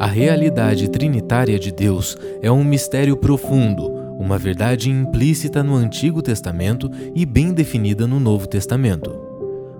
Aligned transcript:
A 0.00 0.06
realidade 0.06 0.88
trinitária 0.88 1.58
de 1.58 1.70
Deus 1.70 2.16
é 2.40 2.50
um 2.50 2.64
mistério 2.64 3.18
profundo, 3.18 3.86
uma 4.18 4.38
verdade 4.38 4.88
implícita 4.88 5.62
no 5.62 5.74
Antigo 5.74 6.22
Testamento 6.22 6.90
e 7.14 7.26
bem 7.26 7.52
definida 7.52 8.06
no 8.06 8.18
Novo 8.18 8.46
Testamento. 8.46 9.14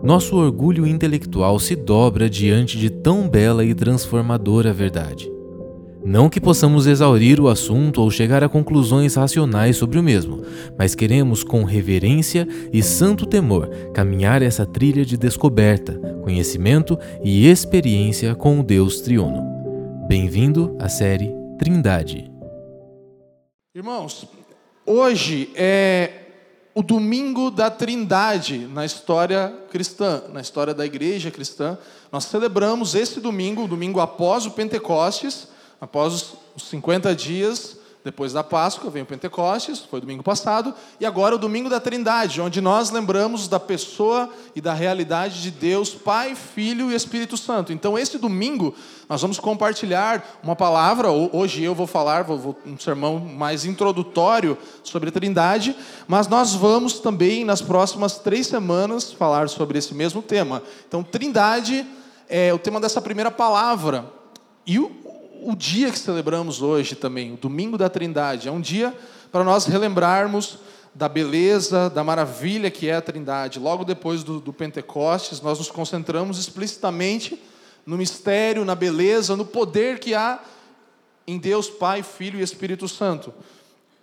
Nosso 0.02 0.36
orgulho 0.36 0.86
intelectual 0.86 1.58
se 1.58 1.74
dobra 1.74 2.28
diante 2.28 2.76
de 2.76 2.90
tão 2.90 3.26
bela 3.26 3.64
e 3.64 3.74
transformadora 3.74 4.74
verdade. 4.74 5.32
Não 6.04 6.28
que 6.28 6.38
possamos 6.38 6.86
exaurir 6.86 7.40
o 7.40 7.48
assunto 7.48 8.02
ou 8.02 8.10
chegar 8.10 8.44
a 8.44 8.48
conclusões 8.48 9.14
racionais 9.14 9.78
sobre 9.78 9.98
o 9.98 10.02
mesmo, 10.02 10.42
mas 10.76 10.94
queremos, 10.94 11.42
com 11.42 11.64
reverência 11.64 12.46
e 12.70 12.82
santo 12.82 13.24
temor, 13.24 13.70
caminhar 13.94 14.42
essa 14.42 14.66
trilha 14.66 15.02
de 15.02 15.16
descoberta, 15.16 15.94
conhecimento 16.22 16.98
e 17.24 17.46
experiência 17.48 18.34
com 18.34 18.60
o 18.60 18.62
Deus 18.62 19.00
triuno. 19.00 19.59
Bem-vindo 20.10 20.76
à 20.80 20.88
série 20.88 21.32
Trindade. 21.56 22.28
Irmãos, 23.72 24.26
hoje 24.84 25.52
é 25.54 26.24
o 26.74 26.82
domingo 26.82 27.48
da 27.48 27.70
Trindade 27.70 28.58
na 28.58 28.84
história 28.84 29.56
cristã, 29.70 30.24
na 30.32 30.40
história 30.40 30.74
da 30.74 30.84
igreja 30.84 31.30
cristã. 31.30 31.78
Nós 32.10 32.24
celebramos 32.24 32.96
esse 32.96 33.20
domingo, 33.20 33.62
o 33.62 33.68
domingo 33.68 34.00
após 34.00 34.46
o 34.46 34.50
Pentecostes 34.50 35.46
Após 35.80 36.34
os 36.54 36.64
50 36.64 37.16
dias 37.16 37.78
depois 38.02 38.32
da 38.32 38.42
Páscoa, 38.42 38.90
vem 38.90 39.02
o 39.02 39.06
Pentecostes, 39.06 39.80
foi 39.80 40.00
domingo 40.00 40.22
passado, 40.22 40.74
e 40.98 41.04
agora 41.04 41.34
o 41.34 41.38
domingo 41.38 41.68
da 41.68 41.78
Trindade, 41.78 42.40
onde 42.40 42.60
nós 42.60 42.90
lembramos 42.90 43.46
da 43.46 43.60
pessoa 43.60 44.30
e 44.56 44.60
da 44.60 44.72
realidade 44.72 45.42
de 45.42 45.50
Deus, 45.50 45.90
Pai, 45.90 46.34
Filho 46.34 46.90
e 46.90 46.94
Espírito 46.94 47.36
Santo. 47.36 47.72
Então, 47.72 47.98
esse 47.98 48.16
domingo, 48.16 48.74
nós 49.08 49.20
vamos 49.20 49.38
compartilhar 49.38 50.40
uma 50.42 50.56
palavra, 50.56 51.10
hoje 51.10 51.62
eu 51.62 51.74
vou 51.74 51.86
falar, 51.86 52.24
vou, 52.24 52.56
um 52.64 52.78
sermão 52.78 53.18
mais 53.18 53.66
introdutório 53.66 54.56
sobre 54.82 55.10
a 55.10 55.12
Trindade, 55.12 55.76
mas 56.08 56.26
nós 56.26 56.54
vamos 56.54 57.00
também, 57.00 57.44
nas 57.44 57.60
próximas 57.60 58.16
três 58.16 58.46
semanas, 58.46 59.12
falar 59.12 59.48
sobre 59.50 59.78
esse 59.78 59.94
mesmo 59.94 60.22
tema. 60.22 60.62
Então, 60.88 61.02
Trindade 61.02 61.86
é 62.30 62.54
o 62.54 62.58
tema 62.58 62.80
dessa 62.80 63.02
primeira 63.02 63.30
palavra. 63.30 64.10
E 64.66 64.78
o, 64.78 65.09
o 65.42 65.54
dia 65.56 65.90
que 65.90 65.98
celebramos 65.98 66.62
hoje 66.62 66.94
também, 66.94 67.32
o 67.32 67.36
domingo 67.36 67.78
da 67.78 67.88
Trindade, 67.88 68.48
é 68.48 68.52
um 68.52 68.60
dia 68.60 68.96
para 69.30 69.44
nós 69.44 69.66
relembrarmos 69.66 70.58
da 70.94 71.08
beleza, 71.08 71.88
da 71.88 72.02
maravilha 72.02 72.70
que 72.70 72.88
é 72.88 72.96
a 72.96 73.00
Trindade. 73.00 73.58
Logo 73.58 73.84
depois 73.84 74.22
do, 74.22 74.40
do 74.40 74.52
Pentecostes, 74.52 75.40
nós 75.40 75.58
nos 75.58 75.70
concentramos 75.70 76.38
explicitamente 76.38 77.40
no 77.86 77.96
mistério, 77.96 78.64
na 78.64 78.74
beleza, 78.74 79.36
no 79.36 79.44
poder 79.44 79.98
que 79.98 80.14
há 80.14 80.40
em 81.26 81.38
Deus 81.38 81.70
Pai, 81.70 82.02
Filho 82.02 82.40
e 82.40 82.42
Espírito 82.42 82.88
Santo. 82.88 83.32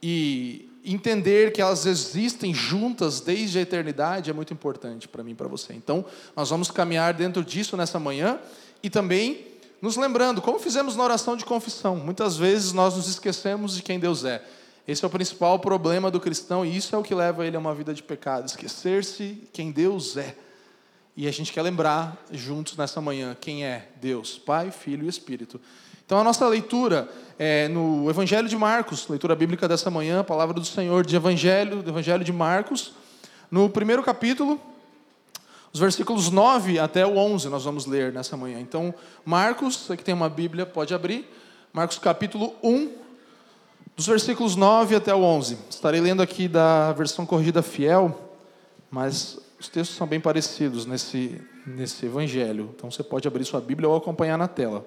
E 0.01 0.69
entender 0.83 1.51
que 1.51 1.61
elas 1.61 1.85
existem 1.85 2.53
juntas 2.53 3.19
desde 3.19 3.59
a 3.59 3.61
eternidade 3.61 4.29
é 4.29 4.33
muito 4.33 4.53
importante 4.53 5.07
para 5.07 5.23
mim 5.23 5.31
e 5.31 5.35
para 5.35 5.47
você. 5.47 5.73
Então, 5.73 6.05
nós 6.35 6.49
vamos 6.49 6.71
caminhar 6.71 7.13
dentro 7.13 7.43
disso 7.43 7.75
nessa 7.75 7.99
manhã 7.99 8.39
e 8.81 8.89
também 8.89 9.56
nos 9.81 9.95
lembrando, 9.95 10.41
como 10.41 10.59
fizemos 10.59 10.95
na 10.95 11.03
oração 11.03 11.35
de 11.35 11.45
confissão, 11.45 11.95
muitas 11.97 12.37
vezes 12.37 12.73
nós 12.73 12.95
nos 12.95 13.07
esquecemos 13.07 13.75
de 13.75 13.83
quem 13.83 13.99
Deus 13.99 14.25
é. 14.25 14.43
Esse 14.87 15.03
é 15.03 15.07
o 15.07 15.11
principal 15.11 15.59
problema 15.59 16.09
do 16.09 16.19
cristão 16.19 16.65
e 16.65 16.75
isso 16.75 16.95
é 16.95 16.97
o 16.97 17.03
que 17.03 17.13
leva 17.13 17.45
ele 17.45 17.55
a 17.55 17.59
uma 17.59 17.75
vida 17.75 17.93
de 17.93 18.01
pecado, 18.01 18.47
esquecer-se 18.47 19.43
quem 19.51 19.71
Deus 19.71 20.17
é. 20.17 20.35
E 21.15 21.27
a 21.27 21.31
gente 21.31 21.51
quer 21.51 21.61
lembrar 21.61 22.17
juntos 22.31 22.77
nessa 22.77 23.01
manhã 23.01 23.35
quem 23.39 23.65
é 23.65 23.89
Deus, 23.99 24.37
Pai, 24.37 24.71
Filho 24.71 25.05
e 25.05 25.09
Espírito. 25.09 25.59
Então 26.05 26.17
a 26.19 26.23
nossa 26.23 26.47
leitura 26.47 27.09
é 27.37 27.67
no 27.67 28.09
Evangelho 28.09 28.47
de 28.47 28.55
Marcos, 28.55 29.07
leitura 29.09 29.35
bíblica 29.35 29.67
dessa 29.67 29.91
manhã, 29.91 30.21
a 30.21 30.23
palavra 30.23 30.53
do 30.53 30.63
Senhor 30.63 31.05
de 31.05 31.15
Evangelho, 31.15 31.83
do 31.83 31.89
Evangelho 31.89 32.23
de 32.23 32.31
Marcos, 32.31 32.93
no 33.51 33.69
primeiro 33.69 34.01
capítulo, 34.01 34.59
os 35.73 35.79
versículos 35.79 36.31
9 36.31 36.79
até 36.79 37.05
o 37.05 37.17
11 37.17 37.49
nós 37.49 37.63
vamos 37.63 37.85
ler 37.85 38.11
nessa 38.11 38.35
manhã. 38.35 38.59
Então, 38.59 38.93
Marcos, 39.25 39.75
você 39.77 39.97
que 39.97 40.03
tem 40.03 40.13
uma 40.13 40.29
Bíblia, 40.29 40.65
pode 40.65 40.93
abrir. 40.93 41.27
Marcos 41.73 41.99
capítulo 41.99 42.55
1, 42.63 42.91
dos 43.95 44.07
versículos 44.07 44.55
9 44.55 44.95
até 44.95 45.13
o 45.13 45.21
11. 45.21 45.57
Estarei 45.69 46.01
lendo 46.01 46.21
aqui 46.21 46.47
da 46.47 46.93
versão 46.93 47.25
corrigida 47.25 47.61
fiel, 47.61 48.33
mas 48.89 49.39
os 49.59 49.67
textos 49.67 49.97
são 49.97 50.07
bem 50.07 50.19
parecidos 50.19 50.85
nesse, 50.85 51.41
nesse 51.65 52.05
evangelho. 52.05 52.71
Então 52.75 52.89
você 52.89 53.03
pode 53.03 53.27
abrir 53.27 53.45
sua 53.45 53.59
Bíblia 53.59 53.89
ou 53.89 53.95
acompanhar 53.95 54.37
na 54.37 54.47
tela. 54.47 54.85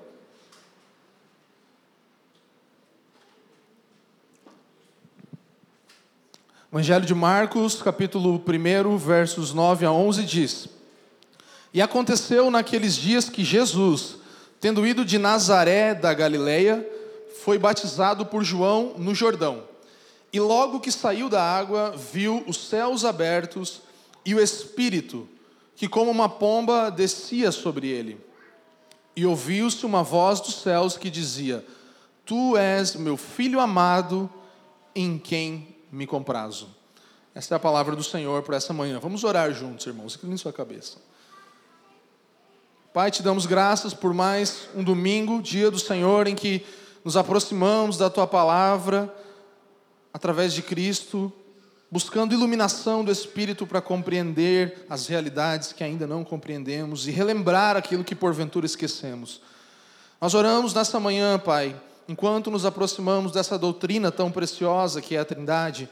Evangelho 6.73 7.05
de 7.05 7.15
Marcos, 7.15 7.83
capítulo 7.83 8.41
1, 8.47 8.97
versos 8.97 9.53
9 9.53 9.85
a 9.85 9.91
11 9.91 10.23
diz: 10.25 10.69
e 11.73 11.81
aconteceu 11.81 12.51
naqueles 12.51 12.97
dias 12.97 13.29
que 13.29 13.45
Jesus, 13.45 14.17
tendo 14.61 14.87
ido 14.87 15.05
de 15.05 15.19
Nazaré 15.19 15.95
da 15.95 16.13
Galileia, 16.13 16.89
foi 17.43 17.59
batizado 17.59 18.27
por 18.27 18.43
João 18.43 18.95
no 18.99 19.15
Jordão. 19.15 19.65
E 20.33 20.41
logo 20.41 20.81
que 20.81 20.91
saiu 20.91 21.29
da 21.29 21.43
água, 21.43 21.93
viu 21.97 22.43
os 22.47 22.69
céus 22.69 23.05
abertos 23.05 23.83
e 24.25 24.35
o 24.35 24.41
Espírito, 24.41 25.29
que 25.77 25.89
como 25.89 26.11
uma 26.11 26.29
pomba 26.29 26.91
descia 26.91 27.53
sobre 27.53 27.89
ele. 27.89 28.17
E 29.17 29.25
ouviu-se 29.25 29.87
uma 29.87 30.03
voz 30.03 30.41
dos 30.41 30.63
céus 30.63 30.97
que 30.97 31.11
dizia: 31.11 31.65
Tu 32.25 32.57
és 32.57 32.95
meu 32.97 33.17
filho 33.17 33.61
amado, 33.61 34.31
em 34.95 35.19
quem 35.19 35.70
me 35.91 36.06
comprazo. 36.06 36.69
Essa 37.34 37.55
é 37.55 37.56
a 37.56 37.61
palavra 37.61 37.95
do 37.95 38.03
Senhor 38.03 38.43
para 38.43 38.56
essa 38.56 38.73
manhã. 38.73 38.99
Vamos 38.99 39.25
orar 39.25 39.53
juntos, 39.53 39.87
irmãos. 39.87 40.17
Incline 40.17 40.37
sua 40.37 40.53
cabeça. 40.53 40.99
Pai, 42.93 43.11
te 43.11 43.23
damos 43.23 43.47
graças 43.47 43.95
por 43.95 44.12
mais 44.12 44.69
um 44.75 44.83
domingo, 44.83 45.41
dia 45.41 45.71
do 45.71 45.78
Senhor, 45.78 46.27
em 46.27 46.34
que 46.34 46.67
nos 47.05 47.17
aproximamos 47.17 47.97
da 47.97 48.11
tua 48.11 48.27
palavra 48.27 49.15
através 50.12 50.53
de 50.53 50.61
Cristo, 50.61 51.33
buscando 51.89 52.34
iluminação 52.34 53.05
do 53.05 53.12
Espírito 53.12 53.65
para 53.65 53.81
compreender 53.81 54.84
as 54.91 55.07
realidades 55.07 55.72
que 55.72 55.84
ainda 55.84 56.07
não 56.07 56.25
compreendemos 56.25 57.07
e 57.07 57.12
relembrar 57.12 57.77
aquilo 57.77 58.03
que 58.03 58.15
porventura 58.15 58.67
esquecemos. 58.67 59.41
Nós 60.21 60.34
oramos 60.34 60.75
nessa 60.75 60.99
manhã, 60.99 61.39
Pai, 61.39 61.81
enquanto 62.10 62.50
nos 62.50 62.66
aproximamos 62.66 63.32
dessa 63.32 63.59
doutrina 63.59 64.10
tão 64.10 64.31
preciosa 64.31 65.00
que 65.00 65.16
é 65.16 65.21
a 65.21 65.25
Trindade, 65.25 65.88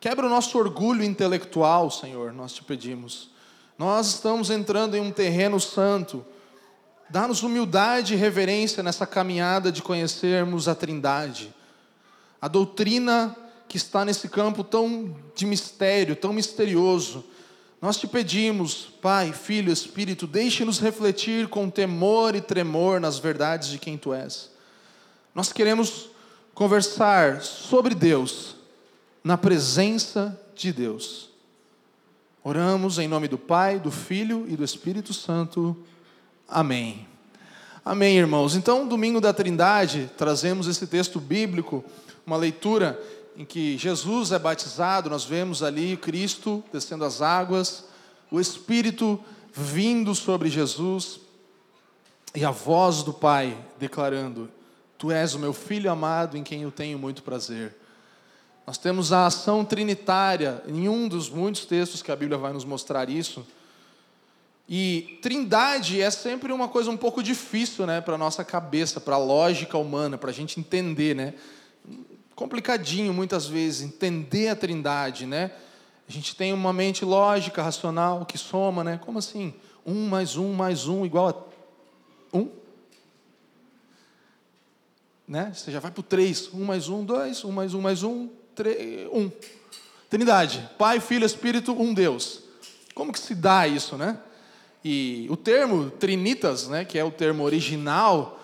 quebra 0.00 0.26
o 0.26 0.30
nosso 0.30 0.58
orgulho 0.58 1.04
intelectual, 1.04 1.90
Senhor, 1.90 2.32
nós 2.32 2.52
te 2.52 2.64
pedimos. 2.64 3.30
Nós 3.78 4.08
estamos 4.08 4.50
entrando 4.50 4.96
em 4.96 5.00
um 5.00 5.12
terreno 5.12 5.60
santo 5.60 6.24
Dá-nos 7.10 7.42
humildade 7.42 8.12
e 8.12 8.16
reverência 8.16 8.82
nessa 8.82 9.06
caminhada 9.06 9.72
de 9.72 9.80
conhecermos 9.80 10.68
a 10.68 10.74
Trindade. 10.74 11.54
A 12.40 12.48
doutrina 12.48 13.34
que 13.66 13.78
está 13.78 14.04
nesse 14.04 14.28
campo 14.28 14.62
tão 14.62 15.16
de 15.34 15.46
mistério, 15.46 16.14
tão 16.14 16.34
misterioso. 16.34 17.24
Nós 17.80 17.96
te 17.96 18.06
pedimos, 18.06 18.88
Pai, 19.00 19.32
Filho, 19.32 19.72
Espírito, 19.72 20.26
deixe-nos 20.26 20.80
refletir 20.80 21.48
com 21.48 21.70
temor 21.70 22.34
e 22.34 22.42
tremor 22.42 23.00
nas 23.00 23.18
verdades 23.18 23.68
de 23.68 23.78
quem 23.78 23.96
tu 23.96 24.12
és. 24.12 24.50
Nós 25.38 25.52
queremos 25.52 26.10
conversar 26.52 27.42
sobre 27.42 27.94
Deus, 27.94 28.56
na 29.22 29.38
presença 29.38 30.36
de 30.52 30.72
Deus. 30.72 31.28
Oramos 32.42 32.98
em 32.98 33.06
nome 33.06 33.28
do 33.28 33.38
Pai, 33.38 33.78
do 33.78 33.88
Filho 33.88 34.46
e 34.48 34.56
do 34.56 34.64
Espírito 34.64 35.14
Santo. 35.14 35.76
Amém. 36.48 37.06
Amém, 37.84 38.18
irmãos. 38.18 38.56
Então, 38.56 38.88
domingo 38.88 39.20
da 39.20 39.32
Trindade, 39.32 40.10
trazemos 40.18 40.66
esse 40.66 40.88
texto 40.88 41.20
bíblico, 41.20 41.84
uma 42.26 42.36
leitura 42.36 43.00
em 43.36 43.44
que 43.44 43.78
Jesus 43.78 44.32
é 44.32 44.40
batizado, 44.40 45.08
nós 45.08 45.22
vemos 45.22 45.62
ali 45.62 45.96
Cristo 45.96 46.64
descendo 46.72 47.04
as 47.04 47.22
águas, 47.22 47.84
o 48.28 48.40
Espírito 48.40 49.20
vindo 49.52 50.16
sobre 50.16 50.50
Jesus 50.50 51.20
e 52.34 52.44
a 52.44 52.50
voz 52.50 53.04
do 53.04 53.12
Pai 53.12 53.56
declarando: 53.78 54.57
Tu 54.98 55.10
és 55.10 55.34
o 55.34 55.38
meu 55.38 55.52
filho 55.52 55.90
amado 55.90 56.36
em 56.36 56.42
quem 56.42 56.62
eu 56.62 56.70
tenho 56.70 56.98
muito 56.98 57.22
prazer. 57.22 57.74
Nós 58.66 58.76
temos 58.76 59.12
a 59.12 59.26
ação 59.26 59.64
trinitária, 59.64 60.62
em 60.66 60.88
um 60.88 61.08
dos 61.08 61.30
muitos 61.30 61.64
textos 61.64 62.02
que 62.02 62.12
a 62.12 62.16
Bíblia 62.16 62.36
vai 62.36 62.52
nos 62.52 62.64
mostrar 62.64 63.08
isso 63.08 63.46
e 64.68 65.18
trindade 65.22 66.02
é 66.02 66.10
sempre 66.10 66.52
uma 66.52 66.68
coisa 66.68 66.90
um 66.90 66.96
pouco 66.96 67.22
difícil 67.22 67.86
né, 67.86 68.02
para 68.02 68.16
a 68.16 68.18
nossa 68.18 68.44
cabeça, 68.44 69.00
para 69.00 69.14
a 69.14 69.18
lógica 69.18 69.78
humana, 69.78 70.18
para 70.18 70.28
a 70.28 70.32
gente 70.32 70.60
entender. 70.60 71.16
Né? 71.16 71.32
Complicadinho 72.34 73.14
muitas 73.14 73.46
vezes 73.46 73.80
entender 73.80 74.48
a 74.48 74.56
trindade. 74.56 75.24
Né? 75.24 75.50
A 76.06 76.12
gente 76.12 76.36
tem 76.36 76.52
uma 76.52 76.70
mente 76.70 77.02
lógica, 77.02 77.62
racional, 77.62 78.26
que 78.26 78.36
soma. 78.36 78.84
Né? 78.84 79.00
Como 79.02 79.18
assim? 79.18 79.54
Um 79.86 80.06
mais 80.06 80.36
um 80.36 80.52
mais 80.52 80.86
um 80.86 81.06
igual 81.06 81.28
a 81.30 82.36
um? 82.36 82.50
Né? 85.28 85.52
Você 85.54 85.70
já 85.70 85.78
vai 85.78 85.90
para 85.90 86.00
o 86.00 86.04
3. 86.04 86.50
1 86.54 86.64
mais 86.64 86.88
1, 86.88 87.04
2, 87.04 87.44
1 87.44 87.52
mais 87.52 87.74
1 87.74 87.80
mais 87.80 88.02
1, 88.02 88.28
3, 88.54 89.08
1. 89.12 89.30
Trindade, 90.08 90.68
Pai, 90.78 91.00
Filho, 91.00 91.26
Espírito, 91.26 91.72
um 91.72 91.92
Deus. 91.92 92.40
Como 92.94 93.12
que 93.12 93.20
se 93.20 93.34
dá 93.34 93.68
isso, 93.68 93.96
né? 93.96 94.18
E 94.82 95.26
o 95.28 95.36
termo 95.36 95.90
trinitas, 95.90 96.68
né, 96.68 96.84
que 96.84 96.98
é 96.98 97.04
o 97.04 97.10
termo 97.10 97.42
original, 97.44 98.40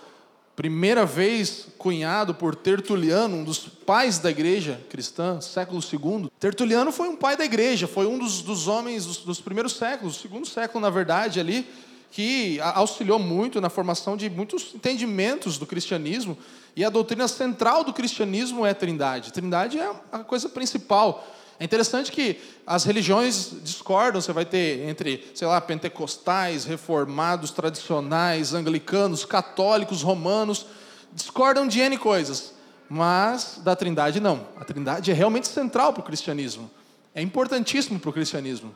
primeira 0.54 1.06
vez 1.06 1.68
cunhado 1.78 2.34
por 2.34 2.54
Tertuliano, 2.54 3.36
um 3.36 3.44
dos 3.44 3.60
pais 3.60 4.18
da 4.18 4.30
igreja 4.30 4.80
cristã, 4.90 5.40
século 5.40 5.80
II. 5.80 6.30
Tertuliano 6.38 6.92
foi 6.92 7.08
um 7.08 7.16
pai 7.16 7.36
da 7.36 7.44
igreja, 7.44 7.86
foi 7.86 8.06
um 8.06 8.18
dos, 8.18 8.42
dos 8.42 8.68
homens 8.68 9.06
dos, 9.06 9.18
dos 9.18 9.40
primeiros 9.40 9.74
séculos, 9.74 10.20
segundo 10.20 10.46
século, 10.46 10.80
na 10.80 10.90
verdade, 10.90 11.40
ali, 11.40 11.66
que 12.14 12.60
auxiliou 12.60 13.18
muito 13.18 13.60
na 13.60 13.68
formação 13.68 14.16
de 14.16 14.30
muitos 14.30 14.72
entendimentos 14.72 15.58
do 15.58 15.66
cristianismo. 15.66 16.38
E 16.76 16.84
a 16.84 16.88
doutrina 16.88 17.26
central 17.26 17.82
do 17.82 17.92
cristianismo 17.92 18.64
é 18.64 18.70
a 18.70 18.74
trindade. 18.74 19.32
Trindade 19.32 19.80
é 19.80 19.92
a 20.12 20.20
coisa 20.20 20.48
principal. 20.48 21.26
É 21.58 21.64
interessante 21.64 22.12
que 22.12 22.38
as 22.64 22.84
religiões 22.84 23.50
discordam, 23.64 24.20
você 24.20 24.32
vai 24.32 24.44
ter 24.44 24.88
entre, 24.88 25.28
sei 25.34 25.48
lá, 25.48 25.60
pentecostais, 25.60 26.64
reformados, 26.64 27.50
tradicionais, 27.50 28.54
anglicanos, 28.54 29.24
católicos, 29.24 30.00
romanos, 30.02 30.66
discordam 31.12 31.66
de 31.66 31.80
N 31.80 31.98
coisas, 31.98 32.54
mas 32.88 33.60
da 33.64 33.74
Trindade 33.74 34.20
não. 34.20 34.46
A 34.56 34.64
Trindade 34.64 35.10
é 35.10 35.14
realmente 35.14 35.48
central 35.48 35.92
para 35.92 36.00
o 36.02 36.04
cristianismo, 36.04 36.70
é 37.12 37.20
importantíssimo 37.20 37.98
para 37.98 38.10
o 38.10 38.12
cristianismo, 38.12 38.72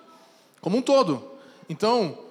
como 0.61 0.79
um 0.79 0.83
todo. 0.83 1.39
Então, 1.69 2.27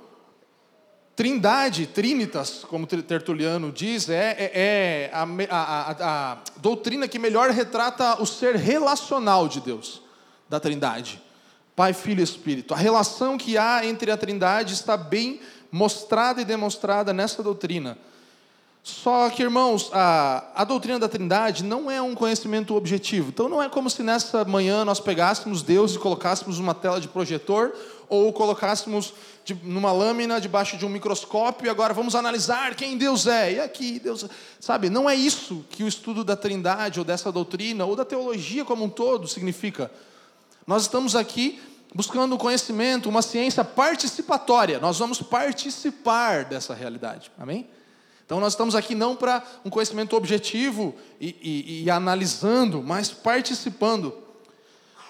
Trindade, 1.17 1.87
Trinitas, 1.87 2.63
como 2.69 2.85
Tertuliano 2.85 3.71
diz, 3.71 4.07
é, 4.07 4.35
é, 4.37 4.51
é 4.53 5.11
a, 5.11 5.23
a, 5.49 6.33
a, 6.33 6.37
doutrina 6.57 7.07
que 7.07 7.17
melhor 7.17 7.49
retrata 7.49 8.21
o 8.21 8.25
ser 8.27 8.55
relacional 8.55 9.47
de 9.47 9.59
Deus 9.59 10.03
da 10.47 10.59
Trindade. 10.59 11.19
Pai, 11.75 11.91
Filho 11.93 12.19
e 12.19 12.23
Espírito. 12.23 12.71
A 12.71 12.77
relação 12.77 13.35
que 13.35 13.57
há 13.57 13.83
entre 13.83 14.11
a 14.11 14.17
Trindade 14.17 14.75
está 14.75 14.95
bem 14.95 15.39
mostrada 15.71 16.39
e 16.39 16.45
demonstrada 16.45 17.11
nessa 17.11 17.41
doutrina. 17.41 17.97
Só 18.83 19.27
que, 19.31 19.41
irmãos, 19.41 19.89
a, 19.93 20.45
a 20.55 20.63
doutrina 20.63 20.99
da 20.99 21.09
Trindade 21.09 21.63
não 21.63 21.89
é 21.89 21.99
um 21.99 22.13
conhecimento 22.13 22.75
objetivo. 22.75 23.29
Então, 23.29 23.49
não 23.49 23.61
é 23.61 23.67
como 23.67 23.89
se 23.89 24.03
nessa 24.03 24.45
manhã 24.45 24.85
nós 24.85 24.99
pegássemos 24.99 25.63
Deus 25.63 25.95
e 25.95 25.99
colocássemos 25.99 26.59
numa 26.59 26.75
tela 26.75 27.01
de 27.01 27.07
projetor 27.07 27.73
ou 28.09 28.31
colocássemos 28.31 29.13
de, 29.43 29.53
numa 29.63 29.91
lâmina 29.91 30.41
debaixo 30.41 30.77
de 30.77 30.85
um 30.85 30.89
microscópio 30.89 31.67
e 31.67 31.69
agora 31.69 31.93
vamos 31.93 32.15
analisar 32.15 32.75
quem 32.75 32.97
Deus 32.97 33.27
é. 33.27 33.53
E 33.53 33.59
aqui, 33.59 33.99
Deus. 33.99 34.25
Sabe, 34.59 34.89
não 34.89 35.09
é 35.09 35.15
isso 35.15 35.65
que 35.69 35.83
o 35.83 35.87
estudo 35.87 36.23
da 36.23 36.35
Trindade 36.35 36.99
ou 36.99 37.05
dessa 37.05 37.31
doutrina 37.31 37.85
ou 37.85 37.95
da 37.95 38.05
teologia 38.05 38.65
como 38.65 38.83
um 38.83 38.89
todo 38.89 39.27
significa. 39.27 39.91
Nós 40.65 40.83
estamos 40.83 41.15
aqui 41.15 41.61
buscando 41.93 42.37
conhecimento, 42.37 43.09
uma 43.09 43.21
ciência 43.21 43.63
participatória. 43.63 44.79
Nós 44.79 44.99
vamos 44.99 45.21
participar 45.21 46.45
dessa 46.45 46.73
realidade. 46.73 47.31
Amém? 47.37 47.67
Então 48.25 48.41
nós 48.41 48.53
estamos 48.53 48.75
aqui 48.75 48.93
não 48.93 49.15
para 49.15 49.41
um 49.63 49.69
conhecimento 49.69 50.13
objetivo 50.13 50.93
e, 51.19 51.33
e, 51.41 51.83
e, 51.83 51.89
analisando, 51.89 52.83
mas 52.83 53.09
participando. 53.09 54.13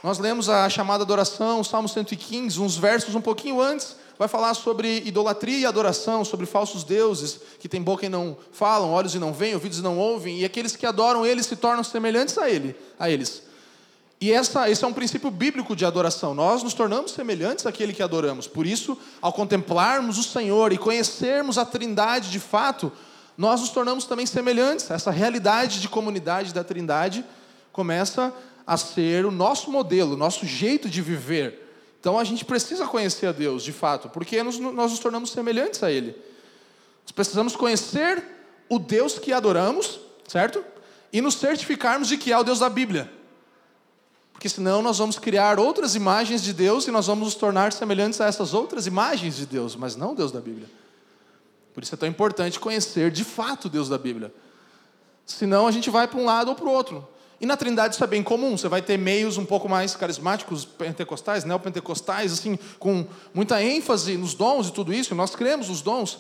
Nós 0.04 0.20
lemos 0.20 0.48
a 0.48 0.70
chamada 0.70 1.04
adoração, 1.04 1.64
Salmo 1.64 1.90
115, 1.90 2.60
uns 2.60 2.78
versos 2.78 3.16
um 3.16 3.22
pouquinho 3.22 3.60
antes, 3.60 3.96
vai 4.18 4.28
falar 4.28 4.54
sobre 4.54 5.04
idolatria 5.06 5.60
e 5.60 5.66
adoração, 5.66 6.24
sobre 6.24 6.46
falsos 6.46 6.84
deuses, 6.84 7.40
que 7.60 7.70
tem 7.70 7.82
boca 7.82 8.06
e 8.06 8.10
não 8.10 8.38
falam, 8.52 8.92
olhos 8.92 9.16
e 9.16 9.20
não 9.20 9.34
veem, 9.34 9.54
ouvidos 9.54 9.80
e 9.80 9.82
não 9.82 9.98
ouvem, 9.98 10.40
e 10.40 10.46
aqueles 10.46 10.76
que 10.76 10.86
adoram 10.86 11.26
ele 11.26 11.44
se 11.44 11.56
tornam 11.56 11.84
semelhantes 11.84 12.38
a 12.38 12.50
ele, 12.50 12.76
a 13.00 13.10
eles. 13.10 13.44
E 14.20 14.32
essa, 14.32 14.70
esse 14.70 14.84
é 14.84 14.88
um 14.88 14.94
princípio 14.94 15.30
bíblico 15.30 15.76
de 15.76 15.86
adoração. 15.86 16.34
Nós 16.34 16.64
nos 16.64 16.74
tornamos 16.74 17.12
semelhantes 17.12 17.68
àquele 17.68 17.94
que 17.94 18.02
adoramos. 18.02 18.48
Por 18.48 18.66
isso, 18.66 18.98
ao 19.22 19.32
contemplarmos 19.32 20.18
o 20.18 20.24
Senhor 20.24 20.74
e 20.74 20.78
conhecermos 20.78 21.60
a 21.60 21.66
Trindade 21.66 22.32
de 22.32 22.40
fato, 22.40 22.92
nós 23.38 23.62
nos 23.62 23.70
tornamos 23.70 24.06
também 24.06 24.26
semelhantes. 24.26 24.90
Essa 24.90 25.12
realidade 25.12 25.80
de 25.80 25.88
comunidade 25.88 26.52
da 26.52 26.64
Trindade 26.64 27.24
começa 27.72 28.34
a 28.68 28.76
ser 28.76 29.26
o 29.26 29.32
nosso 29.32 29.72
modelo, 29.72 30.16
o 30.16 30.18
nosso 30.18 30.46
jeito 30.46 30.90
de 30.90 31.02
viver. 31.02 31.64
Então 32.02 32.20
a 32.20 32.24
gente 32.26 32.44
precisa 32.44 32.86
conhecer 32.86 33.28
a 33.28 33.32
Deus 33.32 33.64
de 33.64 33.72
fato, 33.72 34.10
porque 34.10 34.44
nós 34.44 34.60
nos 34.60 35.00
tornamos 35.00 35.32
semelhantes 35.32 35.82
a 35.82 35.90
Ele. 35.90 36.14
Nós 37.04 37.12
precisamos 37.14 37.56
conhecer 37.56 38.22
o 38.68 38.78
Deus 38.78 39.18
que 39.18 39.32
adoramos, 39.32 40.02
certo? 40.28 40.64
E 41.14 41.22
nos 41.22 41.36
certificarmos 41.36 42.10
de 42.10 42.18
que 42.18 42.34
é 42.34 42.38
o 42.38 42.44
Deus 42.44 42.60
da 42.60 42.70
Bíblia. 42.70 43.10
Porque 44.34 44.50
senão 44.50 44.82
nós 44.82 44.98
vamos 44.98 45.18
criar 45.18 45.58
outras 45.58 45.96
imagens 45.96 46.44
de 46.44 46.54
Deus 46.54 46.86
e 46.88 46.92
nós 46.92 47.08
vamos 47.08 47.26
nos 47.26 47.36
tornar 47.36 47.72
semelhantes 47.72 48.20
a 48.22 48.26
essas 48.26 48.54
outras 48.54 48.86
imagens 48.86 49.38
de 49.38 49.46
Deus, 49.46 49.76
mas 49.76 49.96
não 49.96 50.14
Deus 50.14 50.32
da 50.32 50.42
Bíblia. 50.42 50.70
Por 51.74 51.82
isso 51.82 51.96
é 51.96 51.98
tão 51.98 52.08
importante 52.10 52.60
conhecer 52.60 53.10
de 53.10 53.24
fato 53.24 53.70
Deus 53.70 53.88
da 53.88 53.98
Bíblia. 53.98 54.34
Senão 55.26 55.66
a 55.66 55.72
gente 55.72 55.90
vai 55.90 56.08
para 56.08 56.20
um 56.20 56.26
lado 56.26 56.50
ou 56.50 56.56
para 56.56 56.66
o 56.66 56.72
outro. 56.72 57.08
E 57.40 57.46
na 57.46 57.56
Trindade 57.56 57.94
isso 57.94 58.04
é 58.04 58.08
bem 58.08 58.24
comum. 58.24 58.58
Você 58.58 58.68
vai 58.68 58.82
ter 58.82 58.98
meios 58.98 59.38
um 59.38 59.46
pouco 59.46 59.70
mais 59.70 59.96
carismáticos, 59.96 60.66
pentecostais, 60.66 61.44
neopentecostais, 61.44 62.34
assim, 62.34 62.58
com 62.80 63.06
muita 63.34 63.62
ênfase 63.62 64.18
nos 64.18 64.34
dons 64.34 64.70
e 64.70 64.74
tudo 64.74 64.94
isso. 64.94 65.14
Nós 65.14 65.36
cremos 65.36 65.70
nos 65.70 65.82
dons. 65.82 66.20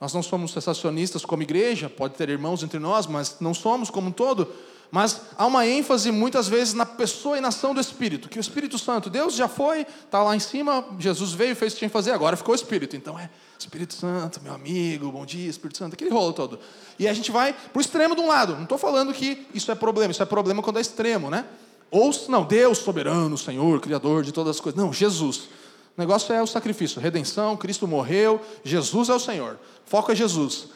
Nós 0.00 0.12
não 0.12 0.22
somos 0.22 0.52
sensacionistas 0.52 1.24
como 1.24 1.42
igreja, 1.42 1.88
pode 1.88 2.14
ter 2.14 2.28
irmãos 2.28 2.62
entre 2.62 2.78
nós, 2.78 3.06
mas 3.06 3.36
não 3.40 3.54
somos 3.54 3.88
como 3.90 4.08
um 4.08 4.12
todo. 4.12 4.52
Mas 4.90 5.20
há 5.36 5.46
uma 5.46 5.66
ênfase 5.66 6.10
muitas 6.10 6.48
vezes 6.48 6.74
na 6.74 6.84
pessoa 6.84 7.38
e 7.38 7.40
na 7.40 7.48
ação 7.48 7.74
do 7.74 7.80
Espírito, 7.80 8.28
que 8.28 8.38
o 8.38 8.40
Espírito 8.40 8.78
Santo, 8.78 9.08
Deus 9.08 9.34
já 9.34 9.48
foi, 9.48 9.80
está 10.04 10.22
lá 10.22 10.36
em 10.36 10.40
cima, 10.40 10.84
Jesus 10.98 11.32
veio, 11.32 11.56
fez 11.56 11.72
o 11.72 11.76
que 11.76 11.78
tinha 11.80 11.88
que 11.88 11.92
fazer, 11.92 12.12
agora 12.12 12.36
ficou 12.36 12.52
o 12.52 12.56
Espírito. 12.56 12.94
Então 12.94 13.18
é 13.18 13.30
Espírito 13.58 13.94
Santo, 13.94 14.40
meu 14.42 14.52
amigo, 14.52 15.10
bom 15.10 15.24
dia, 15.24 15.48
Espírito 15.48 15.78
Santo, 15.78 15.94
aquele 15.94 16.10
rolo 16.10 16.32
todo. 16.32 16.58
E 16.98 17.08
a 17.08 17.12
gente 17.12 17.30
vai 17.30 17.52
para 17.52 17.78
o 17.78 17.80
extremo 17.80 18.14
de 18.14 18.20
um 18.20 18.28
lado. 18.28 18.54
Não 18.54 18.64
estou 18.64 18.78
falando 18.78 19.12
que 19.12 19.46
isso 19.54 19.70
é 19.70 19.74
problema, 19.74 20.10
isso 20.10 20.22
é 20.22 20.26
problema 20.26 20.62
quando 20.62 20.78
é 20.78 20.80
extremo, 20.80 21.30
né? 21.30 21.44
Ou, 21.90 22.10
não, 22.28 22.44
Deus 22.44 22.78
soberano, 22.78 23.38
Senhor, 23.38 23.80
Criador 23.80 24.22
de 24.22 24.32
todas 24.32 24.56
as 24.56 24.60
coisas. 24.60 24.80
Não, 24.80 24.92
Jesus. 24.92 25.48
O 25.96 26.00
negócio 26.00 26.34
é 26.34 26.42
o 26.42 26.46
sacrifício, 26.46 27.00
redenção, 27.00 27.56
Cristo 27.56 27.88
morreu, 27.88 28.40
Jesus 28.62 29.08
é 29.08 29.14
o 29.14 29.20
Senhor. 29.20 29.58
Foco 29.86 30.12
é 30.12 30.14
Jesus. 30.14 30.66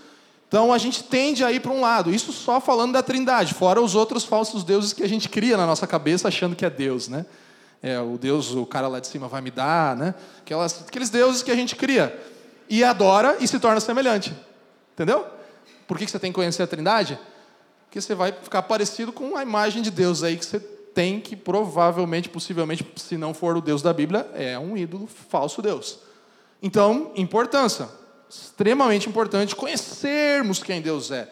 Então 0.48 0.72
a 0.72 0.78
gente 0.78 1.04
tende 1.04 1.44
a 1.44 1.52
ir 1.52 1.60
para 1.60 1.70
um 1.70 1.80
lado, 1.80 2.12
isso 2.12 2.32
só 2.32 2.60
falando 2.60 2.92
da 2.92 3.02
Trindade, 3.02 3.54
fora 3.54 3.80
os 3.80 3.94
outros 3.94 4.24
falsos 4.24 4.64
deuses 4.64 4.92
que 4.92 5.02
a 5.02 5.08
gente 5.08 5.28
cria 5.28 5.56
na 5.56 5.66
nossa 5.66 5.86
cabeça 5.86 6.26
achando 6.26 6.56
que 6.56 6.64
é 6.64 6.70
Deus, 6.70 7.06
né? 7.06 7.26
É, 7.82 8.00
o 8.00 8.18
Deus, 8.18 8.52
o 8.52 8.66
cara 8.66 8.88
lá 8.88 8.98
de 8.98 9.06
cima 9.06 9.28
vai 9.28 9.40
me 9.40 9.50
dar, 9.50 9.96
né? 9.96 10.14
Aquelas, 10.40 10.84
aqueles 10.86 11.08
deuses 11.08 11.42
que 11.42 11.50
a 11.50 11.54
gente 11.54 11.76
cria 11.76 12.18
e 12.70 12.84
adora 12.84 13.36
e 13.40 13.48
se 13.48 13.58
torna 13.58 13.80
semelhante, 13.80 14.32
entendeu? 14.94 15.26
Por 15.88 15.98
que 15.98 16.06
você 16.06 16.20
tem 16.20 16.30
que 16.30 16.36
conhecer 16.36 16.62
a 16.62 16.66
Trindade? 16.68 17.18
Porque 17.86 18.00
você 18.00 18.14
vai 18.14 18.30
ficar 18.30 18.62
parecido 18.62 19.12
com 19.12 19.36
a 19.36 19.42
imagem 19.42 19.82
de 19.82 19.90
Deus 19.90 20.22
aí 20.22 20.36
que 20.36 20.46
você 20.46 20.60
tem 20.60 21.20
que 21.20 21.34
provavelmente, 21.34 22.28
possivelmente, 22.28 22.86
se 22.96 23.16
não 23.16 23.34
for 23.34 23.56
o 23.56 23.60
Deus 23.60 23.82
da 23.82 23.92
Bíblia, 23.92 24.30
é 24.34 24.56
um 24.56 24.76
ídolo 24.76 25.08
falso 25.08 25.60
Deus. 25.60 25.98
Então, 26.62 27.10
importância 27.16 27.88
extremamente 28.28 29.08
importante 29.08 29.56
conhecermos 29.56 30.62
quem 30.62 30.80
Deus 30.80 31.10
é. 31.10 31.28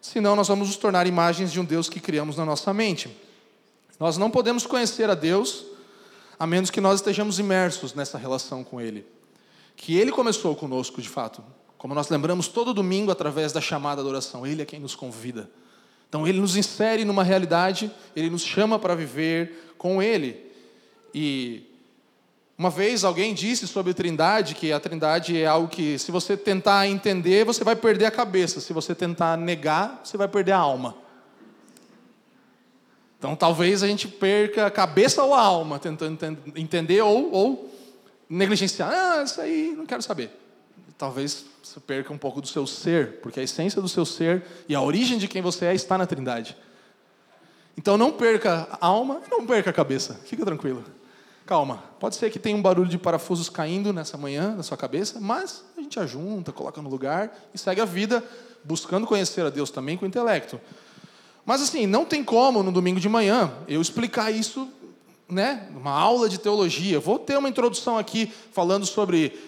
Senão 0.00 0.36
nós 0.36 0.46
vamos 0.46 0.68
nos 0.68 0.76
tornar 0.76 1.08
imagens 1.08 1.50
de 1.50 1.58
um 1.58 1.64
Deus 1.64 1.88
que 1.88 1.98
criamos 1.98 2.36
na 2.36 2.44
nossa 2.44 2.72
mente. 2.72 3.10
Nós 3.98 4.16
não 4.16 4.30
podemos 4.30 4.64
conhecer 4.64 5.10
a 5.10 5.14
Deus 5.14 5.64
a 6.38 6.46
menos 6.46 6.70
que 6.70 6.80
nós 6.80 7.00
estejamos 7.00 7.40
imersos 7.40 7.94
nessa 7.94 8.16
relação 8.16 8.62
com 8.62 8.80
Ele. 8.80 9.04
Que 9.78 9.96
Ele 9.96 10.10
começou 10.10 10.56
conosco 10.56 11.00
de 11.00 11.08
fato. 11.08 11.42
Como 11.78 11.94
nós 11.94 12.08
lembramos 12.08 12.48
todo 12.48 12.74
domingo 12.74 13.12
através 13.12 13.52
da 13.52 13.60
chamada 13.60 14.02
da 14.02 14.08
oração, 14.08 14.44
Ele 14.44 14.60
é 14.60 14.66
quem 14.66 14.80
nos 14.80 14.96
convida. 14.96 15.48
Então 16.08 16.26
Ele 16.26 16.40
nos 16.40 16.56
insere 16.56 17.04
numa 17.04 17.22
realidade, 17.22 17.90
Ele 18.14 18.28
nos 18.28 18.42
chama 18.42 18.76
para 18.76 18.96
viver 18.96 19.72
com 19.78 20.02
Ele. 20.02 20.36
E 21.14 21.62
uma 22.58 22.70
vez 22.70 23.04
alguém 23.04 23.32
disse 23.32 23.68
sobre 23.68 23.94
Trindade 23.94 24.56
que 24.56 24.72
a 24.72 24.80
Trindade 24.80 25.40
é 25.40 25.46
algo 25.46 25.68
que, 25.68 25.96
se 25.96 26.10
você 26.10 26.36
tentar 26.36 26.88
entender, 26.88 27.44
você 27.44 27.62
vai 27.62 27.76
perder 27.76 28.06
a 28.06 28.10
cabeça. 28.10 28.60
Se 28.60 28.72
você 28.72 28.96
tentar 28.96 29.38
negar, 29.38 30.00
você 30.02 30.16
vai 30.16 30.26
perder 30.26 30.52
a 30.52 30.58
alma. 30.58 30.96
Então, 33.16 33.36
talvez 33.36 33.84
a 33.84 33.86
gente 33.86 34.08
perca 34.08 34.66
a 34.66 34.70
cabeça 34.72 35.22
ou 35.22 35.34
a 35.34 35.40
alma 35.40 35.78
tentando 35.78 36.36
entender 36.56 37.00
ou, 37.00 37.32
ou 37.32 37.77
negligenciar. 38.28 38.90
Ah, 38.92 39.22
isso 39.22 39.40
aí 39.40 39.74
não 39.76 39.86
quero 39.86 40.02
saber. 40.02 40.30
Talvez 40.96 41.44
você 41.62 41.78
perca 41.78 42.12
um 42.12 42.18
pouco 42.18 42.40
do 42.40 42.48
seu 42.48 42.66
ser, 42.66 43.20
porque 43.20 43.38
a 43.40 43.42
essência 43.42 43.80
do 43.80 43.88
seu 43.88 44.04
ser 44.04 44.44
e 44.68 44.74
a 44.74 44.80
origem 44.80 45.18
de 45.18 45.28
quem 45.28 45.40
você 45.40 45.66
é 45.66 45.74
está 45.74 45.96
na 45.96 46.06
Trindade. 46.06 46.56
Então, 47.76 47.96
não 47.96 48.10
perca 48.10 48.66
a 48.80 48.86
alma 48.86 49.22
não 49.30 49.46
perca 49.46 49.70
a 49.70 49.72
cabeça. 49.72 50.14
Fica 50.24 50.44
tranquilo. 50.44 50.84
Calma, 51.46 51.82
pode 51.98 52.16
ser 52.16 52.30
que 52.30 52.38
tenha 52.38 52.54
um 52.54 52.60
barulho 52.60 52.90
de 52.90 52.98
parafusos 52.98 53.48
caindo 53.48 53.90
nessa 53.90 54.18
manhã 54.18 54.54
na 54.54 54.62
sua 54.62 54.76
cabeça, 54.76 55.18
mas 55.18 55.64
a 55.78 55.80
gente 55.80 55.98
ajunta, 55.98 56.52
coloca 56.52 56.82
no 56.82 56.90
lugar 56.90 57.34
e 57.54 57.58
segue 57.58 57.80
a 57.80 57.86
vida 57.86 58.22
buscando 58.62 59.06
conhecer 59.06 59.46
a 59.46 59.48
Deus 59.48 59.70
também 59.70 59.96
com 59.96 60.04
o 60.04 60.08
intelecto. 60.08 60.60
Mas 61.46 61.62
assim, 61.62 61.86
não 61.86 62.04
tem 62.04 62.22
como 62.22 62.62
no 62.62 62.70
domingo 62.70 63.00
de 63.00 63.08
manhã 63.08 63.50
eu 63.66 63.80
explicar 63.80 64.30
isso, 64.30 64.68
né? 65.28 65.68
Uma 65.76 65.92
aula 65.92 66.28
de 66.28 66.38
teologia. 66.38 66.98
Vou 66.98 67.18
ter 67.18 67.36
uma 67.36 67.48
introdução 67.48 67.98
aqui 67.98 68.32
falando 68.52 68.86
sobre 68.86 69.38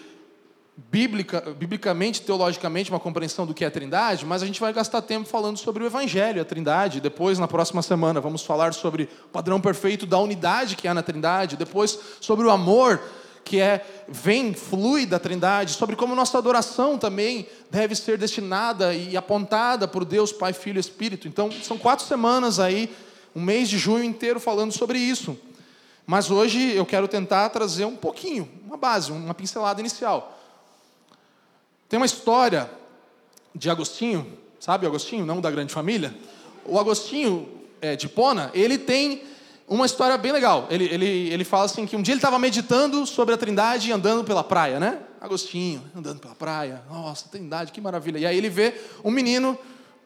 bíblica, 0.89 1.41
biblicamente, 1.57 2.21
teologicamente, 2.21 2.89
uma 2.89 2.99
compreensão 2.99 3.45
do 3.45 3.53
que 3.53 3.63
é 3.63 3.67
a 3.67 3.71
Trindade, 3.71 4.25
mas 4.25 4.41
a 4.41 4.45
gente 4.45 4.59
vai 4.59 4.71
gastar 4.71 5.01
tempo 5.01 5.27
falando 5.27 5.57
sobre 5.57 5.83
o 5.83 5.85
Evangelho, 5.85 6.41
a 6.41 6.45
Trindade. 6.45 7.01
Depois, 7.01 7.37
na 7.37 7.47
próxima 7.47 7.81
semana, 7.81 8.21
vamos 8.21 8.43
falar 8.43 8.73
sobre 8.73 9.09
o 9.25 9.29
padrão 9.29 9.59
perfeito 9.59 10.05
da 10.05 10.17
unidade 10.17 10.75
que 10.75 10.87
há 10.87 10.93
na 10.93 11.03
Trindade. 11.03 11.57
Depois, 11.57 11.97
sobre 12.19 12.45
o 12.45 12.51
amor 12.51 13.01
que 13.43 13.59
é 13.59 13.83
vem, 14.07 14.53
flui 14.53 15.05
da 15.05 15.17
Trindade, 15.17 15.73
sobre 15.73 15.95
como 15.95 16.15
nossa 16.15 16.37
adoração 16.37 16.97
também 16.97 17.47
deve 17.71 17.95
ser 17.95 18.17
destinada 18.17 18.93
e 18.93 19.17
apontada 19.17 19.87
por 19.87 20.05
Deus, 20.05 20.31
Pai, 20.31 20.53
Filho 20.53 20.77
e 20.77 20.79
Espírito. 20.79 21.27
Então, 21.27 21.51
são 21.63 21.77
quatro 21.77 22.05
semanas 22.05 22.59
aí, 22.59 22.89
um 23.35 23.41
mês 23.41 23.67
de 23.67 23.79
junho 23.79 24.03
inteiro 24.03 24.39
falando 24.39 24.71
sobre 24.71 24.99
isso. 24.99 25.37
Mas 26.11 26.29
hoje 26.29 26.75
eu 26.75 26.85
quero 26.85 27.07
tentar 27.07 27.47
trazer 27.51 27.85
um 27.85 27.95
pouquinho, 27.95 28.51
uma 28.67 28.75
base, 28.75 29.13
uma 29.13 29.33
pincelada 29.33 29.79
inicial. 29.79 30.37
Tem 31.87 31.95
uma 31.95 32.05
história 32.05 32.69
de 33.55 33.69
Agostinho, 33.69 34.27
sabe 34.59 34.85
Agostinho, 34.85 35.25
não 35.25 35.39
da 35.39 35.49
grande 35.49 35.73
família? 35.73 36.13
O 36.65 36.77
Agostinho 36.77 37.47
é, 37.79 37.95
de 37.95 38.09
Pona, 38.09 38.51
ele 38.53 38.77
tem 38.77 39.23
uma 39.65 39.85
história 39.85 40.17
bem 40.17 40.33
legal. 40.33 40.67
Ele, 40.69 40.83
ele, 40.83 41.05
ele 41.05 41.45
fala 41.45 41.63
assim 41.63 41.85
que 41.85 41.95
um 41.95 42.01
dia 42.01 42.11
ele 42.11 42.19
estava 42.19 42.37
meditando 42.37 43.07
sobre 43.07 43.33
a 43.33 43.37
Trindade 43.37 43.87
e 43.87 43.93
andando 43.93 44.25
pela 44.25 44.43
praia, 44.43 44.81
né? 44.81 44.99
Agostinho, 45.21 45.81
andando 45.95 46.19
pela 46.19 46.35
praia. 46.35 46.81
Nossa, 46.89 47.29
Trindade, 47.29 47.71
que 47.71 47.79
maravilha. 47.79 48.17
E 48.17 48.25
aí 48.25 48.37
ele 48.37 48.49
vê 48.49 48.73
um 49.01 49.11
menino 49.11 49.57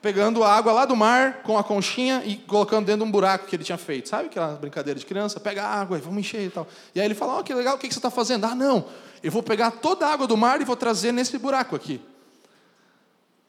pegando 0.05 0.43
água 0.43 0.71
lá 0.71 0.85
do 0.85 0.95
mar 0.95 1.41
com 1.41 1.57
a 1.57 1.63
conchinha 1.63 2.21
e 2.23 2.35
colocando 2.35 2.85
dentro 2.85 3.01
de 3.01 3.09
um 3.09 3.11
buraco 3.11 3.47
que 3.47 3.55
ele 3.55 3.63
tinha 3.63 3.75
feito. 3.75 4.07
Sabe 4.07 4.25
aquela 4.25 4.49
brincadeira 4.49 4.99
de 4.99 5.03
criança? 5.03 5.39
Pega 5.39 5.63
água 5.63 5.97
e 5.97 6.01
vamos 6.01 6.19
encher 6.19 6.45
e 6.45 6.49
tal. 6.51 6.67
E 6.93 6.99
aí 6.99 7.07
ele 7.07 7.15
fala, 7.15 7.33
ó, 7.33 7.39
oh, 7.39 7.43
que 7.43 7.51
legal, 7.51 7.75
o 7.75 7.79
que 7.79 7.87
você 7.87 7.97
está 7.97 8.11
fazendo? 8.11 8.45
Ah, 8.45 8.53
não, 8.53 8.85
eu 9.23 9.31
vou 9.31 9.41
pegar 9.41 9.71
toda 9.71 10.05
a 10.05 10.13
água 10.13 10.27
do 10.27 10.37
mar 10.37 10.61
e 10.61 10.63
vou 10.63 10.75
trazer 10.75 11.11
nesse 11.11 11.39
buraco 11.39 11.75
aqui. 11.75 11.99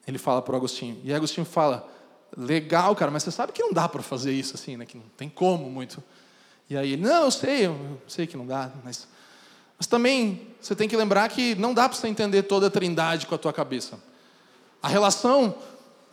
Ele 0.08 0.16
fala 0.16 0.40
para 0.40 0.54
o 0.54 0.56
Agostinho. 0.56 0.98
E 1.04 1.12
Agostinho 1.12 1.44
fala, 1.44 1.86
legal, 2.34 2.96
cara, 2.96 3.10
mas 3.10 3.22
você 3.22 3.30
sabe 3.30 3.52
que 3.52 3.62
não 3.62 3.74
dá 3.74 3.86
para 3.86 4.02
fazer 4.02 4.32
isso 4.32 4.54
assim, 4.54 4.78
né? 4.78 4.86
Que 4.86 4.96
não 4.96 5.04
tem 5.14 5.28
como 5.28 5.68
muito. 5.68 6.02
E 6.70 6.76
aí 6.78 6.94
ele, 6.94 7.02
não, 7.02 7.24
eu 7.24 7.30
sei, 7.30 7.66
eu 7.66 8.00
sei 8.08 8.26
que 8.26 8.34
não 8.34 8.46
dá, 8.46 8.70
mas, 8.82 9.06
mas 9.76 9.86
também 9.86 10.56
você 10.58 10.74
tem 10.74 10.88
que 10.88 10.96
lembrar 10.96 11.28
que 11.28 11.54
não 11.56 11.74
dá 11.74 11.86
para 11.86 11.98
você 11.98 12.08
entender 12.08 12.44
toda 12.44 12.68
a 12.68 12.70
trindade 12.70 13.26
com 13.26 13.34
a 13.34 13.38
tua 13.38 13.52
cabeça. 13.52 13.98
A 14.82 14.88
relação, 14.88 15.54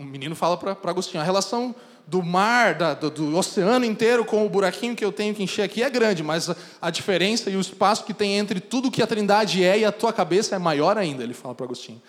o 0.04 0.06
menino 0.06 0.36
fala 0.36 0.58
para 0.58 0.92
Agostinho, 0.92 1.22
a 1.22 1.26
relação 1.26 1.74
do 2.06 2.22
mar, 2.22 2.76
da, 2.76 2.94
do, 2.94 3.10
do, 3.10 3.38
oceano 3.38 3.86
inteiro 3.86 4.26
com 4.26 4.46
o 4.46 4.50
buraquinho 4.50 4.96
que 4.96 5.06
eu 5.06 5.12
tenho 5.12 5.34
que 5.34 5.42
encher 5.42 5.62
aqui 5.62 5.82
é 5.82 5.90
grande, 5.90 6.22
mas 6.22 6.50
a, 6.50 6.56
a 6.82 6.90
diferença 6.90 7.50
e 7.50 7.56
o 7.56 7.62
espaço 7.62 8.04
que 8.04 8.14
tem 8.14 8.38
entre 8.38 8.60
tudo 8.60 8.92
que 8.92 9.02
a 9.02 9.08
trindade 9.08 9.64
é 9.64 9.80
e 9.80 9.86
a 9.86 9.92
tua 9.92 10.12
cabeça 10.12 10.56
é 10.56 10.60
maior 10.60 10.98
ainda, 10.98 11.24
ele 11.24 11.34
fala 11.34 11.56
para 11.56 11.66
Agostinho. 11.66 12.02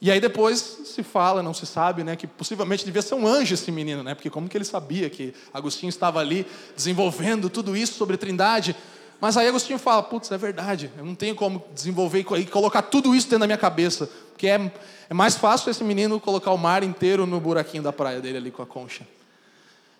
E 0.00 0.10
aí 0.10 0.18
depois 0.18 0.58
se 0.86 1.02
fala, 1.04 1.44
não 1.44 1.54
se 1.54 1.64
sabe, 1.64 2.02
né, 2.02 2.16
que 2.16 2.26
possivelmente 2.26 2.84
devia 2.84 3.02
ser 3.02 3.14
um 3.14 3.24
anjo 3.24 3.54
esse 3.54 3.70
menino, 3.70 4.02
né? 4.02 4.16
Porque 4.16 4.28
como 4.28 4.48
que 4.48 4.56
ele 4.56 4.64
sabia 4.64 5.08
que 5.08 5.32
Agostinho 5.54 5.90
estava 5.90 6.18
ali 6.18 6.44
desenvolvendo 6.74 7.48
tudo 7.48 7.76
isso 7.76 7.94
sobre 7.94 8.16
Trindade? 8.16 8.74
Mas 9.22 9.36
aí 9.36 9.46
Agostinho 9.46 9.78
fala, 9.78 10.02
putz, 10.02 10.32
é 10.32 10.36
verdade, 10.36 10.90
eu 10.98 11.04
não 11.04 11.14
tenho 11.14 11.36
como 11.36 11.64
desenvolver 11.72 12.26
e 12.40 12.44
colocar 12.44 12.82
tudo 12.82 13.14
isso 13.14 13.28
dentro 13.28 13.38
da 13.38 13.46
minha 13.46 13.56
cabeça, 13.56 14.10
porque 14.32 14.48
é, 14.48 14.72
é 15.08 15.14
mais 15.14 15.36
fácil 15.36 15.70
esse 15.70 15.84
menino 15.84 16.18
colocar 16.18 16.50
o 16.50 16.58
mar 16.58 16.82
inteiro 16.82 17.24
no 17.24 17.38
buraquinho 17.38 17.84
da 17.84 17.92
praia 17.92 18.20
dele 18.20 18.38
ali 18.38 18.50
com 18.50 18.64
a 18.64 18.66
concha. 18.66 19.06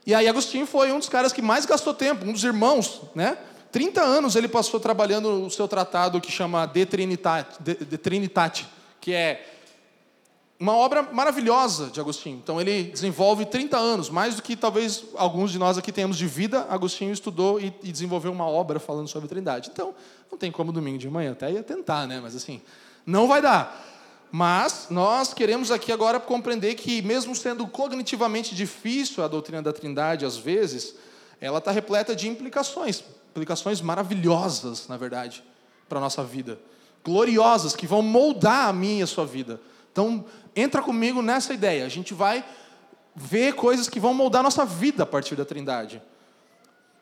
E 0.05 0.13
aí 0.13 0.27
Agostinho 0.27 0.67
foi 0.67 0.91
um 0.91 0.99
dos 0.99 1.09
caras 1.09 1.33
que 1.33 1.41
mais 1.41 1.65
gastou 1.65 1.95
tempo, 1.95 2.27
um 2.27 2.33
dos 2.33 2.43
irmãos, 2.43 3.01
né? 3.15 3.39
30 3.71 4.03
anos 4.03 4.35
ele 4.35 4.49
passou 4.49 4.81
trabalhando 4.81 5.47
o 5.47 5.51
seu 5.53 5.69
tratado 5.69 6.21
que 6.21 6.33
chama 6.33 6.67
De 6.67 6.85
Trinitate, 6.85 7.63
de, 7.63 7.77
de 7.77 7.97
Trinitate 7.97 8.67
que 9.01 9.15
é 9.15 9.62
uma 10.63 10.77
obra 10.77 11.03
maravilhosa 11.03 11.91
de 11.91 11.99
Agostinho. 11.99 12.39
Então 12.41 12.61
ele 12.61 12.85
desenvolve 12.85 13.45
30 13.45 13.77
anos, 13.77 14.09
mais 14.09 14.37
do 14.37 14.43
que 14.43 14.55
talvez 14.55 15.03
alguns 15.17 15.51
de 15.51 15.59
nós 15.59 15.77
aqui 15.77 15.91
tenhamos 15.91 16.17
de 16.17 16.25
vida. 16.25 16.65
Agostinho 16.71 17.13
estudou 17.13 17.61
e, 17.61 17.75
e 17.83 17.91
desenvolveu 17.91 18.31
uma 18.31 18.47
obra 18.47 18.79
falando 18.79 19.09
sobre 19.09 19.27
a 19.27 19.29
Trindade. 19.29 19.71
Então 19.73 19.93
não 20.31 20.39
tem 20.39 20.53
como 20.53 20.71
domingo 20.71 20.99
de 20.99 21.11
manhã, 21.11 21.33
até 21.33 21.51
ia 21.51 21.65
tentar, 21.65 22.07
né? 22.07 22.21
Mas 22.23 22.37
assim, 22.37 22.63
não 23.05 23.27
vai 23.27 23.43
dar. 23.43 23.77
Mas 24.31 24.87
nós 24.89 25.35
queremos 25.35 25.73
aqui 25.73 25.91
agora 25.91 26.21
compreender 26.21 26.77
que, 26.77 27.03
mesmo 27.03 27.35
sendo 27.35 27.67
cognitivamente 27.67 28.55
difícil 28.55 29.25
a 29.25 29.27
doutrina 29.27 29.63
da 29.63 29.73
Trindade, 29.73 30.25
às 30.25 30.37
vezes, 30.37 30.95
ela 31.41 31.59
está 31.59 31.73
repleta 31.73 32.15
de 32.15 32.29
implicações, 32.29 33.03
implicações 33.33 33.81
maravilhosas, 33.81 34.87
na 34.87 34.97
verdade, 34.97 35.43
para 35.89 35.99
a 35.99 36.01
nossa 36.01 36.23
vida, 36.23 36.57
gloriosas, 37.05 37.75
que 37.75 37.85
vão 37.85 38.01
moldar 38.01 38.69
a 38.69 38.73
minha 38.73 39.01
e 39.01 39.03
a 39.03 39.09
sua 39.09 39.27
vida. 39.27 39.61
Então, 39.93 40.25
entra 40.55 40.83
comigo 40.83 41.23
nessa 41.23 41.53
ideia. 41.53 41.85
A 41.85 41.89
gente 41.89 42.15
vai 42.15 42.45
ver 43.15 43.55
coisas 43.55 43.89
que 43.89 44.01
vão 44.01 44.15
moldar 44.15 44.43
nossa 44.43 44.65
vida 44.65 45.03
a 45.03 45.07
partir 45.07 45.37
da 45.37 45.45
Trindade. 45.45 46.03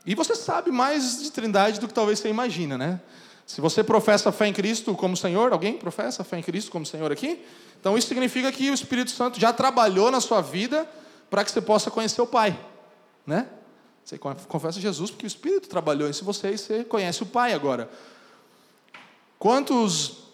E 0.04 0.14
você 0.14 0.34
sabe 0.34 0.70
mais 0.70 1.22
de 1.22 1.30
Trindade 1.30 1.78
do 1.78 1.86
que 1.86 1.94
talvez 1.94 2.18
você 2.18 2.28
imagina, 2.28 2.76
né? 2.78 3.00
Se 3.46 3.60
você 3.60 3.82
professa 3.82 4.30
fé 4.30 4.46
em 4.46 4.52
Cristo 4.52 4.94
como 4.94 5.16
Senhor, 5.16 5.52
alguém 5.52 5.76
professa 5.76 6.22
fé 6.22 6.38
em 6.38 6.42
Cristo 6.42 6.70
como 6.70 6.86
Senhor 6.86 7.10
aqui? 7.10 7.44
Então 7.80 7.98
isso 7.98 8.06
significa 8.06 8.50
que 8.52 8.70
o 8.70 8.74
Espírito 8.74 9.10
Santo 9.10 9.40
já 9.40 9.52
trabalhou 9.52 10.10
na 10.10 10.20
sua 10.20 10.40
vida 10.40 10.88
para 11.28 11.44
que 11.44 11.50
você 11.50 11.60
possa 11.60 11.90
conhecer 11.90 12.22
o 12.22 12.26
Pai, 12.26 12.58
né? 13.26 13.48
Você 14.04 14.18
confessa 14.18 14.80
Jesus 14.80 15.10
porque 15.10 15.26
o 15.26 15.28
Espírito 15.28 15.68
trabalhou 15.68 16.08
em 16.08 16.12
você 16.12 16.52
e 16.52 16.58
você 16.58 16.84
conhece 16.84 17.22
o 17.22 17.26
Pai 17.26 17.52
agora. 17.52 17.90
Quantos 19.38 20.24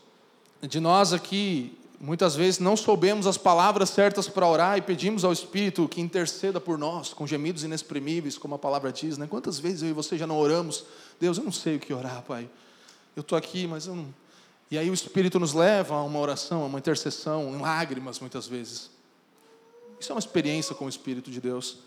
de 0.62 0.80
nós 0.80 1.12
aqui 1.12 1.78
Muitas 1.98 2.36
vezes 2.36 2.60
não 2.60 2.76
soubemos 2.76 3.26
as 3.26 3.38
palavras 3.38 3.88
certas 3.88 4.28
para 4.28 4.46
orar 4.46 4.76
e 4.76 4.82
pedimos 4.82 5.24
ao 5.24 5.32
Espírito 5.32 5.88
que 5.88 6.00
interceda 6.00 6.60
por 6.60 6.76
nós, 6.76 7.14
com 7.14 7.26
gemidos 7.26 7.64
inexprimíveis, 7.64 8.36
como 8.36 8.54
a 8.54 8.58
palavra 8.58 8.92
diz. 8.92 9.16
Né? 9.16 9.26
Quantas 9.26 9.58
vezes 9.58 9.82
eu 9.82 9.88
e 9.88 9.92
você 9.92 10.18
já 10.18 10.26
não 10.26 10.38
oramos? 10.38 10.84
Deus, 11.18 11.38
eu 11.38 11.44
não 11.44 11.52
sei 11.52 11.76
o 11.76 11.80
que 11.80 11.94
orar, 11.94 12.22
Pai. 12.22 12.48
Eu 13.14 13.22
estou 13.22 13.36
aqui, 13.36 13.66
mas 13.66 13.86
eu 13.86 13.96
não. 13.96 14.14
E 14.70 14.76
aí 14.76 14.90
o 14.90 14.94
Espírito 14.94 15.38
nos 15.40 15.54
leva 15.54 15.94
a 15.94 16.02
uma 16.02 16.18
oração, 16.18 16.62
a 16.62 16.66
uma 16.66 16.78
intercessão, 16.78 17.54
em 17.54 17.60
lágrimas, 17.60 18.20
muitas 18.20 18.46
vezes. 18.46 18.90
Isso 19.98 20.12
é 20.12 20.14
uma 20.14 20.18
experiência 20.18 20.74
com 20.74 20.84
o 20.84 20.88
Espírito 20.88 21.30
de 21.30 21.40
Deus. 21.40 21.78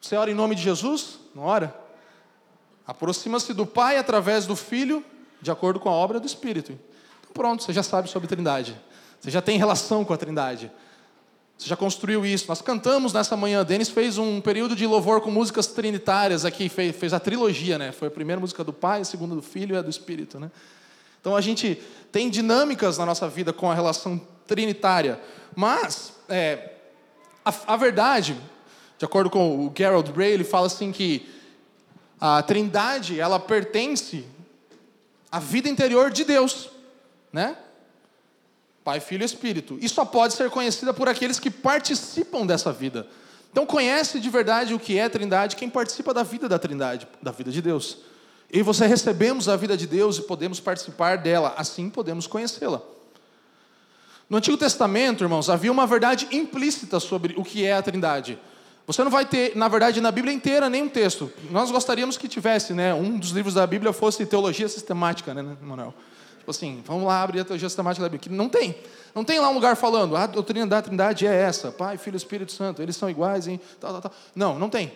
Você 0.00 0.16
ora 0.16 0.30
em 0.30 0.34
nome 0.34 0.54
de 0.54 0.62
Jesus? 0.62 1.18
Não 1.34 1.42
ora? 1.42 1.76
Aproxima-se 2.86 3.52
do 3.52 3.66
Pai 3.66 3.98
através 3.98 4.46
do 4.46 4.56
Filho, 4.56 5.04
de 5.40 5.50
acordo 5.50 5.78
com 5.78 5.88
a 5.88 5.92
obra 5.92 6.18
do 6.18 6.26
Espírito. 6.26 6.78
Pronto, 7.32 7.62
você 7.62 7.72
já 7.72 7.82
sabe 7.82 8.08
sobre 8.08 8.28
Trindade. 8.28 8.78
Você 9.20 9.30
já 9.30 9.40
tem 9.40 9.56
relação 9.56 10.04
com 10.04 10.12
a 10.12 10.16
Trindade. 10.16 10.70
Você 11.56 11.68
já 11.68 11.76
construiu 11.76 12.26
isso. 12.26 12.46
Nós 12.48 12.60
cantamos 12.60 13.12
nessa 13.12 13.36
manhã. 13.36 13.64
Denis 13.64 13.88
fez 13.88 14.18
um 14.18 14.40
período 14.40 14.74
de 14.74 14.86
louvor 14.86 15.20
com 15.20 15.30
músicas 15.30 15.68
trinitárias 15.68 16.44
aqui, 16.44 16.68
fez, 16.68 16.94
fez 16.96 17.12
a 17.12 17.20
trilogia, 17.20 17.78
né? 17.78 17.92
Foi 17.92 18.08
a 18.08 18.10
primeira 18.10 18.40
música 18.40 18.64
do 18.64 18.72
Pai, 18.72 19.02
a 19.02 19.04
segunda 19.04 19.34
do 19.34 19.42
Filho 19.42 19.76
e 19.76 19.78
a 19.78 19.82
do 19.82 19.88
Espírito, 19.88 20.40
né? 20.40 20.50
Então 21.20 21.36
a 21.36 21.40
gente 21.40 21.80
tem 22.10 22.28
dinâmicas 22.28 22.98
na 22.98 23.06
nossa 23.06 23.28
vida 23.28 23.52
com 23.52 23.70
a 23.70 23.74
relação 23.74 24.20
trinitária. 24.44 25.20
Mas 25.54 26.12
é, 26.28 26.72
a, 27.44 27.54
a, 27.68 27.76
verdade, 27.76 28.36
de 28.98 29.04
acordo 29.04 29.30
com 29.30 29.66
o 29.66 29.72
Gerald 29.76 30.10
Bray, 30.10 30.32
ele 30.32 30.42
fala 30.42 30.66
assim 30.66 30.90
que 30.90 31.28
a 32.20 32.42
Trindade 32.42 33.20
ela 33.20 33.38
pertence 33.38 34.24
à 35.30 35.38
vida 35.38 35.68
interior 35.68 36.10
de 36.10 36.24
Deus 36.24 36.70
né? 37.32 37.56
Pai, 38.84 39.00
Filho 39.00 39.22
e 39.22 39.24
Espírito. 39.24 39.78
E 39.80 39.88
só 39.88 40.04
pode 40.04 40.34
ser 40.34 40.50
conhecida 40.50 40.92
por 40.92 41.08
aqueles 41.08 41.38
que 41.38 41.50
participam 41.50 42.44
dessa 42.44 42.72
vida. 42.72 43.06
Então 43.50 43.64
conhece 43.66 44.18
de 44.18 44.28
verdade 44.30 44.74
o 44.74 44.78
que 44.78 44.98
é 44.98 45.04
a 45.04 45.10
Trindade 45.10 45.56
quem 45.56 45.68
participa 45.68 46.12
da 46.12 46.22
vida 46.22 46.48
da 46.48 46.58
Trindade, 46.58 47.06
da 47.22 47.30
vida 47.30 47.50
de 47.50 47.62
Deus. 47.62 47.98
E 48.50 48.62
você 48.62 48.86
recebemos 48.86 49.48
a 49.48 49.56
vida 49.56 49.76
de 49.76 49.86
Deus 49.86 50.18
e 50.18 50.22
podemos 50.22 50.58
participar 50.60 51.18
dela, 51.18 51.54
assim 51.56 51.88
podemos 51.88 52.26
conhecê-la. 52.26 52.82
No 54.28 54.38
Antigo 54.38 54.56
Testamento, 54.56 55.22
irmãos, 55.22 55.48
havia 55.50 55.70
uma 55.70 55.86
verdade 55.86 56.26
implícita 56.32 56.98
sobre 56.98 57.34
o 57.36 57.44
que 57.44 57.64
é 57.64 57.74
a 57.74 57.82
Trindade. 57.82 58.38
Você 58.86 59.04
não 59.04 59.10
vai 59.10 59.24
ter, 59.24 59.56
na 59.56 59.68
verdade, 59.68 60.00
na 60.00 60.10
Bíblia 60.10 60.34
inteira 60.34 60.68
nenhum 60.68 60.88
texto. 60.88 61.30
Nós 61.50 61.70
gostaríamos 61.70 62.16
que 62.16 62.26
tivesse, 62.26 62.72
né? 62.72 62.92
Um 62.92 63.18
dos 63.18 63.30
livros 63.30 63.54
da 63.54 63.66
Bíblia 63.66 63.92
fosse 63.92 64.26
teologia 64.26 64.68
sistemática, 64.68 65.32
né, 65.32 65.56
Manuel? 65.62 65.94
Tipo 66.42 66.50
assim, 66.50 66.82
vamos 66.84 67.04
lá 67.04 67.22
abrir 67.22 67.38
a 67.38 67.44
teologia 67.44 67.68
sistemática 67.68 68.02
da 68.02 68.08
Bíblia. 68.08 68.36
Não 68.36 68.48
tem. 68.48 68.74
Não 69.14 69.22
tem 69.22 69.38
lá 69.38 69.48
um 69.48 69.54
lugar 69.54 69.76
falando, 69.76 70.16
a 70.16 70.26
doutrina 70.26 70.66
da 70.66 70.82
Trindade 70.82 71.24
é 71.24 71.32
essa, 71.32 71.70
Pai, 71.70 71.96
Filho 71.96 72.16
e 72.16 72.16
Espírito 72.16 72.50
Santo, 72.50 72.82
eles 72.82 72.96
são 72.96 73.08
iguais 73.08 73.46
em 73.46 73.60
tal, 73.78 73.92
tal, 73.92 74.02
tal. 74.02 74.12
Não, 74.34 74.58
não 74.58 74.68
tem. 74.68 74.92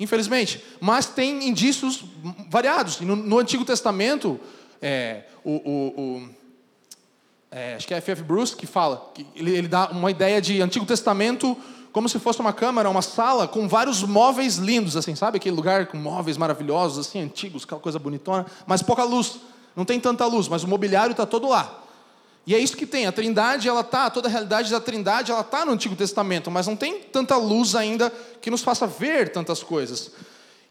Infelizmente. 0.00 0.64
Mas 0.80 1.06
tem 1.06 1.46
indícios 1.46 2.02
variados. 2.48 3.00
No, 3.00 3.14
no 3.14 3.38
Antigo 3.38 3.64
Testamento, 3.64 4.40
é, 4.82 5.22
o, 5.44 5.52
o, 5.52 6.00
o 6.00 6.28
é, 7.52 7.76
acho 7.76 7.86
que 7.86 7.94
é 7.94 7.98
F.F. 7.98 8.24
Bruce 8.24 8.56
que 8.56 8.66
fala, 8.66 9.12
que 9.14 9.24
ele, 9.36 9.56
ele 9.56 9.68
dá 9.68 9.90
uma 9.90 10.10
ideia 10.10 10.40
de 10.40 10.60
Antigo 10.60 10.84
Testamento 10.84 11.56
como 11.92 12.08
se 12.08 12.18
fosse 12.18 12.40
uma 12.40 12.52
câmara, 12.52 12.90
uma 12.90 13.02
sala 13.02 13.46
com 13.46 13.68
vários 13.68 14.02
móveis 14.02 14.56
lindos, 14.56 14.96
assim, 14.96 15.14
sabe? 15.14 15.36
Aquele 15.36 15.54
lugar 15.54 15.86
com 15.86 15.96
móveis 15.96 16.36
maravilhosos, 16.36 17.06
assim, 17.06 17.20
antigos, 17.20 17.62
aquela 17.62 17.80
coisa 17.80 17.98
bonitona, 17.98 18.44
mas 18.66 18.82
pouca 18.82 19.04
luz. 19.04 19.38
Não 19.80 19.86
tem 19.86 19.98
tanta 19.98 20.26
luz, 20.26 20.46
mas 20.46 20.62
o 20.62 20.68
mobiliário 20.68 21.12
está 21.12 21.24
todo 21.24 21.48
lá. 21.48 21.82
E 22.46 22.54
é 22.54 22.58
isso 22.58 22.76
que 22.76 22.84
tem. 22.84 23.06
A 23.06 23.12
Trindade, 23.12 23.66
ela 23.66 23.82
tá, 23.82 24.10
toda 24.10 24.28
a 24.28 24.30
realidade 24.30 24.70
da 24.70 24.78
Trindade, 24.78 25.32
ela 25.32 25.42
tá 25.42 25.64
no 25.64 25.72
Antigo 25.72 25.96
Testamento, 25.96 26.50
mas 26.50 26.66
não 26.66 26.76
tem 26.76 27.00
tanta 27.00 27.34
luz 27.38 27.74
ainda 27.74 28.12
que 28.42 28.50
nos 28.50 28.60
faça 28.60 28.86
ver 28.86 29.32
tantas 29.32 29.62
coisas. 29.62 30.10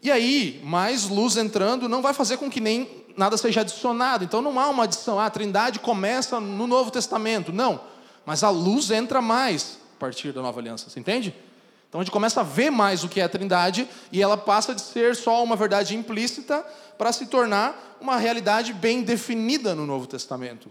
E 0.00 0.12
aí, 0.12 0.60
mais 0.62 1.08
luz 1.08 1.36
entrando 1.36 1.88
não 1.88 2.00
vai 2.00 2.14
fazer 2.14 2.36
com 2.36 2.48
que 2.48 2.60
nem 2.60 3.04
nada 3.16 3.36
seja 3.36 3.62
adicionado. 3.62 4.22
Então 4.22 4.40
não 4.40 4.60
há 4.60 4.68
uma 4.68 4.84
adição. 4.84 5.18
Ah, 5.18 5.26
a 5.26 5.30
Trindade 5.30 5.80
começa 5.80 6.38
no 6.38 6.68
Novo 6.68 6.92
Testamento. 6.92 7.52
Não. 7.52 7.80
Mas 8.24 8.44
a 8.44 8.48
luz 8.48 8.92
entra 8.92 9.20
mais 9.20 9.76
a 9.96 9.98
partir 9.98 10.30
da 10.30 10.40
Nova 10.40 10.60
Aliança. 10.60 10.88
Você 10.88 11.00
entende? 11.00 11.34
Então 11.90 12.00
a 12.00 12.04
gente 12.04 12.12
começa 12.12 12.40
a 12.40 12.44
ver 12.44 12.70
mais 12.70 13.04
o 13.04 13.08
que 13.08 13.20
é 13.20 13.24
a 13.24 13.28
Trindade 13.28 13.86
e 14.10 14.22
ela 14.22 14.38
passa 14.38 14.74
de 14.74 14.80
ser 14.80 15.14
só 15.14 15.44
uma 15.44 15.56
verdade 15.56 15.94
implícita 15.94 16.64
para 16.96 17.12
se 17.12 17.26
tornar 17.26 17.98
uma 18.00 18.16
realidade 18.16 18.72
bem 18.72 19.02
definida 19.02 19.74
no 19.74 19.84
Novo 19.84 20.06
Testamento 20.06 20.70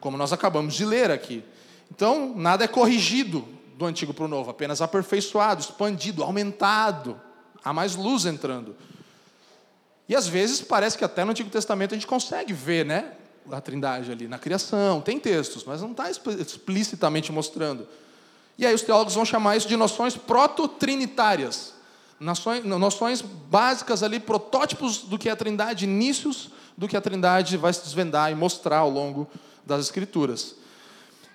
como 0.00 0.16
nós 0.16 0.32
acabamos 0.32 0.74
de 0.74 0.84
ler 0.84 1.10
aqui. 1.10 1.44
Então, 1.90 2.34
nada 2.36 2.64
é 2.64 2.68
corrigido 2.68 3.46
do 3.76 3.86
antigo 3.86 4.12
para 4.12 4.24
o 4.24 4.28
novo, 4.28 4.50
apenas 4.50 4.80
aperfeiçoado, 4.82 5.60
expandido, 5.60 6.22
aumentado. 6.22 7.20
Há 7.64 7.72
mais 7.72 7.94
luz 7.94 8.26
entrando. 8.26 8.76
E 10.08 10.16
às 10.16 10.26
vezes 10.26 10.60
parece 10.60 10.96
que 10.96 11.04
até 11.04 11.24
no 11.24 11.32
Antigo 11.32 11.50
Testamento 11.50 11.92
a 11.92 11.96
gente 11.96 12.06
consegue 12.06 12.52
ver, 12.52 12.84
né? 12.84 13.12
A 13.50 13.60
trindade 13.60 14.10
ali 14.10 14.28
na 14.28 14.38
criação, 14.38 15.00
tem 15.00 15.18
textos, 15.18 15.64
mas 15.64 15.80
não 15.80 15.92
está 15.92 16.10
explicitamente 16.10 17.32
mostrando. 17.32 17.86
E 18.58 18.66
aí 18.66 18.74
os 18.74 18.82
teólogos 18.82 19.14
vão 19.14 19.24
chamar 19.24 19.56
isso 19.56 19.68
de 19.68 19.76
noções 19.76 20.16
proto-trinitárias. 20.16 21.74
Noções, 22.18 22.64
noções 22.64 23.22
básicas 23.22 24.02
ali, 24.02 24.18
protótipos 24.18 24.98
do 24.98 25.16
que 25.16 25.28
é 25.28 25.32
a 25.32 25.36
trindade, 25.36 25.84
inícios 25.84 26.50
do 26.76 26.88
que 26.88 26.96
a 26.96 27.00
trindade 27.00 27.56
vai 27.56 27.72
se 27.72 27.82
desvendar 27.82 28.32
e 28.32 28.34
mostrar 28.34 28.78
ao 28.78 28.90
longo 28.90 29.28
das 29.64 29.84
Escrituras. 29.84 30.56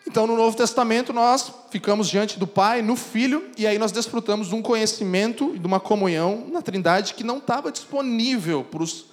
Então, 0.05 0.27
no 0.27 0.35
Novo 0.35 0.57
Testamento, 0.57 1.13
nós 1.13 1.49
ficamos 1.69 2.09
diante 2.09 2.37
do 2.37 2.45
Pai, 2.45 2.81
no 2.81 2.97
Filho, 2.97 3.49
e 3.57 3.65
aí 3.65 3.79
nós 3.79 3.93
desfrutamos 3.93 4.49
de 4.49 4.55
um 4.55 4.61
conhecimento 4.61 5.53
e 5.55 5.59
de 5.59 5.65
uma 5.65 5.79
comunhão 5.79 6.45
na 6.51 6.61
Trindade 6.61 7.13
que 7.13 7.23
não 7.23 7.37
estava 7.37 7.71
disponível 7.71 8.65
para 8.65 8.83
os 8.83 9.05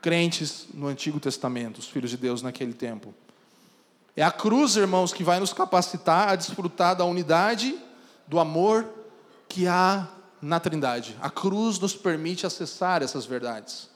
crentes 0.00 0.68
no 0.72 0.86
Antigo 0.86 1.18
Testamento, 1.18 1.78
os 1.78 1.88
filhos 1.88 2.10
de 2.10 2.16
Deus 2.16 2.40
naquele 2.40 2.72
tempo. 2.72 3.12
É 4.18 4.24
a 4.24 4.32
cruz, 4.32 4.74
irmãos, 4.74 5.12
que 5.12 5.22
vai 5.22 5.38
nos 5.38 5.52
capacitar 5.52 6.30
a 6.30 6.34
desfrutar 6.34 6.96
da 6.96 7.04
unidade, 7.04 7.78
do 8.26 8.40
amor 8.40 8.84
que 9.48 9.68
há 9.68 10.08
na 10.42 10.58
Trindade. 10.58 11.16
A 11.22 11.30
cruz 11.30 11.78
nos 11.78 11.94
permite 11.94 12.44
acessar 12.44 13.00
essas 13.00 13.24
verdades. 13.24 13.88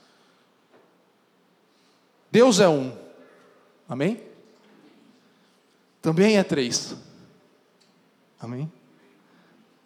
Deus 2.30 2.60
é 2.60 2.68
um. 2.68 2.96
Amém? 3.88 4.22
também 6.00 6.38
é 6.38 6.44
três. 6.44 6.94
Amém? 8.38 8.70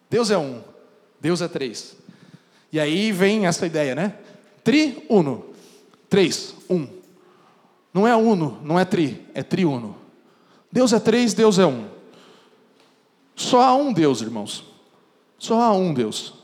Deus 0.07 0.29
é 0.29 0.37
um, 0.37 0.61
Deus 1.19 1.41
é 1.41 1.47
três. 1.47 1.95
E 2.71 2.79
aí 2.79 3.11
vem 3.11 3.47
essa 3.47 3.65
ideia, 3.65 3.95
né? 3.95 4.15
Tri-uno. 4.63 5.45
Três, 6.07 6.53
um. 6.69 6.87
Não 7.91 8.07
é 8.07 8.15
uno, 8.15 8.61
não 8.63 8.79
é 8.79 8.85
tri, 8.85 9.25
é 9.33 9.41
triuno. 9.41 10.06
Deus 10.77 10.93
é 10.93 10.99
três, 10.99 11.33
Deus 11.33 11.57
é 11.57 11.65
um. 11.65 11.89
Só 13.35 13.63
há 13.63 13.75
um 13.75 13.91
Deus, 13.91 14.21
irmãos. 14.21 14.63
Só 15.39 15.59
há 15.59 15.73
um 15.73 15.91
Deus. 15.91 16.35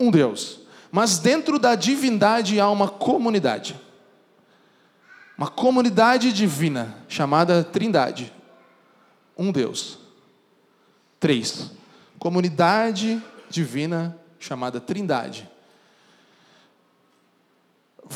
Um 0.00 0.10
Deus. 0.10 0.60
Mas 0.90 1.18
dentro 1.18 1.58
da 1.58 1.74
divindade 1.74 2.58
há 2.58 2.70
uma 2.70 2.88
comunidade. 2.88 3.78
Uma 5.36 5.48
comunidade 5.48 6.32
divina 6.32 6.96
chamada 7.06 7.62
Trindade 7.62 8.32
um 9.36 9.52
Deus. 9.52 9.98
Três, 11.20 11.70
comunidade 12.18 13.22
divina 13.50 14.18
chamada 14.38 14.80
Trindade. 14.80 15.50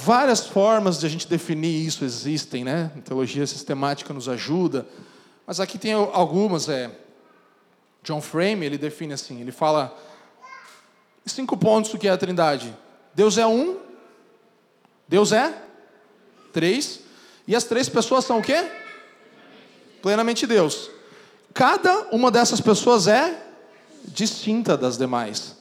Várias 0.05 0.47
formas 0.47 1.01
de 1.01 1.07
a 1.07 1.09
gente 1.09 1.27
definir 1.27 1.87
isso 1.87 2.05
existem, 2.05 2.63
né? 2.63 2.93
A 2.99 3.01
teologia 3.01 3.47
sistemática 3.47 4.13
nos 4.13 4.29
ajuda, 4.29 4.87
mas 5.47 5.59
aqui 5.59 5.79
tem 5.79 5.95
algumas. 5.95 6.69
É, 6.69 6.91
John 8.03 8.21
Frame 8.21 8.67
ele 8.67 8.77
define 8.77 9.15
assim, 9.15 9.41
ele 9.41 9.51
fala 9.51 9.97
cinco 11.25 11.57
pontos 11.57 11.91
do 11.91 11.99
que 11.99 12.07
é 12.07 12.11
a 12.11 12.17
Trindade. 12.19 12.77
Deus 13.15 13.39
é 13.39 13.47
um, 13.47 13.79
Deus 15.09 15.33
é 15.33 15.63
três, 16.53 17.01
e 17.49 17.57
as 17.57 17.65
três 17.65 17.89
pessoas 17.89 18.27
são 18.27 18.41
o 18.41 18.43
quê? 18.43 18.71
Plenamente 20.03 20.47
Deus. 20.47 20.91
Cada 21.55 22.09
uma 22.13 22.31
dessas 22.31 22.61
pessoas 22.61 23.09
é 23.09 23.35
distinta 24.05 24.77
das 24.77 24.99
demais. 24.99 25.57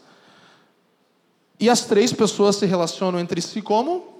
E 1.58 1.70
as 1.70 1.86
três 1.86 2.12
pessoas 2.12 2.58
se 2.58 2.66
relacionam 2.66 3.18
entre 3.18 3.42
si 3.42 3.62
como 3.62 4.15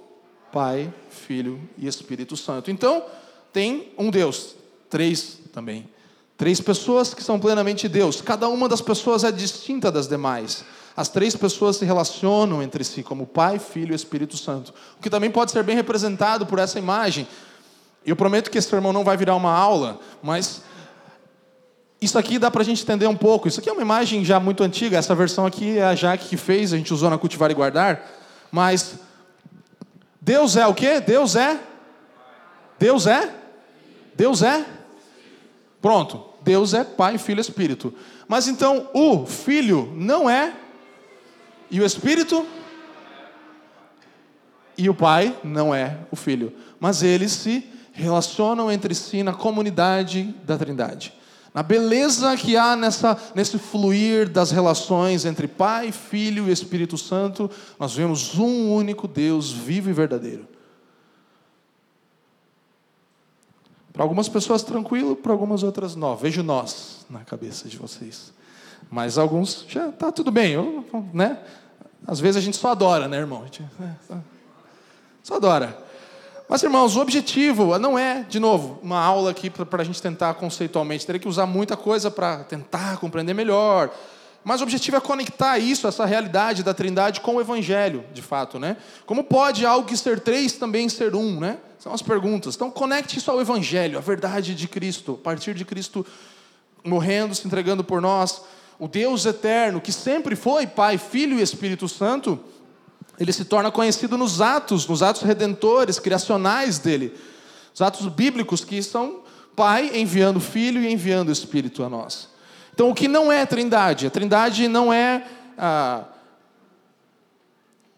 Pai, 0.52 0.92
Filho 1.10 1.60
e 1.76 1.86
Espírito 1.86 2.36
Santo. 2.36 2.70
Então, 2.70 3.04
tem 3.52 3.92
um 3.98 4.10
Deus, 4.10 4.54
três 4.88 5.38
também. 5.52 5.88
Três 6.36 6.60
pessoas 6.60 7.14
que 7.14 7.24
são 7.24 7.40
plenamente 7.40 7.88
Deus. 7.88 8.20
Cada 8.20 8.48
uma 8.48 8.68
das 8.68 8.80
pessoas 8.80 9.24
é 9.24 9.32
distinta 9.32 9.90
das 9.90 10.06
demais. 10.06 10.64
As 10.96 11.08
três 11.08 11.34
pessoas 11.34 11.76
se 11.76 11.84
relacionam 11.84 12.62
entre 12.62 12.84
si 12.84 13.02
como 13.02 13.26
Pai, 13.26 13.58
Filho 13.58 13.92
e 13.92 13.96
Espírito 13.96 14.36
Santo. 14.36 14.72
O 14.98 15.02
que 15.02 15.10
também 15.10 15.30
pode 15.30 15.50
ser 15.50 15.62
bem 15.62 15.76
representado 15.76 16.46
por 16.46 16.58
essa 16.58 16.78
imagem. 16.78 17.26
Eu 18.04 18.16
prometo 18.16 18.50
que 18.50 18.58
esse 18.58 18.68
sermão 18.68 18.92
não 18.92 19.04
vai 19.04 19.16
virar 19.16 19.34
uma 19.34 19.52
aula, 19.52 19.98
mas 20.22 20.62
isso 22.00 22.18
aqui 22.18 22.38
dá 22.38 22.50
para 22.50 22.62
a 22.62 22.64
gente 22.64 22.82
entender 22.82 23.06
um 23.06 23.16
pouco. 23.16 23.48
Isso 23.48 23.60
aqui 23.60 23.68
é 23.68 23.72
uma 23.72 23.82
imagem 23.82 24.24
já 24.24 24.38
muito 24.38 24.62
antiga. 24.62 24.96
Essa 24.96 25.14
versão 25.14 25.44
aqui 25.44 25.78
é 25.78 25.84
a 25.84 25.94
Jaque 25.94 26.28
que 26.28 26.36
fez, 26.36 26.72
a 26.72 26.76
gente 26.76 26.92
usou 26.92 27.10
na 27.10 27.18
Cultivar 27.18 27.50
e 27.50 27.54
Guardar. 27.54 28.02
Mas 28.50 28.96
Deus 30.26 30.56
é 30.56 30.66
o 30.66 30.74
quê? 30.74 30.98
Deus 30.98 31.36
é? 31.36 31.56
Deus 32.80 33.06
é? 33.06 33.32
Deus 34.16 34.42
é? 34.42 34.66
Pronto. 35.80 36.20
Deus 36.42 36.74
é 36.74 36.82
Pai, 36.82 37.16
Filho 37.16 37.38
e 37.38 37.42
Espírito. 37.42 37.94
Mas 38.26 38.48
então 38.48 38.90
o 38.92 39.24
Filho 39.24 39.92
não 39.94 40.28
é? 40.28 40.52
E 41.70 41.80
o 41.80 41.86
Espírito? 41.86 42.44
E 44.76 44.90
o 44.90 44.94
Pai 44.94 45.38
não 45.44 45.72
é 45.72 45.96
o 46.10 46.16
Filho. 46.16 46.52
Mas 46.80 47.04
eles 47.04 47.30
se 47.30 47.64
relacionam 47.92 48.68
entre 48.68 48.96
si 48.96 49.22
na 49.22 49.32
comunidade 49.32 50.34
da 50.42 50.58
Trindade 50.58 51.12
na 51.56 51.62
beleza 51.62 52.36
que 52.36 52.54
há 52.54 52.76
nessa, 52.76 53.16
nesse 53.34 53.58
fluir 53.58 54.28
das 54.28 54.50
relações 54.50 55.24
entre 55.24 55.48
Pai, 55.48 55.90
Filho 55.90 56.50
e 56.50 56.52
Espírito 56.52 56.98
Santo, 56.98 57.50
nós 57.80 57.94
vemos 57.94 58.38
um 58.38 58.74
único 58.74 59.08
Deus 59.08 59.52
vivo 59.52 59.88
e 59.88 59.92
verdadeiro. 59.94 60.46
Para 63.90 64.02
algumas 64.02 64.28
pessoas 64.28 64.62
tranquilo, 64.62 65.16
para 65.16 65.32
algumas 65.32 65.62
outras 65.62 65.96
não. 65.96 66.14
Vejo 66.14 66.42
nós 66.42 67.06
na 67.08 67.20
cabeça 67.20 67.66
de 67.70 67.78
vocês. 67.78 68.34
Mas 68.90 69.16
alguns 69.16 69.64
já 69.66 69.88
está 69.88 70.12
tudo 70.12 70.30
bem, 70.30 70.52
eu, 70.52 70.84
né? 71.14 71.38
Às 72.06 72.20
vezes 72.20 72.36
a 72.36 72.40
gente 72.42 72.58
só 72.58 72.72
adora, 72.72 73.08
né, 73.08 73.16
irmão? 73.16 73.46
Né? 73.78 73.96
Só 75.22 75.36
adora. 75.36 75.85
Mas, 76.48 76.62
irmãos, 76.62 76.94
o 76.94 77.00
objetivo 77.00 77.76
não 77.76 77.98
é, 77.98 78.24
de 78.28 78.38
novo, 78.38 78.78
uma 78.80 79.00
aula 79.00 79.32
aqui 79.32 79.50
para 79.50 79.82
a 79.82 79.84
gente 79.84 80.00
tentar 80.00 80.34
conceitualmente. 80.34 81.04
Teria 81.04 81.18
que 81.18 81.28
usar 81.28 81.44
muita 81.44 81.76
coisa 81.76 82.08
para 82.08 82.44
tentar 82.44 82.98
compreender 82.98 83.34
melhor. 83.34 83.90
Mas 84.44 84.60
o 84.60 84.62
objetivo 84.62 84.96
é 84.96 85.00
conectar 85.00 85.58
isso, 85.58 85.88
essa 85.88 86.04
realidade 86.04 86.62
da 86.62 86.72
Trindade, 86.72 87.20
com 87.20 87.34
o 87.34 87.40
Evangelho, 87.40 88.04
de 88.14 88.22
fato, 88.22 88.60
né? 88.60 88.76
Como 89.04 89.24
pode 89.24 89.66
algo 89.66 89.88
que 89.88 89.96
ser 89.96 90.20
três 90.20 90.52
também 90.52 90.88
ser 90.88 91.16
um, 91.16 91.40
né? 91.40 91.58
São 91.80 91.92
as 91.92 92.00
perguntas. 92.00 92.54
Então, 92.54 92.70
conecte 92.70 93.18
isso 93.18 93.28
ao 93.28 93.40
Evangelho, 93.40 93.98
a 93.98 94.00
verdade 94.00 94.54
de 94.54 94.68
Cristo, 94.68 95.18
a 95.20 95.24
partir 95.24 95.52
de 95.52 95.64
Cristo 95.64 96.06
morrendo, 96.84 97.34
se 97.34 97.44
entregando 97.44 97.82
por 97.82 98.00
nós, 98.00 98.42
o 98.78 98.86
Deus 98.86 99.26
eterno, 99.26 99.80
que 99.80 99.90
sempre 99.90 100.36
foi 100.36 100.64
Pai, 100.64 100.96
Filho 100.96 101.40
e 101.40 101.42
Espírito 101.42 101.88
Santo 101.88 102.38
ele 103.18 103.32
se 103.32 103.44
torna 103.44 103.70
conhecido 103.70 104.16
nos 104.16 104.40
atos, 104.40 104.86
nos 104.86 105.02
atos 105.02 105.22
redentores, 105.22 105.98
criacionais 105.98 106.78
dele. 106.78 107.14
Os 107.74 107.80
atos 107.80 108.06
bíblicos 108.08 108.64
que 108.64 108.82
são 108.82 109.22
Pai 109.54 109.90
enviando 109.94 110.38
Filho 110.38 110.82
e 110.82 110.92
enviando 110.92 111.30
o 111.30 111.32
Espírito 111.32 111.82
a 111.82 111.88
nós. 111.88 112.28
Então, 112.74 112.90
o 112.90 112.94
que 112.94 113.08
não 113.08 113.32
é 113.32 113.46
trindade? 113.46 114.06
A 114.06 114.10
trindade 114.10 114.68
não 114.68 114.92
é 114.92 115.26
ah, 115.56 116.04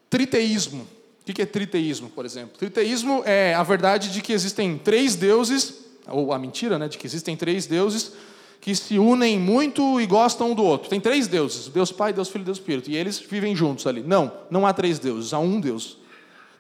triteísmo. 0.09 0.87
O 1.21 1.33
que 1.33 1.43
é 1.43 1.47
triteísmo, 1.47 2.09
por 2.09 2.25
exemplo? 2.25 2.57
Triteísmo 2.57 3.23
é 3.27 3.55
a 3.55 3.63
verdade 3.65 4.11
de 4.11 4.23
que 4.23 4.33
existem 4.33 4.79
três 4.79 5.17
deuses, 5.17 5.85
ou 6.07 6.33
a 6.33 6.39
mentira, 6.39 6.79
né, 6.79 6.89
de 6.89 6.97
que 6.97 7.07
existem 7.07 7.37
três 7.37 7.67
deuses, 7.67 8.13
que 8.61 8.75
se 8.75 8.99
unem 8.99 9.39
muito 9.39 10.01
e 10.01 10.07
gostam 10.07 10.51
um 10.51 10.55
do 10.55 10.65
outro. 10.65 10.89
Tem 10.89 11.01
três 11.01 11.27
deuses: 11.27 11.69
Deus 11.69 11.93
Pai, 11.93 12.13
Deus 12.13 12.29
Filho 12.29 12.43
e 12.43 12.45
Deus 12.47 12.59
Espírito. 12.59 12.91
E 12.91 12.97
eles 12.97 13.19
vivem 13.19 13.55
juntos 13.55 13.87
ali. 13.87 14.03
Não, 14.03 14.33
não 14.51 14.67
há 14.67 14.73
três 14.73 14.99
deuses, 14.99 15.33
há 15.33 15.39
um 15.39 15.61
Deus. 15.61 15.99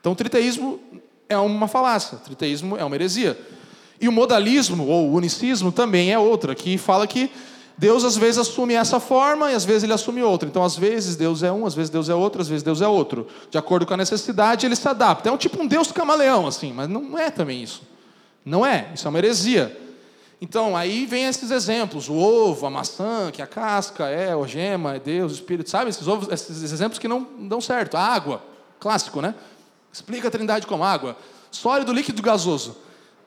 Então 0.00 0.12
o 0.12 0.16
triteísmo 0.16 0.80
é 1.28 1.36
uma 1.36 1.68
falácia, 1.68 2.16
o 2.16 2.20
triteísmo 2.20 2.76
é 2.76 2.84
uma 2.84 2.94
heresia. 2.94 3.38
E 4.00 4.08
o 4.08 4.12
modalismo, 4.12 4.86
ou 4.86 5.10
o 5.10 5.14
unicismo, 5.14 5.72
também 5.72 6.12
é 6.12 6.18
outra, 6.18 6.54
que 6.54 6.78
fala 6.78 7.06
que 7.06 7.30
Deus 7.76 8.04
às 8.04 8.16
vezes 8.16 8.38
assume 8.38 8.74
essa 8.74 8.98
forma 8.98 9.50
e 9.50 9.54
às 9.54 9.64
vezes 9.64 9.84
ele 9.84 9.92
assume 9.92 10.22
outra. 10.22 10.48
Então, 10.48 10.64
às 10.64 10.76
vezes 10.76 11.16
Deus 11.16 11.42
é 11.42 11.50
um, 11.50 11.66
às 11.66 11.74
vezes 11.74 11.90
Deus 11.90 12.08
é 12.08 12.14
outro, 12.14 12.40
às 12.40 12.48
vezes 12.48 12.62
Deus 12.62 12.80
é 12.80 12.88
outro. 12.88 13.26
De 13.50 13.58
acordo 13.58 13.86
com 13.86 13.94
a 13.94 13.96
necessidade, 13.96 14.66
ele 14.66 14.74
se 14.74 14.88
adapta. 14.88 15.28
É 15.28 15.32
um 15.32 15.36
tipo 15.36 15.60
um 15.62 15.66
Deus 15.66 15.92
camaleão, 15.92 16.46
assim, 16.46 16.72
mas 16.72 16.88
não 16.88 17.18
é 17.18 17.30
também 17.30 17.62
isso. 17.62 17.82
Não 18.44 18.64
é, 18.64 18.88
isso 18.94 19.06
é 19.06 19.10
uma 19.10 19.18
heresia. 19.18 19.87
Então, 20.40 20.76
aí 20.76 21.04
vem 21.06 21.24
esses 21.24 21.50
exemplos: 21.50 22.08
o 22.08 22.14
ovo, 22.14 22.66
a 22.66 22.70
maçã, 22.70 23.30
que 23.32 23.42
a 23.42 23.46
casca 23.46 24.08
é 24.08 24.32
a 24.32 24.46
gema, 24.46 24.96
é 24.96 25.00
Deus, 25.00 25.32
o 25.32 25.34
Espírito, 25.34 25.68
sabe? 25.68 25.90
Esses, 25.90 26.06
ovos, 26.06 26.28
esses 26.28 26.72
exemplos 26.72 26.98
que 26.98 27.08
não 27.08 27.26
dão 27.40 27.60
certo. 27.60 27.96
A 27.96 28.00
água, 28.00 28.42
clássico, 28.78 29.20
né? 29.20 29.34
Explica 29.92 30.28
a 30.28 30.30
trindade 30.30 30.66
como 30.66 30.84
água. 30.84 31.16
Sólido, 31.50 31.92
líquido, 31.92 32.22
gasoso. 32.22 32.76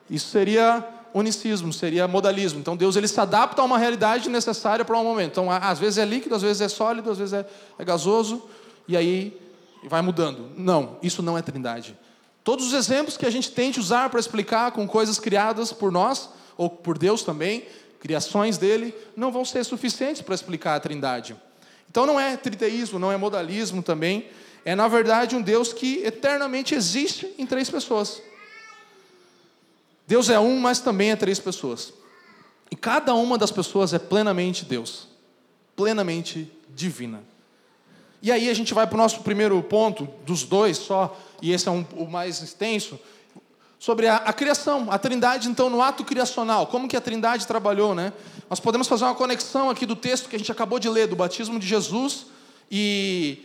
Isso 0.10 0.30
seria 0.30 0.88
unicismo, 1.14 1.74
seria 1.74 2.08
modalismo. 2.08 2.60
Então 2.60 2.78
Deus 2.78 2.96
ele 2.96 3.08
se 3.08 3.20
adapta 3.20 3.62
a 3.62 3.66
uma 3.66 3.78
realidade 3.78 4.30
necessária 4.30 4.86
para 4.86 4.98
um 4.98 5.04
momento. 5.04 5.32
Então 5.32 5.52
às 5.52 5.80
vezes 5.80 5.98
é 5.98 6.06
líquido, 6.06 6.36
às 6.36 6.42
vezes 6.42 6.62
é 6.62 6.70
sólido, 6.70 7.12
às 7.12 7.18
vezes 7.18 7.34
é, 7.34 7.46
é 7.78 7.84
gasoso 7.84 8.44
e 8.88 8.96
aí 8.96 9.38
vai 9.84 10.02
mudando. 10.02 10.50
Não, 10.56 10.98
isso 11.02 11.22
não 11.22 11.38
é 11.38 11.42
trindade. 11.42 11.98
Todos 12.44 12.68
os 12.68 12.74
exemplos 12.74 13.18
que 13.18 13.26
a 13.26 13.30
gente 13.30 13.52
tente 13.52 13.80
usar 13.80 14.10
para 14.10 14.20
explicar 14.20 14.72
com 14.72 14.88
coisas 14.88 15.20
criadas 15.20 15.72
por 15.72 15.92
nós 15.92 16.30
ou 16.62 16.70
por 16.70 16.96
Deus 16.96 17.24
também, 17.24 17.66
criações 18.00 18.56
dele, 18.56 18.94
não 19.16 19.32
vão 19.32 19.44
ser 19.44 19.64
suficientes 19.64 20.22
para 20.22 20.36
explicar 20.36 20.76
a 20.76 20.80
trindade. 20.80 21.36
Então 21.90 22.06
não 22.06 22.20
é 22.20 22.38
triteísmo, 22.38 23.00
não 23.00 23.12
é 23.12 23.18
modalismo 23.18 23.82
também, 23.82 24.30
é 24.64 24.76
na 24.76 24.88
verdade 24.88 25.36
um 25.36 25.42
Deus 25.42 25.74
que 25.74 26.04
eternamente 26.04 26.76
existe 26.76 27.34
em 27.40 27.48
três 27.48 27.68
pessoas. 27.68 28.22
Deus 30.06 30.30
é 30.30 30.40
um, 30.40 30.60
mas 30.60 30.80
também 30.80 31.10
é 31.10 31.16
três 31.16 31.40
pessoas. 31.40 31.92
E 32.70 32.76
cada 32.76 33.16
uma 33.16 33.40
das 33.40 33.50
pessoas 33.50 33.92
é 33.92 33.98
plenamente 33.98 34.64
Deus, 34.64 35.08
plenamente 35.76 36.48
divina. 36.70 37.24
E 38.22 38.32
aí 38.32 38.52
a 38.52 38.54
gente 38.54 38.72
vai 38.72 38.86
para 38.86 38.94
o 38.94 39.00
nosso 39.00 39.22
primeiro 39.22 39.60
ponto, 39.64 40.08
dos 40.28 40.44
dois 40.44 40.78
só, 40.78 41.20
e 41.42 41.52
esse 41.52 41.68
é 41.68 41.72
um, 41.72 41.84
o 41.96 42.06
mais 42.06 42.40
extenso, 42.44 43.00
sobre 43.82 44.08
a, 44.08 44.18
a, 44.18 44.32
criação, 44.32 44.92
a 44.92 45.00
trindade, 45.00 45.50
então, 45.50 45.68
no 45.68 45.82
ato 45.82 46.04
criacional. 46.04 46.68
Como 46.68 46.88
que 46.88 46.96
a 46.96 47.02
trindade 47.02 47.48
trabalhou, 47.48 47.96
né? 47.96 48.14
Nós 48.48 48.60
podemos 48.60 48.88
fazer 48.88 49.06
uma 49.06 49.16
conexão 49.16 49.72
aqui 49.72 49.88
do 49.88 49.96
texto 49.96 50.30
que 50.30 50.36
a 50.36 50.40
gente 50.40 50.52
acabou 50.52 50.78
de 50.78 50.88
ler, 50.88 51.08
do 51.08 51.16
batismo 51.16 51.60
de 51.60 51.66
Jesus 51.66 52.28
e 52.70 53.40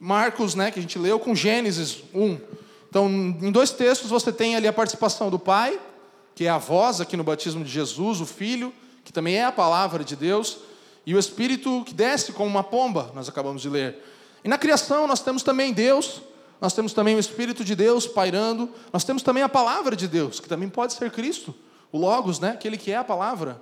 Marcos, 0.00 0.54
né, 0.54 0.70
que 0.70 0.78
a 0.78 0.82
gente 0.82 0.98
leu, 0.98 1.20
com 1.20 1.34
Gênesis 1.34 1.98
1. 2.14 2.40
Então, 2.88 3.06
em 3.06 3.52
dois 3.52 3.70
textos 3.70 4.08
você 4.08 4.32
tem 4.32 4.56
ali 4.56 4.66
a 4.66 4.72
participação 4.72 5.28
do 5.28 5.38
Pai, 5.38 5.78
que 6.34 6.46
é 6.46 6.48
a 6.48 6.56
voz 6.56 6.98
aqui 6.98 7.14
no 7.14 7.22
batismo 7.22 7.62
de 7.62 7.70
Jesus, 7.70 8.22
o 8.22 8.24
Filho, 8.24 8.72
que 9.04 9.12
também 9.12 9.36
é 9.36 9.44
a 9.44 9.52
palavra 9.52 10.02
de 10.02 10.16
Deus, 10.16 10.56
e 11.04 11.14
o 11.14 11.18
Espírito 11.18 11.84
que 11.84 11.92
desce 11.92 12.32
como 12.32 12.48
uma 12.48 12.64
pomba, 12.64 13.12
nós 13.14 13.28
acabamos 13.28 13.60
de 13.60 13.68
ler. 13.68 14.02
E 14.42 14.48
na 14.48 14.56
criação 14.56 15.06
nós 15.06 15.20
temos 15.20 15.42
também 15.42 15.70
Deus, 15.70 16.22
nós 16.60 16.74
temos 16.74 16.92
também 16.92 17.16
o 17.16 17.18
Espírito 17.18 17.64
de 17.64 17.74
Deus 17.74 18.06
pairando, 18.06 18.68
nós 18.92 19.02
temos 19.02 19.22
também 19.22 19.42
a 19.42 19.48
palavra 19.48 19.96
de 19.96 20.06
Deus, 20.06 20.40
que 20.40 20.48
também 20.48 20.68
pode 20.68 20.92
ser 20.92 21.10
Cristo, 21.10 21.54
o 21.90 21.98
Logos, 21.98 22.38
né? 22.38 22.50
aquele 22.50 22.76
que 22.76 22.92
é 22.92 22.96
a 22.96 23.04
palavra, 23.04 23.60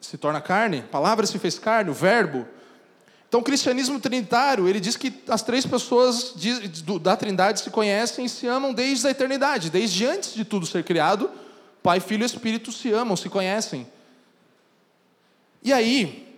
se 0.00 0.16
torna 0.16 0.40
carne, 0.40 0.78
a 0.78 0.90
palavra 0.90 1.26
se 1.26 1.38
fez 1.38 1.58
carne, 1.58 1.90
o 1.90 1.94
Verbo. 1.94 2.46
Então, 3.28 3.40
o 3.40 3.42
cristianismo 3.44 4.00
trinitário, 4.00 4.66
ele 4.66 4.80
diz 4.80 4.96
que 4.96 5.22
as 5.28 5.42
três 5.42 5.66
pessoas 5.66 6.34
da 7.00 7.16
trindade 7.16 7.60
se 7.60 7.70
conhecem 7.70 8.24
e 8.24 8.28
se 8.28 8.46
amam 8.46 8.72
desde 8.72 9.06
a 9.06 9.10
eternidade, 9.10 9.70
desde 9.70 10.06
antes 10.06 10.34
de 10.34 10.44
tudo 10.44 10.66
ser 10.66 10.82
criado, 10.82 11.30
Pai, 11.82 12.00
Filho 12.00 12.22
e 12.22 12.26
Espírito 12.26 12.72
se 12.72 12.90
amam, 12.92 13.16
se 13.16 13.28
conhecem. 13.28 13.86
E 15.62 15.72
aí, 15.72 16.34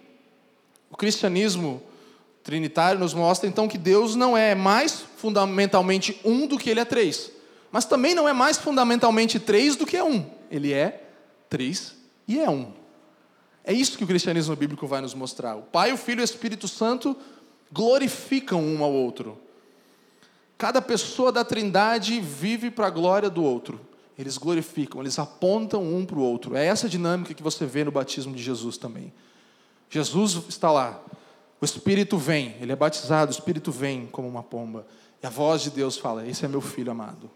o 0.91 0.97
cristianismo 0.97 1.83
trinitário 2.43 3.01
nos 3.01 3.15
mostra 3.15 3.49
então 3.49 3.69
que 3.69 3.79
Deus 3.79 4.15
não 4.15 4.37
é 4.37 4.55
mais 4.55 5.05
fundamentalmente 5.23 6.21
um 6.25 6.49
do 6.49 6.59
que 6.59 6.69
ele 6.69 6.81
é 6.81 6.85
três, 6.85 7.31
mas 7.71 7.85
também 7.85 8.13
não 8.13 8.29
é 8.29 8.33
mais 8.33 8.59
fundamentalmente 8.59 9.39
três 9.39 9.77
do 9.77 9.87
que 9.87 9.97
é 9.97 10.03
um. 10.03 10.29
Ele 10.51 10.73
é 10.73 11.05
três 11.49 11.95
e 12.27 12.41
é 12.41 12.51
um. 12.51 12.73
É 13.63 13.73
isso 13.73 13.97
que 13.97 14.03
o 14.03 14.07
cristianismo 14.07 14.57
bíblico 14.57 14.85
vai 14.85 15.01
nos 15.01 15.15
mostrar. 15.15 15.55
O 15.55 15.63
Pai, 15.63 15.93
o 15.93 15.97
Filho 15.97 16.19
e 16.19 16.23
o 16.23 16.25
Espírito 16.25 16.67
Santo 16.67 17.17
glorificam 17.71 18.61
um 18.61 18.83
ao 18.83 18.93
outro. 18.93 19.39
Cada 20.59 20.83
pessoa 20.83 21.31
da 21.31 21.45
Trindade 21.45 22.21
vive 22.21 22.69
para 22.69 22.89
a 22.89 22.91
glória 22.91 23.31
do 23.31 23.45
outro. 23.45 23.81
Eles 24.19 24.37
glorificam, 24.37 25.01
eles 25.01 25.21
apontam 25.21 25.85
um 25.85 26.05
para 26.05 26.19
o 26.19 26.23
outro. 26.23 26.57
É 26.57 26.67
essa 26.67 26.89
dinâmica 26.89 27.33
que 27.33 27.43
você 27.45 27.65
vê 27.65 27.85
no 27.85 27.93
batismo 27.93 28.35
de 28.35 28.43
Jesus 28.43 28.77
também. 28.77 29.13
Jesus 29.89 30.43
está 30.49 30.73
lá, 30.73 31.01
o 31.63 31.65
Espírito 31.65 32.19
vem, 32.19 32.57
ele 32.61 32.73
é 32.73 32.77
batizado, 32.77 33.31
o 33.31 33.35
Espírito 33.35 33.71
vem 33.71 34.07
como 34.07 34.27
uma 34.27 34.43
pomba. 34.43 34.85
E 35.23 35.27
a 35.27 35.31
voz 35.31 35.63
de 35.63 35.71
Deus 35.71 35.97
fala: 35.97 36.27
Esse 36.27 36.45
é 36.45 36.49
meu 36.49 36.61
filho 36.61 36.91
amado. 36.91 37.31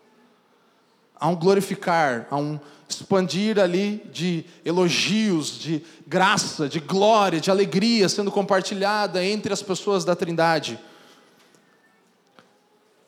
Há 1.18 1.28
um 1.28 1.36
glorificar, 1.36 2.26
há 2.30 2.36
um 2.36 2.58
expandir 2.88 3.58
ali 3.58 4.02
de 4.12 4.44
elogios, 4.64 5.58
de 5.58 5.82
graça, 6.06 6.68
de 6.68 6.78
glória, 6.78 7.40
de 7.40 7.50
alegria 7.50 8.08
sendo 8.08 8.30
compartilhada 8.30 9.24
entre 9.24 9.52
as 9.52 9.62
pessoas 9.62 10.04
da 10.04 10.14
Trindade. 10.14 10.78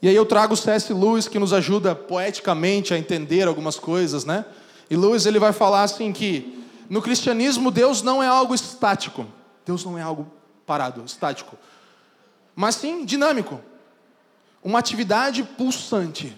E 0.01 0.09
aí 0.09 0.15
eu 0.15 0.25
trago 0.25 0.55
o 0.55 0.57
C.S. 0.57 0.93
Lewis 0.93 1.29
que 1.29 1.39
nos 1.39 1.53
ajuda 1.53 1.95
poeticamente 1.95 2.95
a 2.95 2.99
entender 2.99 3.47
algumas 3.47 3.79
coisas, 3.79 4.25
né? 4.25 4.45
E 4.89 4.97
Lewis 4.97 5.27
ele 5.27 5.39
vai 5.39 5.53
falar 5.53 5.83
assim 5.83 6.13
que 6.13 6.65
no 6.89 7.03
cristianismo 7.03 7.71
Deus 7.71 8.01
não 8.01 8.23
é 8.23 8.27
algo 8.27 8.55
estático. 8.55 9.27
Deus 9.67 9.85
não 9.85 9.99
é 9.99 10.03
algo 10.03 10.31
parado, 10.65 11.03
estático. 11.05 11.59
Mas 12.55 12.77
sim 12.77 13.05
dinâmico. 13.05 13.61
Uma 14.63 14.79
atividade 14.79 15.43
pulsante 15.43 16.37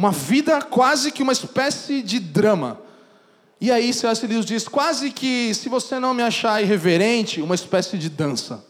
uma 0.00 0.10
vida 0.10 0.62
quase 0.62 1.12
que 1.12 1.22
uma 1.22 1.32
espécie 1.32 2.00
de 2.00 2.18
drama. 2.18 2.80
E 3.60 3.70
aí 3.70 3.92
C.S. 3.92 4.26
Lewis 4.26 4.46
diz, 4.46 4.66
quase 4.66 5.10
que, 5.10 5.52
se 5.54 5.68
você 5.68 5.98
não 5.98 6.14
me 6.14 6.22
achar 6.22 6.62
irreverente, 6.62 7.42
uma 7.42 7.54
espécie 7.54 7.98
de 7.98 8.08
dança. 8.08 8.64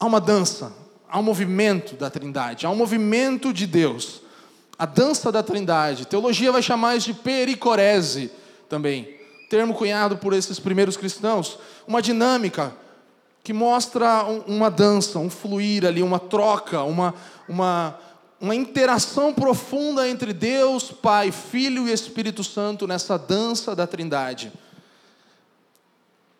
Há 0.00 0.04
uma 0.04 0.20
dança, 0.20 0.72
há 1.08 1.20
um 1.20 1.22
movimento 1.22 1.94
da 1.94 2.10
trindade, 2.10 2.66
há 2.66 2.70
um 2.70 2.74
movimento 2.74 3.52
de 3.52 3.68
Deus. 3.68 4.20
A 4.76 4.84
dança 4.84 5.30
da 5.30 5.44
trindade. 5.44 6.08
Teologia 6.08 6.50
vai 6.50 6.60
chamar 6.60 6.96
isso 6.96 7.12
de 7.12 7.14
pericorese 7.14 8.32
também. 8.68 9.16
Termo 9.48 9.74
cunhado 9.74 10.16
por 10.16 10.32
esses 10.32 10.58
primeiros 10.58 10.96
cristãos. 10.96 11.56
Uma 11.86 12.02
dinâmica 12.02 12.74
que 13.42 13.52
mostra 13.52 14.24
uma 14.46 14.70
dança, 14.70 15.18
um 15.18 15.30
fluir 15.30 15.86
ali, 15.86 16.02
uma 16.02 16.18
troca, 16.18 16.82
uma, 16.82 17.14
uma, 17.48 17.98
uma 18.40 18.54
interação 18.54 19.32
profunda 19.32 20.08
entre 20.08 20.32
Deus, 20.32 20.90
Pai, 20.90 21.32
Filho 21.32 21.88
e 21.88 21.92
Espírito 21.92 22.44
Santo 22.44 22.86
nessa 22.86 23.18
dança 23.18 23.74
da 23.74 23.86
Trindade. 23.86 24.52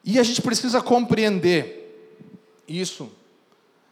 E 0.05 0.19
a 0.19 0.23
gente 0.23 0.43
precisa 0.43 0.81
compreender 0.81 1.79
isso, 2.67 3.11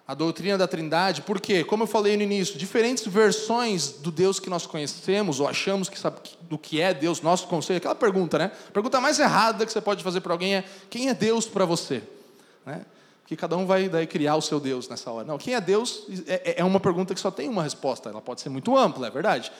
a 0.06 0.14
doutrina 0.14 0.56
da 0.56 0.68
Trindade, 0.68 1.22
porque, 1.22 1.64
como 1.64 1.82
eu 1.82 1.86
falei 1.86 2.16
no 2.16 2.22
início, 2.22 2.56
diferentes 2.56 3.04
versões 3.06 3.88
do 3.90 4.12
Deus 4.12 4.38
que 4.38 4.48
nós 4.48 4.64
conhecemos 4.64 5.40
ou 5.40 5.48
achamos 5.48 5.88
que 5.88 5.98
sabe 5.98 6.18
do 6.42 6.56
que 6.56 6.80
é 6.80 6.94
Deus, 6.94 7.20
nosso 7.20 7.48
conselho, 7.48 7.78
aquela 7.78 7.94
pergunta, 7.94 8.38
né? 8.38 8.52
A 8.68 8.72
pergunta 8.72 9.00
mais 9.00 9.18
errada 9.18 9.66
que 9.66 9.72
você 9.72 9.80
pode 9.80 10.04
fazer 10.04 10.20
para 10.20 10.32
alguém 10.32 10.54
é: 10.54 10.64
quem 10.88 11.08
é 11.08 11.14
Deus 11.14 11.46
para 11.46 11.64
você? 11.64 12.02
Né? 12.64 12.82
Que 13.26 13.34
cada 13.36 13.56
um 13.56 13.66
vai 13.66 13.88
daí 13.88 14.06
criar 14.06 14.36
o 14.36 14.40
seu 14.40 14.60
Deus 14.60 14.88
nessa 14.88 15.10
hora. 15.10 15.26
Não, 15.26 15.36
quem 15.36 15.54
é 15.54 15.60
Deus 15.60 16.04
é, 16.28 16.34
é, 16.34 16.60
é 16.60 16.64
uma 16.64 16.78
pergunta 16.78 17.12
que 17.12 17.20
só 17.20 17.30
tem 17.30 17.48
uma 17.48 17.62
resposta. 17.62 18.08
Ela 18.08 18.22
pode 18.22 18.40
ser 18.40 18.48
muito 18.48 18.76
ampla, 18.76 19.08
é 19.08 19.10
verdade, 19.10 19.50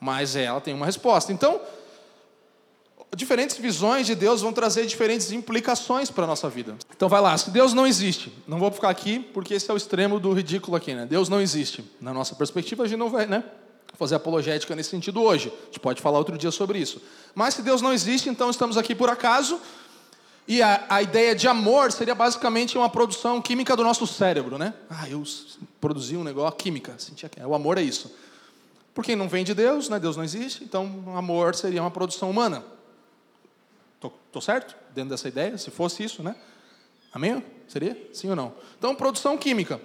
mas 0.00 0.34
ela 0.34 0.60
tem 0.60 0.74
uma 0.74 0.84
resposta. 0.84 1.32
Então, 1.32 1.60
diferentes 3.14 3.56
visões 3.56 4.04
de 4.04 4.16
Deus 4.16 4.42
vão 4.42 4.52
trazer 4.52 4.84
diferentes 4.84 5.30
implicações 5.30 6.10
para 6.10 6.24
a 6.24 6.26
nossa 6.26 6.48
vida. 6.48 6.76
Então, 6.94 7.08
vai 7.08 7.20
lá. 7.20 7.38
Se 7.38 7.50
Deus 7.50 7.72
não 7.72 7.86
existe, 7.86 8.32
não 8.48 8.58
vou 8.58 8.70
ficar 8.72 8.90
aqui 8.90 9.20
porque 9.20 9.54
esse 9.54 9.70
é 9.70 9.74
o 9.74 9.76
extremo 9.76 10.18
do 10.18 10.32
ridículo 10.32 10.76
aqui, 10.76 10.92
né? 10.92 11.06
Deus 11.06 11.28
não 11.28 11.40
existe. 11.40 11.84
Na 12.00 12.12
nossa 12.12 12.34
perspectiva, 12.34 12.82
a 12.82 12.88
gente 12.88 12.98
não 12.98 13.08
vai, 13.08 13.26
né? 13.26 13.44
Fazer 13.94 14.16
apologética 14.16 14.74
nesse 14.74 14.90
sentido 14.90 15.22
hoje. 15.22 15.52
A 15.62 15.66
gente 15.66 15.80
pode 15.80 16.02
falar 16.02 16.18
outro 16.18 16.36
dia 16.36 16.50
sobre 16.50 16.80
isso. 16.80 17.00
Mas 17.32 17.54
se 17.54 17.62
Deus 17.62 17.80
não 17.80 17.92
existe, 17.92 18.28
então 18.28 18.50
estamos 18.50 18.76
aqui 18.76 18.92
por 18.94 19.08
acaso 19.08 19.60
e 20.48 20.62
a, 20.62 20.86
a, 20.88 21.02
ideia 21.02 21.34
de 21.34 21.46
amor 21.46 21.92
seria 21.92 22.14
basicamente 22.14 22.78
uma 22.78 22.88
produção 22.88 23.40
química 23.42 23.76
do 23.76 23.84
nosso 23.84 24.06
cérebro, 24.06 24.56
né? 24.56 24.72
Ah, 24.88 25.06
eu 25.06 25.22
produzi 25.78 26.16
um 26.16 26.24
negócio, 26.24 26.56
química, 26.56 26.94
sentia 26.96 27.28
que 27.28 27.38
o 27.38 27.54
amor 27.54 27.76
é 27.76 27.82
isso. 27.82 28.10
Porque 28.94 29.14
não 29.14 29.28
vem 29.28 29.44
de 29.44 29.52
Deus, 29.52 29.90
né? 29.90 30.00
Deus 30.00 30.16
não 30.16 30.24
existe, 30.24 30.64
então 30.64 31.04
amor 31.14 31.54
seria 31.54 31.82
uma 31.82 31.90
produção 31.90 32.30
humana. 32.30 32.64
Tô, 34.00 34.10
tô 34.32 34.40
certo? 34.40 34.74
Dentro 34.94 35.10
dessa 35.10 35.28
ideia? 35.28 35.58
Se 35.58 35.70
fosse 35.70 36.02
isso, 36.02 36.22
né? 36.22 36.34
Amém? 37.12 37.44
Seria? 37.68 38.08
Sim 38.14 38.30
ou 38.30 38.36
não? 38.36 38.54
Então, 38.78 38.94
produção 38.94 39.36
química. 39.36 39.78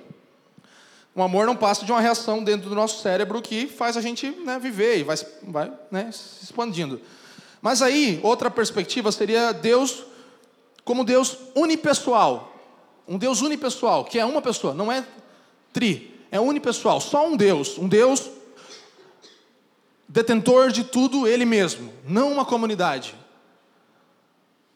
O 1.14 1.22
amor 1.22 1.46
não 1.46 1.58
passa 1.58 1.86
de 1.86 1.92
uma 1.92 2.00
reação 2.00 2.42
dentro 2.42 2.70
do 2.70 2.76
nosso 2.76 3.02
cérebro 3.02 3.42
que 3.42 3.68
faz 3.68 3.98
a 3.98 4.02
gente 4.02 4.30
né, 4.30 4.58
viver 4.60 5.00
e 5.00 5.04
vai, 5.04 5.18
vai 5.44 5.74
né, 5.92 6.10
se 6.14 6.46
expandindo. 6.46 7.02
Mas 7.62 7.82
aí, 7.82 8.22
outra 8.24 8.50
perspectiva 8.50 9.12
seria 9.12 9.52
Deus 9.52 10.13
como 10.84 11.04
Deus 11.04 11.38
unipessoal. 11.56 12.54
Um 13.08 13.18
Deus 13.18 13.42
unipessoal, 13.42 14.06
que 14.06 14.18
é 14.18 14.26
uma 14.26 14.42
pessoa, 14.42 14.74
não 14.74 14.92
é 14.92 15.06
tri, 15.72 16.20
é 16.32 16.40
unipessoal, 16.40 17.02
só 17.02 17.28
um 17.28 17.36
Deus. 17.36 17.78
Um 17.78 17.88
Deus 17.88 18.30
detentor 20.08 20.72
de 20.72 20.84
tudo 20.84 21.28
ele 21.28 21.46
mesmo, 21.46 21.92
não 22.06 22.32
uma 22.32 22.46
comunidade. 22.46 23.16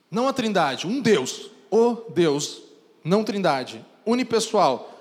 Não 0.10 0.28
a 0.28 0.34
trindade, 0.34 0.88
um 0.88 1.02
Deus, 1.02 1.52
o 1.70 1.96
Deus, 2.10 2.62
não 3.04 3.24
trindade, 3.24 3.86
unipessoal. 4.06 4.94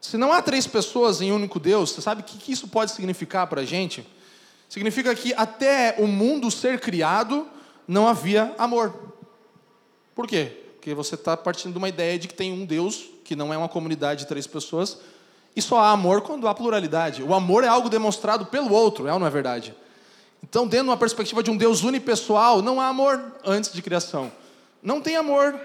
Se 0.00 0.16
não 0.16 0.32
há 0.32 0.42
três 0.42 0.66
pessoas 0.66 1.20
em 1.20 1.30
um 1.30 1.36
único 1.36 1.60
Deus, 1.60 1.90
você 1.90 2.02
sabe 2.02 2.22
o 2.22 2.24
que 2.24 2.52
isso 2.52 2.66
pode 2.68 2.90
significar 2.90 3.46
para 3.46 3.60
a 3.60 3.64
gente? 3.64 4.06
Significa 4.68 5.14
que 5.14 5.32
até 5.34 5.94
o 5.98 6.06
mundo 6.06 6.50
ser 6.50 6.80
criado 6.80 7.46
não 7.86 8.08
havia 8.08 8.54
amor. 8.58 9.11
Por 10.14 10.26
quê? 10.26 10.52
Porque 10.74 10.94
você 10.94 11.14
está 11.14 11.36
partindo 11.36 11.72
de 11.72 11.78
uma 11.78 11.88
ideia 11.88 12.18
de 12.18 12.28
que 12.28 12.34
tem 12.34 12.52
um 12.52 12.64
Deus, 12.64 13.04
que 13.24 13.36
não 13.36 13.52
é 13.52 13.56
uma 13.56 13.68
comunidade 13.68 14.20
de 14.20 14.26
três 14.26 14.46
pessoas, 14.46 14.98
e 15.54 15.62
só 15.62 15.78
há 15.78 15.90
amor 15.90 16.22
quando 16.22 16.48
há 16.48 16.54
pluralidade. 16.54 17.22
O 17.22 17.34
amor 17.34 17.62
é 17.62 17.68
algo 17.68 17.88
demonstrado 17.88 18.46
pelo 18.46 18.72
outro, 18.72 19.06
é 19.06 19.12
ou 19.12 19.18
não 19.18 19.26
é 19.26 19.30
verdade? 19.30 19.74
Então, 20.42 20.66
dentro 20.66 20.86
de 20.86 20.90
uma 20.90 20.96
perspectiva 20.96 21.42
de 21.42 21.50
um 21.50 21.56
Deus 21.56 21.82
unipessoal, 21.82 22.60
não 22.62 22.80
há 22.80 22.88
amor 22.88 23.22
antes 23.44 23.72
de 23.72 23.80
criação. 23.80 24.32
Não 24.82 25.00
tem 25.00 25.16
amor. 25.16 25.58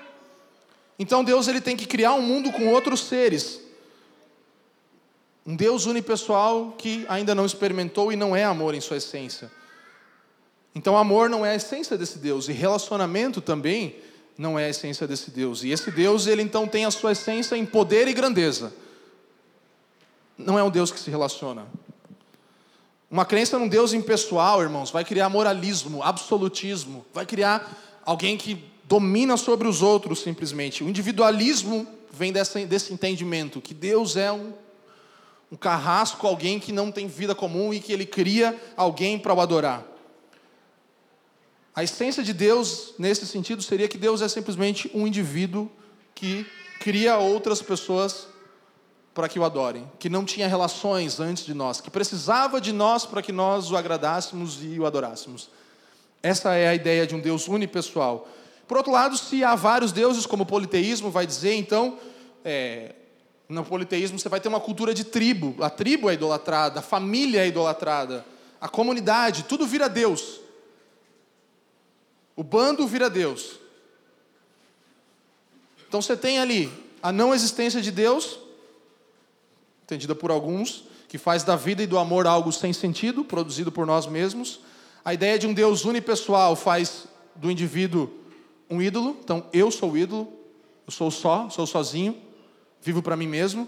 Então, 0.99 1.23
Deus 1.23 1.47
ele 1.47 1.61
tem 1.61 1.75
que 1.75 1.87
criar 1.87 2.13
um 2.13 2.21
mundo 2.21 2.51
com 2.51 2.67
outros 2.67 3.01
seres. 3.01 3.59
Um 5.45 5.55
Deus 5.55 5.85
unipessoal 5.85 6.75
que 6.77 7.05
ainda 7.09 7.33
não 7.33 7.45
experimentou 7.45 8.11
e 8.11 8.15
não 8.15 8.35
é 8.35 8.43
amor 8.43 8.75
em 8.75 8.81
sua 8.81 8.97
essência. 8.97 9.51
Então, 10.75 10.95
amor 10.95 11.27
não 11.27 11.43
é 11.43 11.51
a 11.51 11.55
essência 11.55 11.97
desse 11.97 12.19
Deus, 12.19 12.47
e 12.47 12.51
relacionamento 12.51 13.41
também 13.41 13.95
não 14.37 14.57
é 14.57 14.65
a 14.65 14.69
essência 14.69 15.07
desse 15.07 15.31
Deus. 15.31 15.63
E 15.63 15.69
esse 15.69 15.89
Deus, 15.91 16.27
ele 16.27 16.41
então 16.41 16.67
tem 16.67 16.85
a 16.85 16.91
sua 16.91 17.13
essência 17.13 17.55
em 17.55 17.65
poder 17.65 18.07
e 18.07 18.13
grandeza. 18.13 18.73
Não 20.37 20.57
é 20.57 20.63
um 20.63 20.69
Deus 20.69 20.91
que 20.91 20.99
se 20.99 21.09
relaciona. 21.09 21.65
Uma 23.09 23.25
crença 23.25 23.57
num 23.57 23.67
Deus 23.67 23.93
impessoal, 23.93 24.61
irmãos, 24.61 24.91
vai 24.91 25.03
criar 25.03 25.29
moralismo, 25.29 26.03
absolutismo, 26.03 27.05
vai 27.13 27.25
criar 27.25 27.99
alguém 28.05 28.37
que 28.37 28.63
domina 28.83 29.37
sobre 29.37 29.67
os 29.67 29.81
outros 29.81 30.19
simplesmente. 30.19 30.83
O 30.83 30.89
individualismo 30.89 31.87
vem 32.11 32.31
desse 32.31 32.93
entendimento 32.93 33.61
que 33.61 33.73
Deus 33.73 34.15
é 34.15 34.31
um 34.31 34.53
um 35.51 35.55
carrasco, 35.55 36.27
alguém 36.27 36.59
que 36.59 36.71
não 36.71 36.91
tem 36.91 37.07
vida 37.07 37.33
comum 37.33 37.73
e 37.73 37.79
que 37.79 37.93
ele 37.93 38.05
cria 38.05 38.59
alguém 38.75 39.17
para 39.17 39.33
o 39.33 39.39
adorar. 39.39 39.83
A 41.77 41.83
essência 41.83 42.23
de 42.23 42.33
Deus, 42.33 42.95
nesse 42.97 43.27
sentido, 43.27 43.61
seria 43.61 43.87
que 43.87 43.99
Deus 43.99 44.23
é 44.23 44.27
simplesmente 44.27 44.89
um 44.95 45.05
indivíduo 45.05 45.69
que 46.15 46.43
cria 46.79 47.19
outras 47.19 47.61
pessoas 47.61 48.27
para 49.13 49.29
que 49.29 49.37
o 49.37 49.45
adorem, 49.45 49.87
que 49.99 50.09
não 50.09 50.25
tinha 50.25 50.47
relações 50.47 51.19
antes 51.19 51.45
de 51.45 51.53
nós, 51.53 51.79
que 51.79 51.91
precisava 51.91 52.59
de 52.59 52.73
nós 52.73 53.05
para 53.05 53.21
que 53.21 53.31
nós 53.31 53.69
o 53.69 53.77
agradássemos 53.77 54.57
e 54.63 54.79
o 54.79 54.87
adorássemos. 54.87 55.51
Essa 56.23 56.55
é 56.55 56.67
a 56.67 56.73
ideia 56.73 57.05
de 57.05 57.13
um 57.13 57.19
Deus 57.19 57.47
unipessoal. 57.47 58.27
Por 58.67 58.77
outro 58.77 58.91
lado, 58.91 59.15
se 59.15 59.43
há 59.43 59.53
vários 59.53 59.91
deuses, 59.91 60.25
como 60.25 60.41
o 60.41 60.47
politeísmo 60.47 61.11
vai 61.11 61.27
dizer, 61.27 61.53
então, 61.53 61.99
é, 62.43 62.95
no 63.47 63.63
politeísmo 63.63 64.17
você 64.17 64.27
vai 64.27 64.39
ter 64.39 64.49
uma 64.49 64.59
cultura 64.59 64.95
de 64.95 65.03
tribo. 65.03 65.55
A 65.63 65.69
tribo 65.69 66.09
é 66.09 66.15
idolatrada, 66.15 66.79
a 66.79 66.81
família 66.81 67.41
é 67.41 67.47
idolatrada, 67.47 68.25
a 68.59 68.67
comunidade, 68.67 69.43
tudo 69.43 69.67
vira 69.67 69.87
Deus. 69.87 70.46
O 72.37 72.43
bando 72.43 72.87
vira 72.87 73.09
Deus. 73.09 73.59
Então 75.89 76.01
você 76.01 76.15
tem 76.15 76.39
ali 76.39 76.71
a 77.03 77.11
não 77.11 77.35
existência 77.35 77.81
de 77.81 77.91
Deus, 77.91 78.39
entendida 79.83 80.15
por 80.15 80.31
alguns, 80.31 80.85
que 81.09 81.17
faz 81.17 81.43
da 81.43 81.57
vida 81.57 81.83
e 81.83 81.87
do 81.87 81.97
amor 81.97 82.25
algo 82.25 82.53
sem 82.53 82.71
sentido, 82.71 83.25
produzido 83.25 83.71
por 83.71 83.85
nós 83.85 84.07
mesmos. 84.07 84.61
A 85.03 85.13
ideia 85.13 85.37
de 85.37 85.47
um 85.47 85.53
Deus 85.53 85.83
unipessoal 85.83 86.55
faz 86.55 87.07
do 87.35 87.51
indivíduo 87.51 88.09
um 88.69 88.81
ídolo. 88.81 89.17
Então 89.21 89.45
eu 89.51 89.69
sou 89.69 89.91
o 89.91 89.97
ídolo, 89.97 90.31
eu 90.85 90.93
sou 90.93 91.11
só, 91.11 91.49
sou 91.49 91.67
sozinho 91.67 92.27
vivo 92.81 93.01
para 93.01 93.17
mim 93.17 93.27
mesmo. 93.27 93.67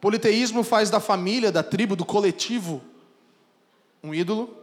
Politeísmo 0.00 0.62
faz 0.62 0.90
da 0.90 1.00
família, 1.00 1.50
da 1.50 1.62
tribo, 1.62 1.96
do 1.96 2.04
coletivo 2.04 2.82
um 4.02 4.14
ídolo. 4.14 4.56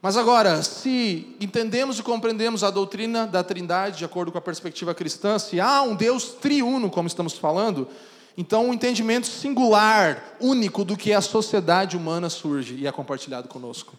Mas 0.00 0.16
agora, 0.16 0.62
se 0.62 1.36
entendemos 1.40 1.98
e 1.98 2.02
compreendemos 2.02 2.62
a 2.62 2.70
doutrina 2.70 3.26
da 3.26 3.42
Trindade 3.42 3.98
de 3.98 4.04
acordo 4.04 4.30
com 4.30 4.38
a 4.38 4.40
perspectiva 4.40 4.94
cristã, 4.94 5.38
se 5.38 5.60
há 5.60 5.82
um 5.82 5.96
Deus 5.96 6.30
triuno, 6.40 6.88
como 6.88 7.08
estamos 7.08 7.34
falando, 7.34 7.88
então 8.36 8.68
um 8.68 8.74
entendimento 8.74 9.26
singular, 9.26 10.36
único 10.40 10.84
do 10.84 10.96
que 10.96 11.10
é 11.10 11.16
a 11.16 11.20
sociedade 11.20 11.96
humana 11.96 12.30
surge 12.30 12.76
e 12.76 12.86
é 12.86 12.92
compartilhado 12.92 13.48
conosco. 13.48 13.94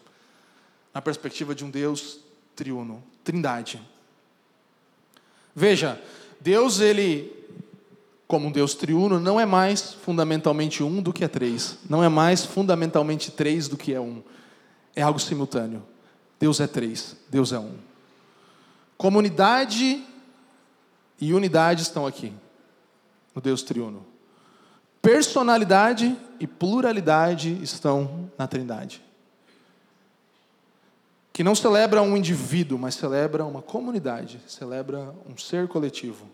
Na 0.94 1.02
perspectiva 1.02 1.54
de 1.54 1.64
um 1.64 1.70
Deus 1.70 2.18
triuno, 2.56 3.02
Trindade. 3.22 3.80
Veja, 5.54 6.00
Deus 6.40 6.80
ele 6.80 7.40
como 8.30 8.46
um 8.46 8.52
Deus 8.52 8.74
triuno, 8.74 9.18
não 9.18 9.40
é 9.40 9.44
mais 9.44 9.92
fundamentalmente 9.92 10.84
um 10.84 11.02
do 11.02 11.12
que 11.12 11.24
é 11.24 11.28
três. 11.28 11.76
Não 11.88 12.02
é 12.02 12.08
mais 12.08 12.44
fundamentalmente 12.44 13.32
três 13.32 13.66
do 13.66 13.76
que 13.76 13.92
é 13.92 14.00
um. 14.00 14.22
É 14.94 15.02
algo 15.02 15.18
simultâneo. 15.18 15.82
Deus 16.40 16.58
é 16.58 16.66
três, 16.66 17.14
Deus 17.28 17.52
é 17.52 17.58
um. 17.58 17.74
Comunidade 18.96 20.02
e 21.20 21.34
unidade 21.34 21.82
estão 21.82 22.06
aqui, 22.06 22.32
no 23.34 23.42
Deus 23.42 23.62
triuno. 23.62 24.06
Personalidade 25.02 26.16
e 26.40 26.46
pluralidade 26.46 27.62
estão 27.62 28.30
na 28.38 28.46
Trindade. 28.46 29.02
Que 31.30 31.44
não 31.44 31.54
celebra 31.54 32.00
um 32.00 32.16
indivíduo, 32.16 32.78
mas 32.78 32.94
celebra 32.94 33.44
uma 33.44 33.60
comunidade, 33.60 34.40
celebra 34.46 35.14
um 35.28 35.36
ser 35.36 35.68
coletivo. 35.68 36.26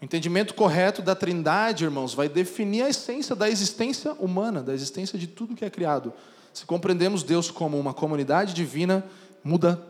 O 0.00 0.04
entendimento 0.04 0.54
correto 0.54 1.02
da 1.02 1.14
Trindade, 1.14 1.84
irmãos, 1.84 2.14
vai 2.14 2.30
definir 2.30 2.82
a 2.82 2.88
essência 2.88 3.36
da 3.36 3.48
existência 3.48 4.12
humana, 4.14 4.62
da 4.62 4.72
existência 4.72 5.18
de 5.18 5.26
tudo 5.26 5.54
que 5.54 5.64
é 5.64 5.70
criado. 5.70 6.14
Se 6.58 6.66
compreendemos 6.66 7.22
Deus 7.22 7.52
como 7.52 7.78
uma 7.78 7.94
comunidade 7.94 8.52
divina, 8.52 9.04
muda 9.44 9.80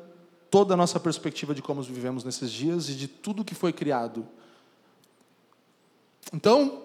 toda 0.51 0.75
a 0.75 0.77
nossa 0.77 1.01
perspectiva 1.01 1.55
de 1.55 1.63
como 1.63 1.81
vivemos 1.81 2.25
nesses 2.25 2.53
dias 2.53 2.91
e 2.91 2.95
de 2.95 3.09
tudo 3.09 3.43
que 3.43 3.55
foi 3.55 3.73
criado. 3.73 4.29
Então, 6.31 6.83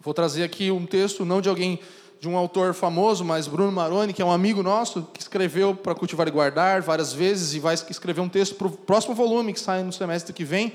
vou 0.00 0.12
trazer 0.12 0.42
aqui 0.42 0.72
um 0.72 0.84
texto, 0.84 1.24
não 1.24 1.40
de 1.40 1.48
alguém, 1.48 1.78
de 2.18 2.28
um 2.28 2.36
autor 2.36 2.74
famoso, 2.74 3.24
mas 3.24 3.46
Bruno 3.46 3.70
Maroni, 3.70 4.12
que 4.12 4.20
é 4.20 4.24
um 4.24 4.32
amigo 4.32 4.64
nosso, 4.64 5.02
que 5.14 5.20
escreveu 5.20 5.76
para 5.76 5.94
Cultivar 5.94 6.26
e 6.26 6.32
Guardar 6.32 6.82
várias 6.82 7.12
vezes 7.12 7.54
e 7.54 7.60
vai 7.60 7.74
escrever 7.74 8.20
um 8.20 8.28
texto 8.28 8.56
para 8.56 8.66
o 8.66 8.72
próximo 8.72 9.14
volume, 9.14 9.52
que 9.52 9.60
sai 9.60 9.84
no 9.84 9.92
semestre 9.92 10.32
que 10.32 10.42
vem 10.42 10.72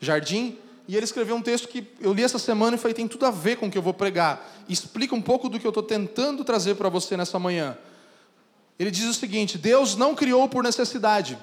Jardim, 0.00 0.58
e 0.90 0.96
ele 0.96 1.04
escreveu 1.04 1.36
um 1.36 1.40
texto 1.40 1.68
que 1.68 1.86
eu 2.00 2.12
li 2.12 2.24
essa 2.24 2.36
semana 2.36 2.74
e 2.74 2.78
falei, 2.78 2.92
tem 2.92 3.06
tudo 3.06 3.24
a 3.24 3.30
ver 3.30 3.54
com 3.58 3.68
o 3.68 3.70
que 3.70 3.78
eu 3.78 3.82
vou 3.82 3.94
pregar. 3.94 4.44
explica 4.68 5.14
um 5.14 5.22
pouco 5.22 5.48
do 5.48 5.56
que 5.56 5.64
eu 5.64 5.70
estou 5.70 5.84
tentando 5.84 6.42
trazer 6.42 6.74
para 6.74 6.88
você 6.88 7.16
nessa 7.16 7.38
manhã. 7.38 7.78
Ele 8.76 8.90
diz 8.90 9.04
o 9.04 9.14
seguinte: 9.14 9.56
Deus 9.56 9.94
não 9.94 10.16
criou 10.16 10.48
por 10.48 10.64
necessidade, 10.64 11.38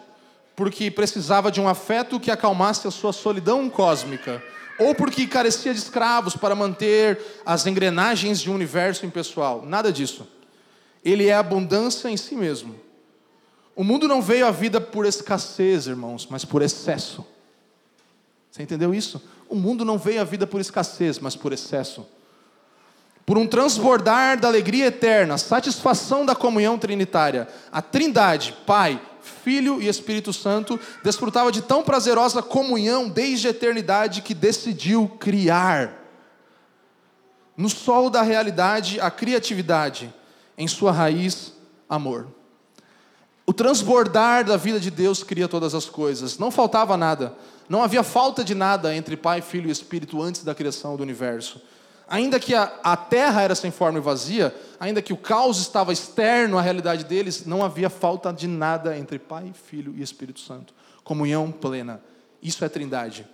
porque 0.54 0.92
precisava 0.92 1.50
de 1.50 1.62
um 1.62 1.68
afeto 1.70 2.20
que 2.20 2.30
acalmasse 2.30 2.90
a 2.90 2.92
sua 2.92 3.14
solidão 3.14 3.70
cósmica, 3.70 4.44
ou 4.78 4.94
porque 4.94 5.26
carecia 5.26 5.74
de 5.74 5.80
escravos 5.80 6.36
para 6.36 6.54
manter 6.54 7.18
as 7.46 7.66
engrenagens 7.66 8.42
de 8.42 8.52
um 8.52 8.54
universo 8.54 9.06
impessoal. 9.06 9.66
Nada 9.66 9.94
disso. 9.94 10.28
Ele 11.06 11.28
é 11.28 11.34
abundância 11.34 12.10
em 12.10 12.18
si 12.18 12.36
mesmo. 12.36 12.76
O 13.74 13.84
mundo 13.86 14.10
não 14.10 14.22
veio 14.22 14.46
à 14.46 14.52
vida 14.52 14.82
por 14.82 15.06
escassez, 15.06 15.88
irmãos, 15.88 16.28
mas 16.30 16.44
por 16.44 16.62
excesso. 16.62 17.26
Você 18.58 18.64
entendeu 18.64 18.94
isso? 18.94 19.22
O 19.50 19.56
mundo 19.56 19.86
não 19.86 19.98
veio 19.98 20.22
à 20.22 20.24
vida 20.24 20.46
por 20.46 20.60
escassez, 20.60 21.20
mas 21.20 21.36
por 21.36 21.54
excesso. 21.54 22.06
Por 23.26 23.38
um 23.38 23.46
transbordar 23.46 24.40
da 24.40 24.48
alegria 24.48 24.86
eterna, 24.86 25.38
satisfação 25.38 26.26
da 26.26 26.34
comunhão 26.34 26.78
trinitária. 26.78 27.48
A 27.72 27.82
Trindade, 27.82 28.56
Pai, 28.66 29.02
Filho 29.22 29.82
e 29.82 29.88
Espírito 29.88 30.32
Santo, 30.32 30.80
desfrutava 31.04 31.52
de 31.52 31.62
tão 31.62 31.84
prazerosa 31.84 32.42
comunhão 32.42 33.10
desde 33.10 33.48
a 33.48 33.50
eternidade 33.50 34.22
que 34.22 34.34
decidiu 34.34 35.10
criar. 35.20 35.94
No 37.58 37.70
solo 37.70 38.10
da 38.10 38.22
realidade, 38.22 39.00
a 39.02 39.12
criatividade, 39.12 40.14
em 40.58 40.68
sua 40.68 40.92
raiz, 40.92 41.52
amor. 41.90 42.28
O 43.46 43.54
transbordar 43.54 44.46
da 44.46 44.58
vida 44.58 44.80
de 44.80 44.92
Deus 44.92 45.24
cria 45.24 45.48
todas 45.48 45.74
as 45.74 45.86
coisas. 45.86 46.38
Não 46.38 46.52
faltava 46.52 46.96
nada. 46.96 47.34
Não 47.70 47.84
havia 47.84 48.04
falta 48.04 48.44
de 48.44 48.56
nada 48.56 48.96
entre 48.96 49.18
Pai, 49.18 49.42
Filho 49.42 49.68
e 49.68 49.72
Espírito 49.72 50.22
antes 50.22 50.44
da 50.44 50.56
criação 50.56 50.96
do 50.96 51.04
universo. 51.04 51.62
Ainda 52.08 52.40
que 52.40 52.56
a, 52.56 52.72
a 52.84 52.96
terra 52.96 53.42
era 53.42 53.54
sem 53.54 53.70
forma 53.70 53.98
e 54.00 54.02
vazia, 54.02 54.56
ainda 54.80 55.02
que 55.02 55.12
o 55.12 55.18
caos 55.18 55.60
estava 55.60 55.92
externo 55.92 56.58
à 56.58 56.62
realidade 56.62 57.04
deles, 57.04 57.46
não 57.46 57.64
havia 57.64 57.90
falta 57.90 58.32
de 58.32 58.48
nada 58.48 58.98
entre 58.98 59.20
Pai, 59.20 59.52
Filho 59.54 59.94
e 59.96 60.02
Espírito 60.02 60.40
Santo. 60.40 60.74
Comunhão 61.04 61.52
plena. 61.52 62.02
Isso 62.42 62.64
é 62.64 62.70
trindade. 62.70 63.28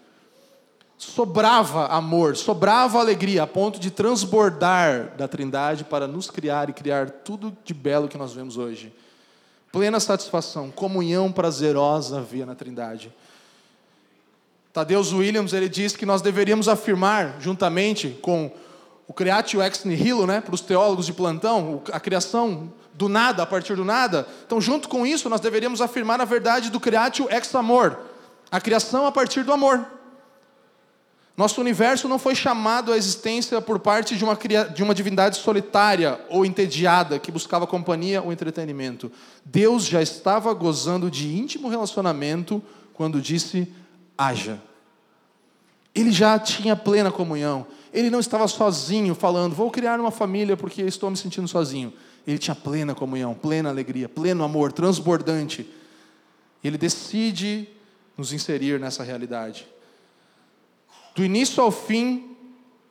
Sobrava 0.98 1.88
amor, 1.88 2.36
sobrava 2.36 3.00
alegria, 3.00 3.44
a 3.44 3.48
ponto 3.48 3.80
de 3.80 3.92
transbordar 3.92 5.16
da 5.18 5.28
trindade 5.28 5.84
para 5.84 6.08
nos 6.08 6.32
criar 6.32 6.70
e 6.70 6.74
criar 6.74 7.10
tudo 7.10 7.56
de 7.64 7.74
belo 7.74 8.08
que 8.08 8.18
nós 8.18 8.34
vemos 8.34 8.58
hoje 8.58 8.94
plena 9.74 10.00
satisfação, 10.00 10.70
comunhão 10.70 11.32
prazerosa 11.32 12.20
havia 12.20 12.46
na 12.46 12.54
Trindade. 12.54 13.12
Tadeus 14.74 15.14
Williams 15.14 15.54
ele 15.54 15.70
diz 15.70 15.96
que 15.96 16.04
nós 16.04 16.20
deveríamos 16.20 16.68
afirmar, 16.68 17.36
juntamente 17.40 18.18
com 18.24 18.52
o 19.08 19.14
creatio 19.14 19.62
ex 19.62 19.84
nihilo, 19.86 20.26
né, 20.26 20.42
para 20.42 20.56
os 20.56 20.62
teólogos 20.62 21.06
de 21.06 21.14
plantão, 21.14 21.84
a 21.92 22.00
criação 22.00 22.74
do 22.96 23.08
nada 23.08 23.44
a 23.44 23.46
partir 23.46 23.76
do 23.76 23.86
nada. 23.86 24.28
Então, 24.46 24.60
junto 24.60 24.90
com 24.90 25.06
isso, 25.06 25.30
nós 25.30 25.40
deveríamos 25.40 25.80
afirmar 25.80 26.20
a 26.20 26.26
verdade 26.26 26.72
do 26.72 26.80
creatio 26.80 27.28
ex 27.30 27.54
amor, 27.54 28.00
a 28.50 28.60
criação 28.60 29.06
a 29.06 29.12
partir 29.12 29.44
do 29.44 29.54
amor. 29.54 29.86
Nosso 31.38 31.62
universo 31.62 32.08
não 32.08 32.18
foi 32.18 32.34
chamado 32.34 32.92
à 32.92 32.98
existência 32.98 33.62
por 33.62 33.80
parte 33.80 34.16
de 34.16 34.24
uma, 34.24 34.36
de 34.74 34.84
uma 34.84 34.96
divindade 34.96 35.38
solitária 35.38 36.20
ou 36.30 36.46
entediada 36.46 37.20
que 37.20 37.32
buscava 37.32 37.68
companhia 37.68 38.24
ou 38.24 38.32
entretenimento. 38.32 39.12
Deus 39.46 39.86
já 39.86 40.02
estava 40.02 40.52
gozando 40.54 41.12
de 41.12 41.28
íntimo 41.36 41.70
relacionamento 41.70 42.62
quando 42.94 43.20
disse: 43.20 43.68
haja. 44.26 44.62
Ele 45.94 46.12
já 46.12 46.40
tinha 46.40 46.76
plena 46.76 47.12
comunhão. 47.12 47.68
Ele 47.94 48.10
não 48.10 48.20
estava 48.20 48.48
sozinho 48.48 49.14
falando, 49.14 49.54
vou 49.54 49.70
criar 49.70 50.00
uma 50.00 50.10
família 50.12 50.58
porque 50.58 50.82
estou 50.82 51.10
me 51.10 51.18
sentindo 51.18 51.48
sozinho. 51.48 51.94
Ele 52.26 52.38
tinha 52.38 52.56
plena 52.56 52.96
comunhão, 52.96 53.34
plena 53.34 53.70
alegria, 53.70 54.10
pleno 54.10 54.44
amor, 54.44 54.72
transbordante. 54.72 55.70
Ele 56.64 56.78
decide 56.78 57.68
nos 58.18 58.34
inserir 58.34 58.80
nessa 58.80 59.04
realidade. 59.04 59.68
Do 61.14 61.24
início 61.24 61.62
ao 61.62 61.70
fim, 61.70 62.36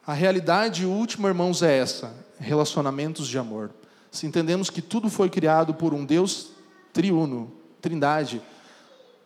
a 0.06 0.12
realidade 0.12 0.86
última, 0.86 1.28
irmãos, 1.28 1.62
é 1.62 1.78
essa: 1.78 2.14
relacionamentos 2.38 3.26
de 3.26 3.38
amor. 3.38 3.70
Se 4.10 4.26
entendemos 4.26 4.68
que 4.70 4.82
tudo 4.82 5.08
foi 5.08 5.28
criado 5.30 5.74
por 5.74 5.94
um 5.94 6.04
Deus 6.04 6.50
triuno, 6.92 7.50
trindade, 7.80 8.42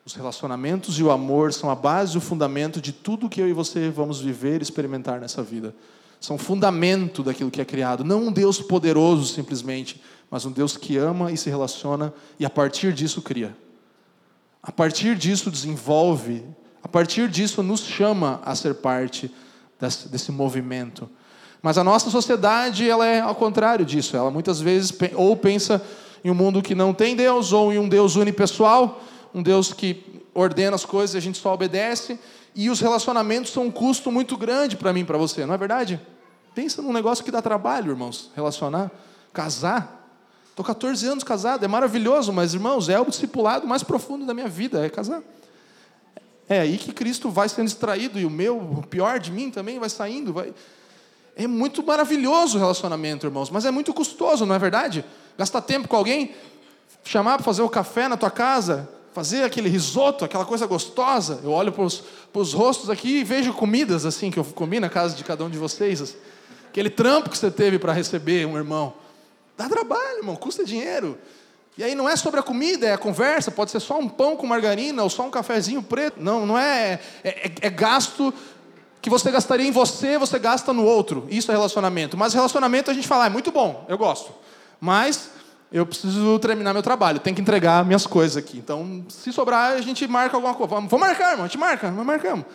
os 0.06 0.14
relacionamentos 0.14 0.98
e 0.98 1.02
o 1.02 1.10
amor 1.10 1.52
são 1.52 1.68
a 1.68 1.74
base 1.74 2.14
e 2.14 2.18
o 2.18 2.20
fundamento 2.22 2.80
de 2.80 2.92
tudo 2.92 3.28
que 3.28 3.40
eu 3.40 3.48
e 3.48 3.52
você 3.52 3.90
vamos 3.90 4.20
viver 4.20 4.60
e 4.60 4.62
experimentar 4.62 5.20
nessa 5.20 5.42
vida. 5.42 5.74
São 6.18 6.38
fundamento 6.38 7.22
daquilo 7.22 7.50
que 7.50 7.60
é 7.60 7.64
criado. 7.64 8.02
Não 8.02 8.28
um 8.28 8.32
Deus 8.32 8.58
poderoso 8.60 9.26
simplesmente, 9.26 10.00
mas 10.30 10.46
um 10.46 10.50
Deus 10.50 10.78
que 10.78 10.96
ama 10.96 11.30
e 11.30 11.36
se 11.36 11.50
relaciona 11.50 12.14
e 12.40 12.46
a 12.46 12.50
partir 12.50 12.94
disso 12.94 13.20
cria. 13.20 13.54
A 14.62 14.72
partir 14.72 15.14
disso 15.16 15.50
desenvolve 15.50 16.42
a 16.86 16.88
partir 16.88 17.28
disso, 17.28 17.64
nos 17.64 17.80
chama 17.80 18.40
a 18.44 18.54
ser 18.54 18.74
parte 18.74 19.28
desse, 19.80 20.08
desse 20.08 20.30
movimento. 20.30 21.10
Mas 21.60 21.76
a 21.76 21.82
nossa 21.82 22.10
sociedade, 22.10 22.88
ela 22.88 23.04
é 23.04 23.18
ao 23.18 23.34
contrário 23.34 23.84
disso. 23.84 24.16
Ela 24.16 24.30
muitas 24.30 24.60
vezes 24.60 24.96
ou 25.16 25.36
pensa 25.36 25.82
em 26.24 26.30
um 26.30 26.34
mundo 26.34 26.62
que 26.62 26.76
não 26.76 26.94
tem 26.94 27.16
Deus, 27.16 27.52
ou 27.52 27.72
em 27.72 27.78
um 27.80 27.88
Deus 27.88 28.14
unipessoal, 28.14 29.02
um 29.36 29.42
Deus 29.42 29.70
que 29.70 30.02
ordena 30.32 30.74
as 30.74 30.86
coisas 30.86 31.14
e 31.14 31.18
a 31.18 31.20
gente 31.20 31.36
só 31.36 31.52
obedece. 31.52 32.18
E 32.54 32.70
os 32.70 32.80
relacionamentos 32.80 33.52
são 33.52 33.64
um 33.64 33.70
custo 33.70 34.10
muito 34.10 34.34
grande 34.34 34.78
para 34.78 34.94
mim 34.94 35.00
e 35.00 35.04
para 35.04 35.18
você, 35.18 35.44
não 35.44 35.52
é 35.52 35.58
verdade? 35.58 36.00
Pensa 36.54 36.80
num 36.80 36.90
negócio 36.90 37.22
que 37.22 37.30
dá 37.30 37.42
trabalho, 37.42 37.92
irmãos, 37.92 38.30
relacionar, 38.34 38.90
casar. 39.34 40.08
Estou 40.48 40.64
14 40.64 41.06
anos 41.06 41.22
casado, 41.22 41.62
é 41.62 41.68
maravilhoso, 41.68 42.32
mas, 42.32 42.54
irmãos, 42.54 42.88
é 42.88 42.98
o 42.98 43.04
discipulado 43.04 43.66
mais 43.66 43.82
profundo 43.82 44.24
da 44.24 44.32
minha 44.32 44.48
vida, 44.48 44.86
é 44.86 44.88
casar. 44.88 45.22
É 46.48 46.60
aí 46.60 46.78
que 46.78 46.94
Cristo 46.94 47.28
vai 47.28 47.46
sendo 47.50 47.66
extraído 47.66 48.18
e 48.18 48.24
o 48.24 48.30
meu, 48.30 48.56
o 48.56 48.86
pior 48.86 49.20
de 49.20 49.30
mim 49.30 49.50
também 49.50 49.78
vai 49.78 49.90
saindo. 49.90 50.32
Vai... 50.32 50.54
É 51.36 51.46
muito 51.46 51.82
maravilhoso 51.82 52.56
o 52.56 52.60
relacionamento, 52.60 53.26
irmãos, 53.26 53.50
mas 53.50 53.66
é 53.66 53.70
muito 53.70 53.92
custoso, 53.92 54.46
não 54.46 54.54
é 54.54 54.58
verdade? 54.58 55.04
Gastar 55.36 55.60
tempo 55.60 55.88
com 55.88 55.96
alguém, 55.96 56.34
chamar 57.04 57.34
para 57.34 57.44
fazer 57.44 57.60
o 57.60 57.68
café 57.68 58.08
na 58.08 58.16
tua 58.16 58.30
casa, 58.30 58.95
fazer 59.16 59.44
aquele 59.44 59.70
risoto, 59.70 60.26
aquela 60.26 60.44
coisa 60.44 60.66
gostosa. 60.66 61.40
Eu 61.42 61.50
olho 61.50 61.72
para 61.72 61.82
os 61.82 62.52
rostos 62.52 62.90
aqui 62.90 63.20
e 63.20 63.24
vejo 63.24 63.50
comidas 63.54 64.04
assim 64.04 64.30
que 64.30 64.38
eu 64.38 64.44
comi 64.44 64.78
na 64.78 64.90
casa 64.90 65.16
de 65.16 65.24
cada 65.24 65.42
um 65.42 65.48
de 65.48 65.56
vocês. 65.56 66.02
Assim. 66.02 66.16
Aquele 66.68 66.90
trampo 66.90 67.30
que 67.30 67.38
você 67.38 67.50
teve 67.50 67.78
para 67.78 67.94
receber 67.94 68.46
um 68.46 68.58
irmão. 68.58 68.92
Dá 69.56 69.70
trabalho, 69.70 70.18
irmão, 70.18 70.36
custa 70.36 70.66
dinheiro. 70.66 71.16
E 71.78 71.82
aí 71.82 71.94
não 71.94 72.06
é 72.06 72.14
sobre 72.14 72.40
a 72.40 72.42
comida, 72.42 72.86
é 72.86 72.92
a 72.92 72.98
conversa, 72.98 73.50
pode 73.50 73.70
ser 73.70 73.80
só 73.80 73.98
um 73.98 74.06
pão 74.06 74.36
com 74.36 74.46
margarina 74.46 75.02
ou 75.02 75.08
só 75.08 75.22
um 75.22 75.30
cafezinho 75.30 75.82
preto. 75.82 76.20
Não, 76.20 76.44
não 76.44 76.58
é, 76.58 77.00
é, 77.24 77.28
é, 77.46 77.52
é 77.62 77.70
gasto 77.70 78.34
que 79.00 79.08
você 79.08 79.30
gastaria 79.30 79.66
em 79.66 79.72
você, 79.72 80.18
você 80.18 80.38
gasta 80.38 80.74
no 80.74 80.84
outro. 80.84 81.26
Isso 81.30 81.50
é 81.50 81.54
relacionamento. 81.54 82.18
Mas 82.18 82.34
relacionamento 82.34 82.90
a 82.90 82.94
gente 82.94 83.08
fala, 83.08 83.24
ah, 83.24 83.26
é 83.28 83.30
muito 83.30 83.50
bom, 83.50 83.86
eu 83.88 83.96
gosto. 83.96 84.30
Mas 84.78 85.30
eu 85.70 85.84
preciso 85.84 86.38
terminar 86.38 86.72
meu 86.72 86.82
trabalho, 86.82 87.18
tenho 87.18 87.34
que 87.34 87.42
entregar 87.42 87.84
minhas 87.84 88.06
coisas 88.06 88.36
aqui. 88.36 88.58
Então, 88.58 89.04
se 89.08 89.32
sobrar, 89.32 89.72
a 89.72 89.80
gente 89.80 90.06
marca 90.06 90.36
alguma 90.36 90.54
coisa. 90.54 90.74
Vamos 90.74 90.92
marcar, 90.92 91.32
irmão, 91.32 91.44
a 91.44 91.48
gente 91.48 91.58
marca, 91.58 91.90
nós 91.90 92.06
marcamos. 92.06 92.46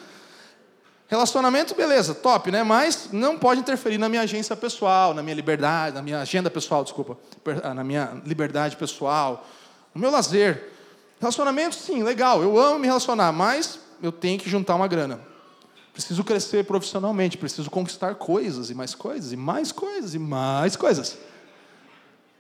Relacionamento, 1.08 1.76
beleza, 1.76 2.16
top, 2.16 2.50
né? 2.52 2.64
Mas 2.64 3.10
não 3.12 3.38
pode 3.38 3.60
interferir 3.60 3.98
na 3.98 4.08
minha 4.08 4.22
agência 4.22 4.56
pessoal, 4.56 5.14
na 5.14 5.22
minha 5.22 5.36
liberdade, 5.36 5.94
na 5.94 6.02
minha 6.02 6.22
agenda 6.22 6.50
pessoal, 6.50 6.86
desculpa, 6.86 7.18
ah, 7.64 7.74
na 7.74 7.84
minha 7.84 8.22
liberdade 8.26 8.78
pessoal, 8.78 9.46
no 9.94 10.00
meu 10.00 10.10
lazer. 10.10 10.70
Relacionamento, 11.20 11.76
sim, 11.76 12.02
legal, 12.02 12.42
eu 12.42 12.58
amo 12.58 12.80
me 12.80 12.88
relacionar, 12.88 13.34
mas 13.34 13.78
eu 14.02 14.12
tenho 14.12 14.40
que 14.40 14.50
juntar 14.50 14.76
uma 14.76 14.88
grana. 14.88 15.20
Preciso 15.92 16.24
crescer 16.24 16.64
profissionalmente, 16.64 17.38
preciso 17.38 17.70
conquistar 17.70 18.16
coisas 18.16 18.70
e 18.70 18.74
mais 18.74 18.96
coisas, 18.96 19.34
e 19.34 19.38
mais 19.38 19.74
coisas, 19.74 20.16
e 20.16 20.20
mais 20.20 20.78
coisas. 20.78 21.18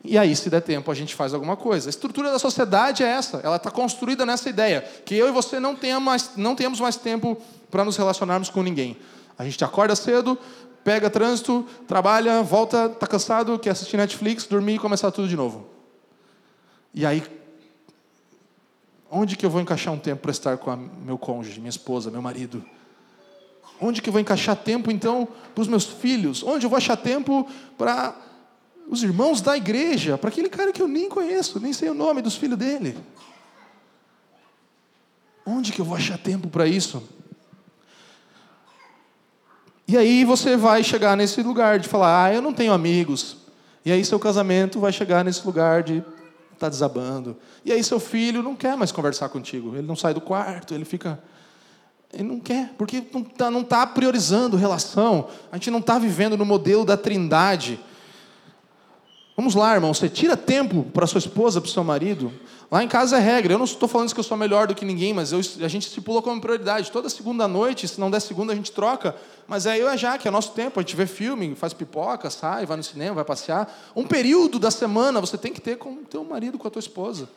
E 0.03 0.17
aí, 0.17 0.35
se 0.35 0.49
der 0.49 0.61
tempo, 0.61 0.89
a 0.89 0.95
gente 0.95 1.13
faz 1.13 1.33
alguma 1.33 1.55
coisa. 1.55 1.87
A 1.87 1.91
estrutura 1.91 2.31
da 2.31 2.39
sociedade 2.39 3.03
é 3.03 3.07
essa, 3.07 3.37
ela 3.43 3.57
está 3.57 3.69
construída 3.69 4.25
nessa 4.25 4.49
ideia, 4.49 4.81
que 5.05 5.15
eu 5.15 5.27
e 5.27 5.31
você 5.31 5.59
não, 5.59 5.75
tenha 5.75 5.99
mais, 5.99 6.31
não 6.35 6.55
temos 6.55 6.79
mais 6.79 6.95
tempo 6.95 7.37
para 7.69 7.85
nos 7.85 7.97
relacionarmos 7.97 8.49
com 8.49 8.63
ninguém. 8.63 8.97
A 9.37 9.43
gente 9.43 9.63
acorda 9.63 9.95
cedo, 9.95 10.37
pega 10.83 11.09
trânsito, 11.09 11.65
trabalha, 11.87 12.41
volta, 12.41 12.87
está 12.87 13.05
cansado, 13.05 13.59
quer 13.59 13.71
assistir 13.71 13.97
Netflix, 13.97 14.45
dormir 14.45 14.75
e 14.75 14.79
começar 14.79 15.11
tudo 15.11 15.27
de 15.27 15.35
novo. 15.35 15.67
E 16.93 17.05
aí, 17.05 17.23
onde 19.09 19.35
que 19.35 19.45
eu 19.45 19.49
vou 19.49 19.61
encaixar 19.61 19.93
um 19.93 19.99
tempo 19.99 20.23
para 20.23 20.31
estar 20.31 20.57
com 20.57 20.71
a, 20.71 20.75
meu 20.75 21.17
cônjuge, 21.17 21.59
minha 21.59 21.69
esposa, 21.69 22.09
meu 22.09 22.21
marido? 22.21 22.65
Onde 23.79 24.01
que 24.01 24.09
eu 24.09 24.13
vou 24.13 24.21
encaixar 24.21 24.55
tempo, 24.55 24.91
então, 24.91 25.27
para 25.53 25.61
os 25.61 25.67
meus 25.67 25.85
filhos? 25.85 26.43
Onde 26.43 26.65
eu 26.65 26.69
vou 26.69 26.77
achar 26.77 26.97
tempo 26.97 27.47
para 27.77 28.15
os 28.91 29.01
irmãos 29.01 29.39
da 29.39 29.55
igreja, 29.55 30.17
para 30.17 30.29
aquele 30.29 30.49
cara 30.49 30.73
que 30.73 30.81
eu 30.81 30.87
nem 30.87 31.07
conheço, 31.07 31.61
nem 31.61 31.71
sei 31.71 31.89
o 31.89 31.93
nome 31.93 32.21
dos 32.21 32.35
filhos 32.35 32.59
dele. 32.59 32.97
Onde 35.45 35.71
que 35.71 35.79
eu 35.79 35.85
vou 35.85 35.95
achar 35.95 36.17
tempo 36.17 36.49
para 36.49 36.67
isso? 36.67 37.01
E 39.87 39.97
aí 39.97 40.25
você 40.25 40.57
vai 40.57 40.83
chegar 40.83 41.15
nesse 41.15 41.41
lugar 41.41 41.79
de 41.79 41.87
falar, 41.87 42.25
ah, 42.25 42.33
eu 42.33 42.41
não 42.41 42.51
tenho 42.51 42.73
amigos. 42.73 43.37
E 43.85 43.93
aí 43.93 44.03
seu 44.03 44.19
casamento 44.19 44.77
vai 44.77 44.91
chegar 44.91 45.23
nesse 45.23 45.45
lugar 45.45 45.83
de 45.83 46.03
tá 46.59 46.67
desabando. 46.67 47.37
E 47.63 47.71
aí 47.71 47.81
seu 47.81 47.99
filho 47.99 48.43
não 48.43 48.57
quer 48.57 48.75
mais 48.75 48.91
conversar 48.91 49.29
contigo. 49.29 49.73
Ele 49.73 49.87
não 49.87 49.95
sai 49.95 50.13
do 50.13 50.21
quarto, 50.21 50.73
ele 50.73 50.83
fica 50.83 51.17
ele 52.13 52.23
não 52.23 52.41
quer, 52.41 52.73
porque 52.77 53.01
não 53.13 53.21
está 53.21 53.49
não 53.49 53.63
tá 53.63 53.87
priorizando 53.87 54.57
relação. 54.57 55.29
A 55.49 55.55
gente 55.55 55.71
não 55.71 55.79
está 55.79 55.97
vivendo 55.97 56.35
no 56.35 56.45
modelo 56.45 56.83
da 56.83 56.97
trindade. 56.97 57.79
Vamos 59.41 59.55
lá, 59.55 59.73
irmão, 59.73 59.91
você 59.91 60.07
tira 60.07 60.37
tempo 60.37 60.83
para 60.93 61.07
sua 61.07 61.17
esposa, 61.17 61.59
para 61.59 61.67
o 61.67 61.71
seu 61.71 61.83
marido. 61.83 62.31
Lá 62.69 62.83
em 62.83 62.87
casa 62.87 63.17
é 63.17 63.19
regra. 63.19 63.55
Eu 63.55 63.57
não 63.57 63.65
estou 63.65 63.89
falando 63.89 64.13
que 64.13 64.19
eu 64.19 64.23
sou 64.23 64.37
melhor 64.37 64.67
do 64.67 64.75
que 64.75 64.85
ninguém, 64.85 65.15
mas 65.15 65.31
eu, 65.31 65.39
a 65.39 65.67
gente 65.67 65.87
estipula 65.87 66.21
como 66.21 66.39
prioridade. 66.39 66.91
Toda 66.91 67.09
segunda 67.09 67.47
noite, 67.47 67.87
se 67.87 67.99
não 67.99 68.11
der 68.11 68.19
segunda, 68.19 68.53
a 68.53 68.55
gente 68.55 68.71
troca. 68.71 69.15
Mas 69.47 69.65
é 69.65 69.79
eu 69.79 69.87
e 69.87 69.89
a 69.89 69.95
Jaque, 69.97 70.27
é 70.27 70.31
nosso 70.31 70.51
tempo. 70.51 70.79
A 70.79 70.83
gente 70.83 70.95
vê 70.95 71.07
filme, 71.07 71.55
faz 71.55 71.73
pipoca, 71.73 72.29
sai, 72.29 72.67
vai 72.67 72.77
no 72.77 72.83
cinema, 72.83 73.15
vai 73.15 73.25
passear. 73.25 73.67
Um 73.95 74.05
período 74.05 74.59
da 74.59 74.69
semana 74.69 75.19
você 75.19 75.39
tem 75.39 75.51
que 75.51 75.59
ter 75.59 75.75
com 75.75 75.91
o 75.91 76.05
teu 76.07 76.23
marido, 76.23 76.59
com 76.59 76.67
a 76.67 76.69
tua 76.69 76.79
esposa. 76.79 77.27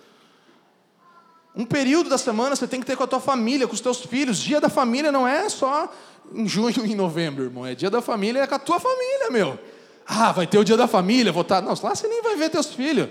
Um 1.57 1.65
período 1.65 2.11
da 2.11 2.19
semana 2.19 2.55
você 2.55 2.67
tem 2.67 2.81
que 2.81 2.87
ter 2.87 2.99
com 2.99 3.05
a 3.05 3.07
tua 3.07 3.21
família, 3.21 3.67
com 3.67 3.73
os 3.73 3.81
teus 3.81 4.03
filhos. 4.03 4.37
Dia 4.37 4.61
da 4.61 4.69
família 4.69 5.11
não 5.11 5.27
é 5.27 5.49
só 5.49 5.91
em 6.35 6.47
junho 6.47 6.85
e 6.85 6.93
em 6.93 6.95
novembro, 6.95 7.45
irmão. 7.45 7.65
É 7.65 7.75
dia 7.75 7.89
da 7.89 8.03
família 8.03 8.41
é 8.41 8.47
com 8.47 8.57
a 8.57 8.59
tua 8.59 8.79
família, 8.79 9.31
meu. 9.31 9.59
Ah, 10.07 10.33
vai 10.33 10.47
ter 10.47 10.59
o 10.59 10.65
dia 10.65 10.77
da 10.77 10.87
família, 10.87 11.33
vou 11.33 11.43
estar. 11.43 11.63
Tá- 11.63 11.63
não, 11.63 11.75
lá 11.83 11.95
você 11.95 12.07
nem 12.07 12.23
vai 12.23 12.37
ver 12.37 12.51
teus 12.51 12.67
filhos. 12.67 13.09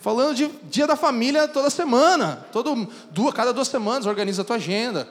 Falando 0.00 0.34
de 0.34 0.48
dia 0.64 0.86
da 0.86 0.96
família 0.96 1.46
toda 1.46 1.70
semana, 1.70 2.44
todo, 2.50 2.88
duas, 3.12 3.32
cada 3.32 3.52
duas 3.52 3.68
semanas 3.68 4.04
organiza 4.04 4.42
a 4.42 4.44
tua 4.44 4.56
agenda. 4.56 5.08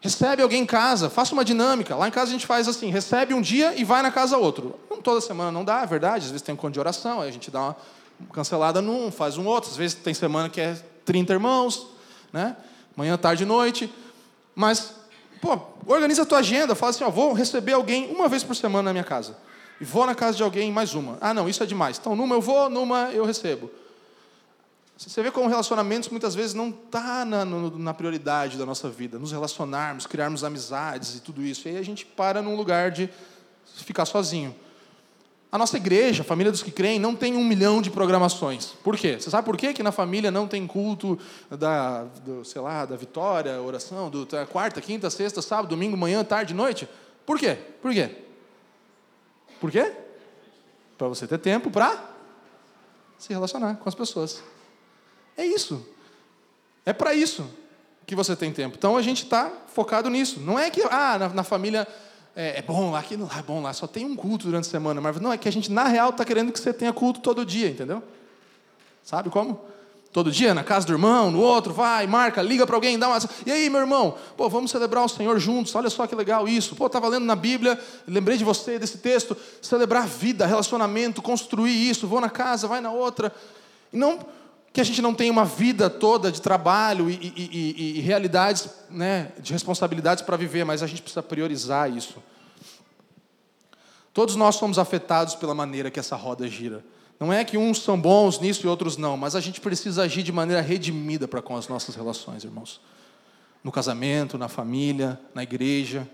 Recebe 0.00 0.42
alguém 0.42 0.62
em 0.62 0.66
casa, 0.66 1.08
faça 1.08 1.32
uma 1.32 1.44
dinâmica. 1.44 1.94
Lá 1.94 2.08
em 2.08 2.10
casa 2.10 2.30
a 2.30 2.32
gente 2.32 2.46
faz 2.46 2.66
assim: 2.66 2.90
recebe 2.90 3.32
um 3.32 3.40
dia 3.40 3.74
e 3.76 3.84
vai 3.84 4.02
na 4.02 4.10
casa 4.10 4.36
outro. 4.36 4.80
Não, 4.90 5.00
toda 5.00 5.20
semana 5.20 5.52
não 5.52 5.64
dá, 5.64 5.82
é 5.82 5.86
verdade. 5.86 6.24
Às 6.24 6.30
vezes 6.32 6.42
tem 6.42 6.54
um 6.54 6.56
conto 6.56 6.72
de 6.72 6.80
oração, 6.80 7.20
aí 7.20 7.28
a 7.28 7.32
gente 7.32 7.50
dá 7.50 7.60
uma 7.60 7.76
cancelada 8.32 8.82
num, 8.82 9.12
faz 9.12 9.36
um 9.36 9.46
outro. 9.46 9.70
Às 9.70 9.76
vezes 9.76 9.94
tem 9.94 10.12
semana 10.12 10.48
que 10.48 10.60
é 10.60 10.76
30 11.04 11.32
irmãos, 11.34 11.86
né? 12.32 12.56
Manhã, 12.96 13.16
tarde 13.16 13.44
e 13.44 13.46
noite. 13.46 13.92
Mas, 14.56 14.92
pô, 15.40 15.56
organiza 15.86 16.22
a 16.22 16.26
tua 16.26 16.38
agenda, 16.38 16.74
fala 16.74 16.90
assim: 16.90 17.04
ó, 17.04 17.10
vou 17.10 17.32
receber 17.32 17.74
alguém 17.74 18.10
uma 18.10 18.26
vez 18.26 18.42
por 18.42 18.56
semana 18.56 18.84
na 18.84 18.92
minha 18.92 19.04
casa. 19.04 19.36
E 19.80 19.84
vou 19.84 20.04
na 20.06 20.14
casa 20.14 20.36
de 20.36 20.42
alguém 20.42 20.70
mais 20.70 20.94
uma. 20.94 21.16
Ah, 21.20 21.32
não, 21.32 21.48
isso 21.48 21.62
é 21.62 21.66
demais. 21.66 21.98
Então, 21.98 22.14
numa 22.14 22.34
eu 22.34 22.40
vou, 22.40 22.68
numa 22.68 23.10
eu 23.12 23.24
recebo. 23.24 23.70
Você 24.96 25.22
vê 25.22 25.30
como 25.30 25.48
relacionamentos 25.48 26.10
muitas 26.10 26.34
vezes 26.34 26.52
não 26.52 26.68
está 26.68 27.24
na, 27.24 27.42
na, 27.42 27.94
prioridade 27.94 28.58
da 28.58 28.66
nossa 28.66 28.90
vida, 28.90 29.18
nos 29.18 29.32
relacionarmos, 29.32 30.06
criarmos 30.06 30.44
amizades 30.44 31.16
e 31.16 31.20
tudo 31.20 31.42
isso. 31.42 31.66
E 31.66 31.70
aí 31.70 31.78
a 31.78 31.82
gente 31.82 32.04
para 32.04 32.42
num 32.42 32.54
lugar 32.54 32.90
de 32.90 33.08
ficar 33.76 34.04
sozinho. 34.04 34.54
A 35.50 35.56
nossa 35.56 35.78
igreja, 35.78 36.20
a 36.20 36.24
família 36.24 36.52
dos 36.52 36.62
que 36.62 36.70
creem, 36.70 36.98
não 36.98 37.16
tem 37.16 37.34
um 37.34 37.42
milhão 37.42 37.80
de 37.80 37.90
programações. 37.90 38.66
Por 38.84 38.94
quê? 38.94 39.16
Você 39.18 39.30
sabe 39.30 39.46
por 39.46 39.56
quê 39.56 39.72
que 39.72 39.82
na 39.82 39.90
família 39.90 40.30
não 40.30 40.46
tem 40.46 40.66
culto 40.66 41.18
da, 41.48 42.04
do, 42.04 42.44
sei 42.44 42.60
lá, 42.60 42.84
da 42.84 42.94
vitória, 42.94 43.60
oração, 43.60 44.10
do 44.10 44.28
quarta, 44.50 44.82
quinta, 44.82 45.08
sexta, 45.08 45.40
sábado, 45.40 45.68
domingo, 45.68 45.96
manhã, 45.96 46.22
tarde, 46.22 46.52
noite? 46.52 46.86
Por 47.24 47.38
quê? 47.38 47.56
Por 47.80 47.90
quê? 47.92 48.29
Por 49.60 49.70
quê? 49.70 49.92
Para 50.96 51.08
você 51.08 51.26
ter 51.26 51.38
tempo 51.38 51.70
para 51.70 52.10
se 53.18 53.32
relacionar 53.32 53.76
com 53.76 53.88
as 53.88 53.94
pessoas. 53.94 54.42
É 55.36 55.44
isso. 55.44 55.86
É 56.84 56.92
para 56.92 57.14
isso 57.14 57.48
que 58.06 58.16
você 58.16 58.34
tem 58.34 58.52
tempo. 58.52 58.76
Então 58.76 58.96
a 58.96 59.02
gente 59.02 59.22
está 59.24 59.52
focado 59.68 60.08
nisso. 60.10 60.40
Não 60.40 60.58
é 60.58 60.70
que 60.70 60.82
ah, 60.82 61.18
na, 61.18 61.28
na 61.28 61.44
família 61.44 61.86
é, 62.34 62.58
é, 62.58 62.62
bom 62.62 62.90
lá, 62.90 63.00
aqui 63.00 63.14
é 63.14 63.42
bom 63.42 63.60
lá, 63.62 63.72
só 63.72 63.86
tem 63.86 64.04
um 64.06 64.16
culto 64.16 64.46
durante 64.46 64.66
a 64.66 64.70
semana. 64.70 65.00
Mas 65.00 65.20
não, 65.20 65.32
é 65.32 65.38
que 65.38 65.48
a 65.48 65.52
gente, 65.52 65.70
na 65.70 65.84
real, 65.84 66.10
está 66.10 66.24
querendo 66.24 66.52
que 66.52 66.58
você 66.58 66.72
tenha 66.72 66.92
culto 66.92 67.20
todo 67.20 67.44
dia, 67.44 67.68
entendeu? 67.68 68.02
Sabe 69.02 69.30
como? 69.30 69.60
Todo 70.12 70.32
dia, 70.32 70.52
na 70.52 70.64
casa 70.64 70.86
do 70.86 70.92
irmão, 70.92 71.30
no 71.30 71.38
outro, 71.38 71.72
vai, 71.72 72.04
marca, 72.04 72.42
liga 72.42 72.66
para 72.66 72.74
alguém, 72.74 72.98
dá 72.98 73.08
uma. 73.08 73.18
E 73.46 73.52
aí, 73.52 73.70
meu 73.70 73.80
irmão? 73.80 74.16
Pô, 74.36 74.48
vamos 74.48 74.72
celebrar 74.72 75.04
o 75.04 75.08
Senhor 75.08 75.38
juntos, 75.38 75.72
olha 75.76 75.88
só 75.88 76.04
que 76.04 76.16
legal 76.16 76.48
isso. 76.48 76.74
Pô, 76.74 76.86
estava 76.86 77.06
lendo 77.06 77.24
na 77.24 77.36
Bíblia, 77.36 77.78
lembrei 78.08 78.36
de 78.36 78.42
você, 78.42 78.76
desse 78.76 78.98
texto. 78.98 79.36
Celebrar 79.62 80.08
vida, 80.08 80.46
relacionamento, 80.46 81.22
construir 81.22 81.88
isso. 81.88 82.08
Vou 82.08 82.20
na 82.20 82.28
casa, 82.28 82.66
vai 82.66 82.80
na 82.80 82.90
outra. 82.90 83.32
E 83.92 83.96
não 83.96 84.18
que 84.72 84.80
a 84.80 84.84
gente 84.84 85.02
não 85.02 85.12
tenha 85.12 85.32
uma 85.32 85.44
vida 85.44 85.90
toda 85.90 86.30
de 86.30 86.40
trabalho 86.40 87.10
e, 87.10 87.14
e, 87.14 87.50
e, 87.52 87.98
e 87.98 88.00
realidades, 88.00 88.68
né, 88.88 89.32
de 89.40 89.52
responsabilidades 89.52 90.22
para 90.22 90.36
viver, 90.36 90.64
mas 90.64 90.82
a 90.82 90.86
gente 90.86 91.02
precisa 91.02 91.22
priorizar 91.22 91.90
isso. 91.90 92.22
Todos 94.12 94.36
nós 94.36 94.56
somos 94.56 94.78
afetados 94.78 95.34
pela 95.34 95.54
maneira 95.54 95.90
que 95.90 95.98
essa 95.98 96.16
roda 96.16 96.46
gira. 96.46 96.84
Não 97.20 97.30
é 97.30 97.44
que 97.44 97.58
uns 97.58 97.82
são 97.82 98.00
bons 98.00 98.40
nisso 98.40 98.64
e 98.64 98.68
outros 98.68 98.96
não, 98.96 99.14
mas 99.14 99.36
a 99.36 99.40
gente 99.40 99.60
precisa 99.60 100.04
agir 100.04 100.22
de 100.22 100.32
maneira 100.32 100.62
redimida 100.62 101.28
para 101.28 101.42
com 101.42 101.54
as 101.54 101.68
nossas 101.68 101.94
relações, 101.94 102.44
irmãos. 102.44 102.80
No 103.62 103.70
casamento, 103.70 104.38
na 104.38 104.48
família, 104.48 105.20
na 105.34 105.42
igreja. 105.42 106.08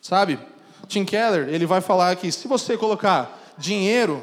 Sabe? 0.00 0.36
Tim 0.88 1.04
Keller, 1.04 1.48
ele 1.48 1.64
vai 1.64 1.80
falar 1.80 2.16
que 2.16 2.32
se 2.32 2.48
você 2.48 2.76
colocar 2.76 3.54
dinheiro, 3.56 4.20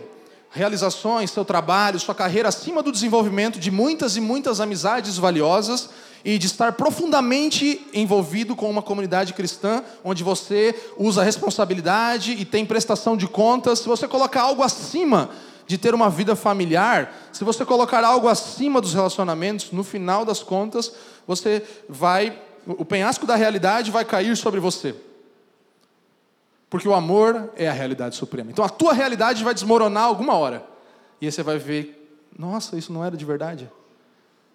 realizações, 0.52 1.32
seu 1.32 1.46
trabalho, 1.46 1.98
sua 2.02 2.14
carreira 2.14 2.50
acima 2.50 2.84
do 2.84 2.92
desenvolvimento 2.92 3.62
de 3.62 3.72
muitas 3.72 4.18
e 4.18 4.22
muitas 4.22 4.60
amizades 4.60 5.18
valiosas, 5.18 5.90
e 6.24 6.38
de 6.38 6.48
estar 6.48 6.74
profundamente 6.74 7.88
envolvido 7.94 8.56
com 8.56 8.70
uma 8.70 8.82
comunidade 8.82 9.34
cristã, 9.34 9.84
onde 10.04 10.24
você 10.24 10.76
usa 10.98 11.24
responsabilidade 11.24 12.32
e 12.34 12.46
tem 12.46 12.66
prestação 12.66 13.16
de 13.16 13.28
contas, 13.28 13.80
se 13.80 13.88
você 13.88 14.08
colocar 14.08 14.42
algo 14.42 14.64
acima 14.64 15.30
de 15.66 15.78
ter 15.78 15.94
uma 15.94 16.10
vida 16.10 16.36
familiar, 16.36 17.14
se 17.32 17.44
você 17.44 17.64
colocar 17.64 18.04
algo 18.04 18.28
acima 18.28 18.82
dos 18.82 18.94
relacionamentos, 18.94 19.72
no 19.72 19.84
final 19.84 20.26
das 20.26 20.42
contas, 20.42 20.92
você 21.28 21.64
vai, 21.88 22.42
o 22.66 22.84
penhasco 22.84 23.28
da 23.28 23.36
realidade 23.36 23.92
vai 23.92 24.04
cair 24.04 24.36
sobre 24.36 24.60
você. 24.60 24.96
Porque 26.70 26.88
o 26.88 26.94
amor 26.94 27.52
é 27.56 27.68
a 27.68 27.74
realidade 27.74 28.16
suprema. 28.16 28.52
Então 28.52 28.66
a 28.66 28.70
tua 28.70 28.94
realidade 28.94 29.44
vai 29.44 29.54
desmoronar 29.54 30.04
alguma 30.04 30.34
hora. 30.34 30.66
E 31.22 31.26
aí 31.26 31.32
você 31.32 31.44
vai 31.44 31.58
ver, 31.58 32.28
nossa, 32.38 32.78
isso 32.78 32.92
não 32.92 33.04
era 33.04 33.16
de 33.16 33.26
verdade. 33.26 33.70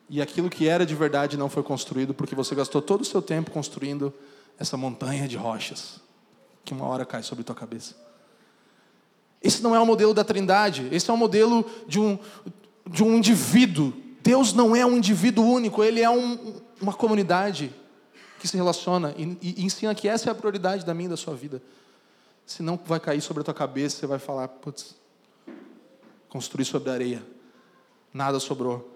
E 0.08 0.20
aquilo 0.20 0.50
que 0.50 0.68
era 0.68 0.84
de 0.84 0.94
verdade 0.94 1.36
não 1.36 1.48
foi 1.48 1.62
construído 1.62 2.12
porque 2.12 2.34
você 2.34 2.54
gastou 2.54 2.82
todo 2.82 3.00
o 3.00 3.04
seu 3.04 3.22
tempo 3.22 3.50
construindo 3.50 4.12
essa 4.58 4.76
montanha 4.76 5.26
de 5.26 5.36
rochas 5.36 6.00
que 6.64 6.72
uma 6.72 6.86
hora 6.86 7.04
cai 7.04 7.22
sobre 7.22 7.44
tua 7.44 7.54
cabeça. 7.54 7.94
Esse 9.42 9.62
não 9.62 9.74
é 9.74 9.80
o 9.80 9.84
modelo 9.84 10.14
da 10.14 10.24
Trindade, 10.24 10.88
esse 10.90 11.10
é 11.10 11.12
o 11.12 11.16
modelo 11.16 11.64
de 11.86 12.00
um, 12.00 12.18
de 12.86 13.02
um 13.02 13.16
indivíduo. 13.16 13.92
Deus 14.22 14.54
não 14.54 14.74
é 14.74 14.86
um 14.86 14.96
indivíduo 14.96 15.44
único, 15.44 15.84
ele 15.84 16.00
é 16.00 16.08
um, 16.08 16.62
uma 16.80 16.94
comunidade 16.94 17.70
que 18.38 18.48
se 18.48 18.56
relaciona 18.56 19.14
e, 19.18 19.38
e, 19.42 19.64
ensina 19.64 19.94
que 19.94 20.08
essa 20.08 20.30
é 20.30 20.32
a 20.32 20.34
prioridade 20.34 20.84
da 20.84 20.94
minha 20.94 21.06
e 21.06 21.10
da 21.10 21.16
sua 21.16 21.34
vida. 21.34 21.62
Senão 22.46 22.80
vai 22.84 22.98
cair 22.98 23.20
sobre 23.20 23.42
a 23.42 23.44
tua 23.44 23.54
cabeça, 23.54 23.96
você 23.96 24.06
vai 24.06 24.18
falar, 24.18 24.48
putz, 24.48 24.94
construir 26.28 26.64
sobre 26.64 26.90
a 26.90 26.94
areia, 26.94 27.22
nada 28.12 28.40
sobrou. 28.40 28.93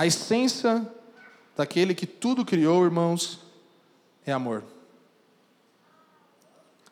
A 0.00 0.06
essência 0.06 0.90
daquele 1.54 1.94
que 1.94 2.06
tudo 2.06 2.42
criou, 2.42 2.82
irmãos, 2.86 3.38
é 4.24 4.32
amor. 4.32 4.64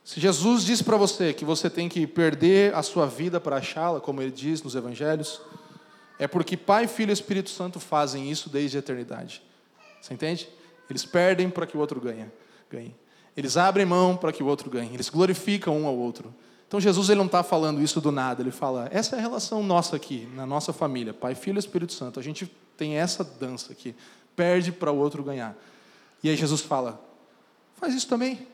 Se 0.05 0.21
Jesus 0.21 0.63
disse 0.63 0.85
para 0.85 0.99
você 0.99 1.33
que 1.33 1.43
você 1.43 1.71
tem 1.71 1.89
que 1.89 2.07
perder 2.07 2.75
a 2.75 2.83
sua 2.83 3.07
vida 3.07 3.41
para 3.41 3.57
achá-la, 3.57 3.99
como 3.99 4.21
ele 4.21 4.31
diz 4.31 4.63
nos 4.63 4.75
evangelhos, 4.75 5.41
é 6.19 6.29
porque 6.29 6.55
Pai, 6.55 6.87
Filho 6.87 7.09
e 7.09 7.15
Espírito 7.15 7.49
Santo 7.49 7.81
fazem 7.81 8.31
isso 8.31 8.51
desde 8.51 8.77
a 8.77 8.81
eternidade. 8.81 9.43
Você 10.03 10.13
entende? 10.13 10.47
Eles 10.91 11.07
perdem 11.07 11.49
para 11.49 11.67
que 11.67 11.79
o 11.79 11.81
outro 11.81 11.99
ganhe. 12.03 12.31
ganhe. 12.71 12.95
Eles 13.35 13.57
abrem 13.57 13.87
mão 13.87 14.19
para 14.19 14.35
que 14.35 14.43
o 14.43 14.47
outro 14.47 14.69
ganhe. 14.69 14.93
Eles 14.93 15.09
glorificam 15.09 15.81
um 15.81 15.87
ao 15.87 15.97
outro. 15.97 16.35
Então 16.69 16.79
Jesus 16.79 17.09
ele 17.09 17.19
não 17.19 17.27
está 17.27 17.43
falando 17.43 17.83
isso 17.83 17.99
do 17.99 18.13
nada. 18.13 18.43
Ele 18.43 18.51
fala: 18.51 18.89
essa 18.93 19.17
é 19.17 19.19
a 19.19 19.23
relação 19.23 19.63
nossa 19.63 19.97
aqui, 19.97 20.29
na 20.35 20.47
nossa 20.47 20.73
família, 20.73 21.15
Pai, 21.15 21.35
Filho 21.35 21.57
e 21.57 21.59
Espírito 21.59 21.95
Santo. 21.95 22.21
A 22.21 22.23
gente 22.23 22.47
tem 22.77 22.97
essa 22.97 23.25
dança 23.25 23.73
aqui. 23.73 23.97
Perde 24.37 24.71
para 24.71 24.93
o 24.93 24.97
outro 24.99 25.25
ganhar. 25.25 25.57
E 26.23 26.29
aí 26.29 26.37
Jesus 26.37 26.61
fala: 26.61 27.03
faz 27.75 27.95
isso 27.95 28.07
também. 28.07 28.47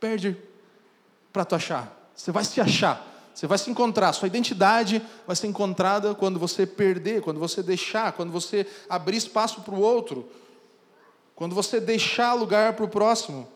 Perde 0.00 0.36
para 1.30 1.44
tu 1.44 1.54
achar. 1.54 2.10
Você 2.14 2.32
vai 2.32 2.42
se 2.42 2.58
achar. 2.58 3.06
Você 3.34 3.46
vai 3.46 3.58
se 3.58 3.70
encontrar. 3.70 4.14
Sua 4.14 4.28
identidade 4.28 5.02
vai 5.26 5.36
ser 5.36 5.46
encontrada 5.46 6.14
quando 6.14 6.38
você 6.38 6.66
perder, 6.66 7.20
quando 7.20 7.38
você 7.38 7.62
deixar, 7.62 8.12
quando 8.12 8.32
você 8.32 8.66
abrir 8.88 9.18
espaço 9.18 9.60
para 9.60 9.74
o 9.74 9.80
outro. 9.80 10.26
Quando 11.34 11.54
você 11.54 11.78
deixar 11.78 12.32
lugar 12.32 12.72
para 12.72 12.86
o 12.86 12.88
próximo. 12.88 13.46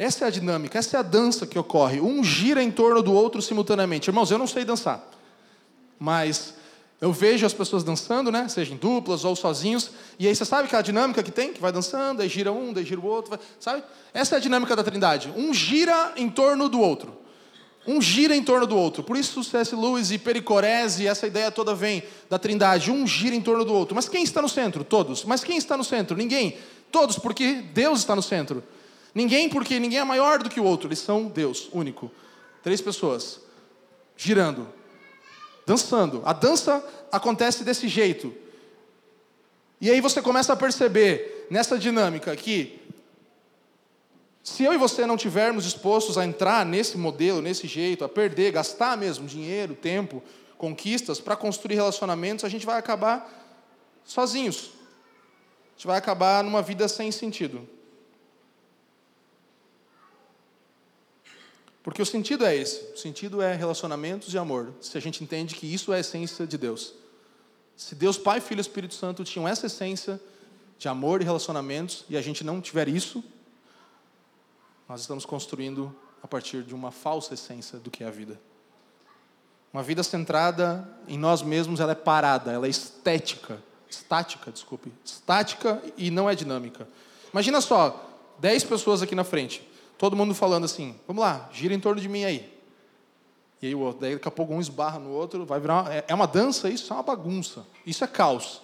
Essa 0.00 0.24
é 0.24 0.28
a 0.28 0.30
dinâmica, 0.30 0.78
essa 0.78 0.96
é 0.96 1.00
a 1.00 1.02
dança 1.02 1.46
que 1.46 1.58
ocorre. 1.58 2.00
Um 2.00 2.24
gira 2.24 2.62
em 2.62 2.70
torno 2.70 3.02
do 3.02 3.12
outro 3.12 3.42
simultaneamente. 3.42 4.08
Irmãos, 4.08 4.30
eu 4.30 4.38
não 4.38 4.46
sei 4.46 4.64
dançar. 4.64 5.06
Mas 5.98 6.54
eu 7.02 7.12
vejo 7.12 7.44
as 7.44 7.52
pessoas 7.52 7.84
dançando, 7.84 8.32
né? 8.32 8.48
Seja 8.48 8.72
em 8.72 8.78
duplas 8.78 9.26
ou 9.26 9.36
sozinhos. 9.36 9.90
E 10.18 10.26
aí 10.26 10.34
você 10.34 10.46
sabe 10.46 10.68
aquela 10.68 10.80
dinâmica 10.80 11.22
que 11.22 11.30
tem? 11.30 11.52
Que 11.52 11.60
vai 11.60 11.70
dançando, 11.70 12.22
aí 12.22 12.30
gira 12.30 12.50
um, 12.50 12.72
daí 12.72 12.82
gira 12.82 12.98
o 12.98 13.04
outro. 13.04 13.38
Sabe? 13.58 13.82
Essa 14.14 14.36
é 14.36 14.38
a 14.38 14.40
dinâmica 14.40 14.74
da 14.74 14.82
trindade. 14.82 15.30
Um 15.36 15.52
gira 15.52 16.14
em 16.16 16.30
torno 16.30 16.66
do 16.70 16.80
outro. 16.80 17.18
Um 17.86 18.00
gira 18.00 18.34
em 18.34 18.42
torno 18.42 18.66
do 18.66 18.78
outro. 18.78 19.02
Por 19.02 19.18
isso 19.18 19.44
C.S. 19.44 19.76
Lewis 19.76 20.10
e 20.10 20.16
Pericorese, 20.16 21.06
essa 21.06 21.26
ideia 21.26 21.50
toda 21.50 21.74
vem 21.74 22.02
da 22.30 22.38
trindade. 22.38 22.90
Um 22.90 23.06
gira 23.06 23.36
em 23.36 23.42
torno 23.42 23.66
do 23.66 23.74
outro. 23.74 23.94
Mas 23.94 24.08
quem 24.08 24.22
está 24.22 24.40
no 24.40 24.48
centro? 24.48 24.82
Todos. 24.82 25.26
Mas 25.26 25.44
quem 25.44 25.58
está 25.58 25.76
no 25.76 25.84
centro? 25.84 26.16
Ninguém. 26.16 26.56
Todos, 26.90 27.18
porque 27.18 27.64
Deus 27.74 27.98
está 27.98 28.16
no 28.16 28.22
centro. 28.22 28.64
Ninguém, 29.14 29.48
porque 29.48 29.78
ninguém 29.78 29.98
é 29.98 30.04
maior 30.04 30.42
do 30.42 30.48
que 30.48 30.60
o 30.60 30.64
outro. 30.64 30.88
Eles 30.88 30.98
são 30.98 31.26
Deus, 31.26 31.68
único. 31.72 32.10
Três 32.62 32.80
pessoas. 32.80 33.40
Girando 34.16 34.80
dançando. 35.70 36.20
A 36.24 36.32
dança 36.32 36.84
acontece 37.12 37.62
desse 37.62 37.86
jeito. 37.86 38.34
E 39.80 39.88
aí 39.88 40.00
você 40.00 40.20
começa 40.20 40.52
a 40.52 40.56
perceber 40.56 41.46
nessa 41.48 41.78
dinâmica 41.78 42.34
que 42.34 42.80
se 44.42 44.64
eu 44.64 44.72
e 44.72 44.78
você 44.78 45.06
não 45.06 45.16
tivermos 45.16 45.64
dispostos 45.64 46.18
a 46.18 46.24
entrar 46.24 46.66
nesse 46.66 46.98
modelo, 46.98 47.40
nesse 47.40 47.68
jeito, 47.68 48.04
a 48.04 48.08
perder, 48.08 48.50
gastar 48.50 48.96
mesmo 48.96 49.28
dinheiro, 49.28 49.74
tempo, 49.74 50.22
conquistas 50.58 51.20
para 51.20 51.36
construir 51.36 51.76
relacionamentos, 51.76 52.44
a 52.44 52.48
gente 52.48 52.66
vai 52.66 52.78
acabar 52.78 53.30
sozinhos. 54.04 54.72
A 55.68 55.76
gente 55.76 55.86
vai 55.86 55.98
acabar 55.98 56.42
numa 56.42 56.62
vida 56.62 56.88
sem 56.88 57.12
sentido. 57.12 57.66
Porque 61.82 62.02
o 62.02 62.06
sentido 62.06 62.44
é 62.44 62.56
esse: 62.56 62.92
o 62.94 62.96
sentido 62.96 63.40
é 63.40 63.54
relacionamentos 63.54 64.32
e 64.32 64.38
amor. 64.38 64.72
Se 64.80 64.96
a 64.98 65.00
gente 65.00 65.22
entende 65.22 65.54
que 65.54 65.72
isso 65.72 65.92
é 65.92 65.96
a 65.96 66.00
essência 66.00 66.46
de 66.46 66.58
Deus. 66.58 66.94
Se 67.76 67.94
Deus 67.94 68.18
Pai, 68.18 68.40
Filho 68.40 68.60
e 68.60 68.60
Espírito 68.60 68.94
Santo 68.94 69.24
tinham 69.24 69.48
essa 69.48 69.66
essência 69.66 70.20
de 70.78 70.88
amor 70.88 71.22
e 71.22 71.24
relacionamentos 71.24 72.04
e 72.08 72.16
a 72.16 72.22
gente 72.22 72.44
não 72.44 72.60
tiver 72.60 72.88
isso, 72.88 73.24
nós 74.88 75.00
estamos 75.00 75.24
construindo 75.24 75.94
a 76.22 76.28
partir 76.28 76.62
de 76.62 76.74
uma 76.74 76.90
falsa 76.90 77.34
essência 77.34 77.78
do 77.78 77.90
que 77.90 78.04
é 78.04 78.06
a 78.06 78.10
vida. 78.10 78.38
Uma 79.72 79.82
vida 79.82 80.02
centrada 80.02 80.86
em 81.06 81.16
nós 81.16 81.42
mesmos, 81.42 81.80
ela 81.80 81.92
é 81.92 81.94
parada, 81.94 82.50
ela 82.50 82.66
é 82.66 82.70
estética, 82.70 83.62
estática, 83.88 84.50
desculpe, 84.50 84.92
estática 85.04 85.82
e 85.96 86.10
não 86.10 86.28
é 86.28 86.34
dinâmica. 86.34 86.88
Imagina 87.32 87.60
só, 87.60 88.10
dez 88.38 88.64
pessoas 88.64 89.00
aqui 89.00 89.14
na 89.14 89.22
frente, 89.22 89.66
todo 90.00 90.16
mundo 90.16 90.34
falando 90.34 90.64
assim, 90.64 90.98
vamos 91.06 91.22
lá, 91.22 91.46
gira 91.52 91.74
em 91.74 91.78
torno 91.78 92.00
de 92.00 92.08
mim 92.08 92.24
aí. 92.24 92.50
E 93.60 93.66
aí 93.66 93.74
o 93.74 93.80
outro, 93.80 94.00
daí 94.00 94.14
daqui 94.14 94.26
a 94.26 94.30
pouco 94.30 94.54
um 94.54 94.58
esbarra 94.58 94.98
no 94.98 95.10
outro, 95.10 95.44
vai 95.44 95.60
virar 95.60 95.82
uma, 95.82 95.94
é, 95.94 96.04
é 96.08 96.14
uma 96.14 96.26
dança 96.26 96.70
isso, 96.70 96.90
é 96.90 96.96
uma 96.96 97.02
bagunça. 97.02 97.66
Isso 97.84 98.02
é 98.02 98.06
caos. 98.06 98.62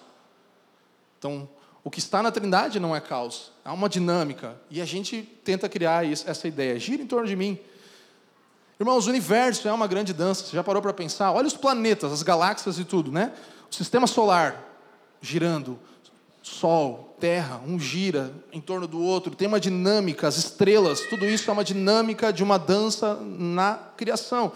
Então, 1.19 1.47
o 1.85 1.91
que 1.91 1.99
está 1.99 2.23
na 2.23 2.33
Trindade 2.33 2.81
não 2.81 2.97
é 2.97 3.03
caos, 3.03 3.53
há 3.63 3.71
uma 3.75 3.87
dinâmica. 3.87 4.59
E 4.71 4.81
a 4.81 4.87
gente 4.87 5.21
tenta 5.45 5.69
criar 5.69 6.11
essa 6.11 6.49
ideia, 6.49 6.79
gira 6.79 7.03
em 7.03 7.07
torno 7.07 7.29
de 7.29 7.37
mim. 7.37 7.59
Irmãos, 8.81 9.07
o 9.07 9.11
universo 9.11 9.69
é 9.69 9.73
uma 9.75 9.87
grande 9.87 10.15
dança. 10.15 10.43
Você 10.43 10.57
já 10.57 10.65
parou 10.65 10.81
para 10.81 10.95
pensar? 10.95 11.33
Olha 11.33 11.47
os 11.47 11.55
planetas, 11.55 12.13
as 12.13 12.23
galáxias 12.23 12.79
e 12.79 12.85
tudo, 12.87 13.13
né? 13.13 13.35
O 13.71 13.75
sistema 13.75 14.07
solar 14.07 14.65
girando, 15.21 15.79
Sol, 16.43 17.06
Terra, 17.19 17.61
um 17.67 17.79
gira 17.79 18.33
em 18.53 18.61
torno 18.61 18.87
do 18.87 19.01
outro, 19.01 19.35
tem 19.35 19.49
uma 19.49 19.61
dinâmica, 19.61 20.29
as 20.29 20.37
estrelas, 20.37 21.01
tudo 21.09 21.25
isso 21.27 21.49
é 21.49 21.53
uma 21.53 21.65
dinâmica 21.65 22.33
de 22.33 22.43
uma 22.43 22.59
dança 22.59 23.19
na 23.23 23.75
criação 23.97 24.53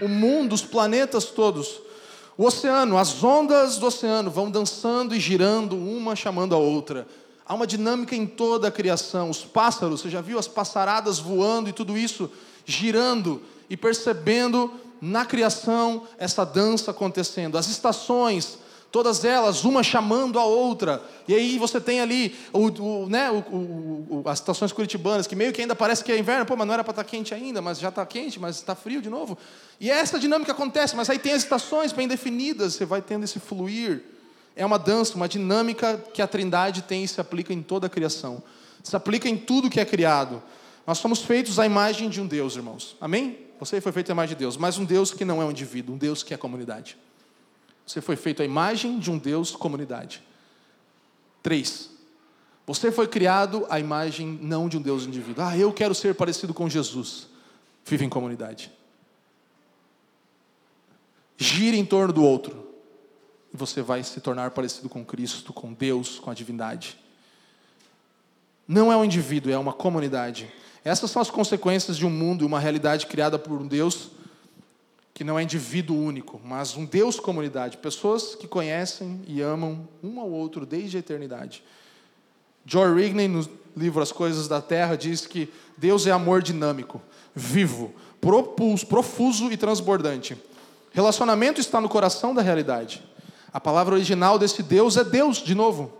o 0.00 0.08
mundo, 0.08 0.54
os 0.54 0.62
planetas 0.62 1.26
todos. 1.26 1.80
O 2.36 2.46
oceano, 2.46 2.96
as 2.96 3.22
ondas 3.22 3.76
do 3.76 3.86
oceano 3.86 4.30
vão 4.30 4.50
dançando 4.50 5.14
e 5.14 5.20
girando, 5.20 5.76
uma 5.76 6.16
chamando 6.16 6.54
a 6.54 6.58
outra. 6.58 7.06
Há 7.46 7.54
uma 7.54 7.66
dinâmica 7.66 8.16
em 8.16 8.26
toda 8.26 8.68
a 8.68 8.70
criação. 8.70 9.28
Os 9.28 9.44
pássaros, 9.44 10.00
você 10.00 10.08
já 10.08 10.20
viu 10.20 10.38
as 10.38 10.48
passaradas 10.48 11.18
voando 11.18 11.68
e 11.68 11.72
tudo 11.72 11.98
isso 11.98 12.30
girando 12.64 13.42
e 13.68 13.76
percebendo 13.76 14.72
na 15.00 15.24
criação 15.24 16.04
essa 16.18 16.44
dança 16.44 16.92
acontecendo. 16.92 17.58
As 17.58 17.68
estações, 17.68 18.58
todas 18.90 19.24
elas, 19.24 19.64
uma 19.64 19.82
chamando 19.82 20.38
a 20.38 20.44
outra. 20.44 21.02
E 21.28 21.34
aí 21.34 21.58
você 21.58 21.80
tem 21.80 22.00
ali 22.00 22.34
o, 22.52 22.66
o, 22.66 23.08
né, 23.08 23.30
o, 23.30 24.22
as 24.26 24.38
estações 24.38 24.72
curitibanas, 24.72 25.26
que 25.26 25.36
meio 25.36 25.52
que 25.52 25.60
ainda 25.60 25.76
parece 25.76 26.02
que 26.02 26.10
é 26.10 26.18
inverno, 26.18 26.44
pô, 26.44 26.56
mas 26.56 26.66
não 26.66 26.74
era 26.74 26.82
para 26.82 26.92
estar 26.92 27.04
tá 27.04 27.08
quente 27.08 27.32
ainda, 27.32 27.62
mas 27.62 27.78
já 27.78 27.88
está 27.88 28.04
quente, 28.04 28.40
mas 28.40 28.56
está 28.56 28.74
frio 28.74 29.00
de 29.00 29.08
novo. 29.08 29.38
E 29.78 29.90
essa 29.90 30.18
dinâmica 30.18 30.52
acontece, 30.52 30.96
mas 30.96 31.08
aí 31.08 31.18
tem 31.18 31.32
as 31.32 31.42
estações 31.42 31.92
bem 31.92 32.08
definidas, 32.08 32.74
você 32.74 32.84
vai 32.84 33.00
tendo 33.00 33.24
esse 33.24 33.38
fluir. 33.38 34.02
É 34.56 34.66
uma 34.66 34.78
dança, 34.78 35.14
uma 35.14 35.28
dinâmica 35.28 36.02
que 36.12 36.20
a 36.20 36.26
Trindade 36.26 36.82
tem 36.82 37.04
e 37.04 37.08
se 37.08 37.20
aplica 37.20 37.52
em 37.52 37.62
toda 37.62 37.86
a 37.86 37.90
criação. 37.90 38.42
Se 38.82 38.96
aplica 38.96 39.28
em 39.28 39.36
tudo 39.36 39.70
que 39.70 39.78
é 39.78 39.84
criado. 39.84 40.42
Nós 40.86 40.98
somos 40.98 41.22
feitos 41.22 41.58
à 41.58 41.64
imagem 41.64 42.08
de 42.08 42.20
um 42.20 42.26
Deus, 42.26 42.56
irmãos. 42.56 42.96
Amém? 43.00 43.38
Você 43.60 43.80
foi 43.80 43.92
feito 43.92 44.10
à 44.10 44.12
imagem 44.12 44.34
de 44.34 44.40
Deus, 44.40 44.56
mas 44.56 44.78
um 44.78 44.84
Deus 44.84 45.12
que 45.12 45.24
não 45.24 45.40
é 45.40 45.44
um 45.44 45.50
indivíduo, 45.50 45.94
um 45.94 45.98
Deus 45.98 46.22
que 46.22 46.34
é 46.34 46.36
comunidade. 46.36 46.96
Você 47.90 48.00
foi 48.00 48.14
feito 48.14 48.40
à 48.40 48.44
imagem 48.44 49.00
de 49.00 49.10
um 49.10 49.18
Deus 49.18 49.50
comunidade. 49.50 50.22
Três. 51.42 51.90
Você 52.64 52.92
foi 52.92 53.08
criado 53.08 53.66
à 53.68 53.80
imagem 53.80 54.38
não 54.40 54.68
de 54.68 54.76
um 54.76 54.80
Deus 54.80 55.06
indivíduo. 55.06 55.42
Ah, 55.44 55.58
eu 55.58 55.72
quero 55.72 55.92
ser 55.92 56.14
parecido 56.14 56.54
com 56.54 56.68
Jesus. 56.68 57.26
Vive 57.84 58.04
em 58.04 58.08
comunidade. 58.08 58.70
Gire 61.36 61.76
em 61.76 61.84
torno 61.84 62.12
do 62.12 62.22
outro. 62.22 62.64
E 63.52 63.56
você 63.56 63.82
vai 63.82 64.04
se 64.04 64.20
tornar 64.20 64.52
parecido 64.52 64.88
com 64.88 65.04
Cristo, 65.04 65.52
com 65.52 65.72
Deus, 65.72 66.20
com 66.20 66.30
a 66.30 66.34
divindade. 66.34 66.96
Não 68.68 68.92
é 68.92 68.96
um 68.96 69.04
indivíduo, 69.04 69.50
é 69.50 69.58
uma 69.58 69.72
comunidade. 69.72 70.48
Essas 70.84 71.10
são 71.10 71.20
as 71.20 71.28
consequências 71.28 71.96
de 71.96 72.06
um 72.06 72.10
mundo, 72.10 72.46
uma 72.46 72.60
realidade 72.60 73.06
criada 73.06 73.36
por 73.36 73.60
um 73.60 73.66
Deus 73.66 74.10
que 75.20 75.24
não 75.24 75.38
é 75.38 75.42
indivíduo 75.42 75.98
único, 75.98 76.40
mas 76.42 76.78
um 76.78 76.86
Deus 76.86 77.20
comunidade, 77.20 77.76
pessoas 77.76 78.34
que 78.34 78.48
conhecem 78.48 79.20
e 79.28 79.42
amam 79.42 79.86
um 80.02 80.18
ao 80.18 80.30
outro 80.30 80.64
desde 80.64 80.96
a 80.96 81.00
eternidade. 81.00 81.62
George 82.64 82.98
Rigney, 82.98 83.28
no 83.28 83.46
livro 83.76 84.00
As 84.00 84.12
Coisas 84.12 84.48
da 84.48 84.62
Terra, 84.62 84.96
diz 84.96 85.26
que 85.26 85.52
Deus 85.76 86.06
é 86.06 86.10
amor 86.10 86.40
dinâmico, 86.40 87.02
vivo, 87.34 87.92
propulso, 88.18 88.86
profuso 88.86 89.52
e 89.52 89.58
transbordante. 89.58 90.38
Relacionamento 90.90 91.60
está 91.60 91.82
no 91.82 91.88
coração 91.90 92.34
da 92.34 92.40
realidade. 92.40 93.02
A 93.52 93.60
palavra 93.60 93.96
original 93.96 94.38
desse 94.38 94.62
Deus 94.62 94.96
é 94.96 95.04
Deus, 95.04 95.36
de 95.36 95.54
novo. 95.54 95.92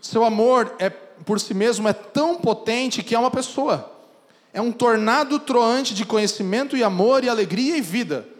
Seu 0.00 0.24
amor 0.24 0.76
é 0.78 0.90
por 0.90 1.40
si 1.40 1.54
mesmo 1.54 1.88
é 1.88 1.92
tão 1.92 2.36
potente 2.36 3.02
que 3.02 3.16
é 3.16 3.18
uma 3.18 3.32
pessoa. 3.32 3.92
É 4.52 4.60
um 4.60 4.70
tornado 4.70 5.40
troante 5.40 5.92
de 5.92 6.04
conhecimento 6.06 6.76
e 6.76 6.84
amor 6.84 7.24
e 7.24 7.28
alegria 7.28 7.76
e 7.76 7.80
vida. 7.80 8.32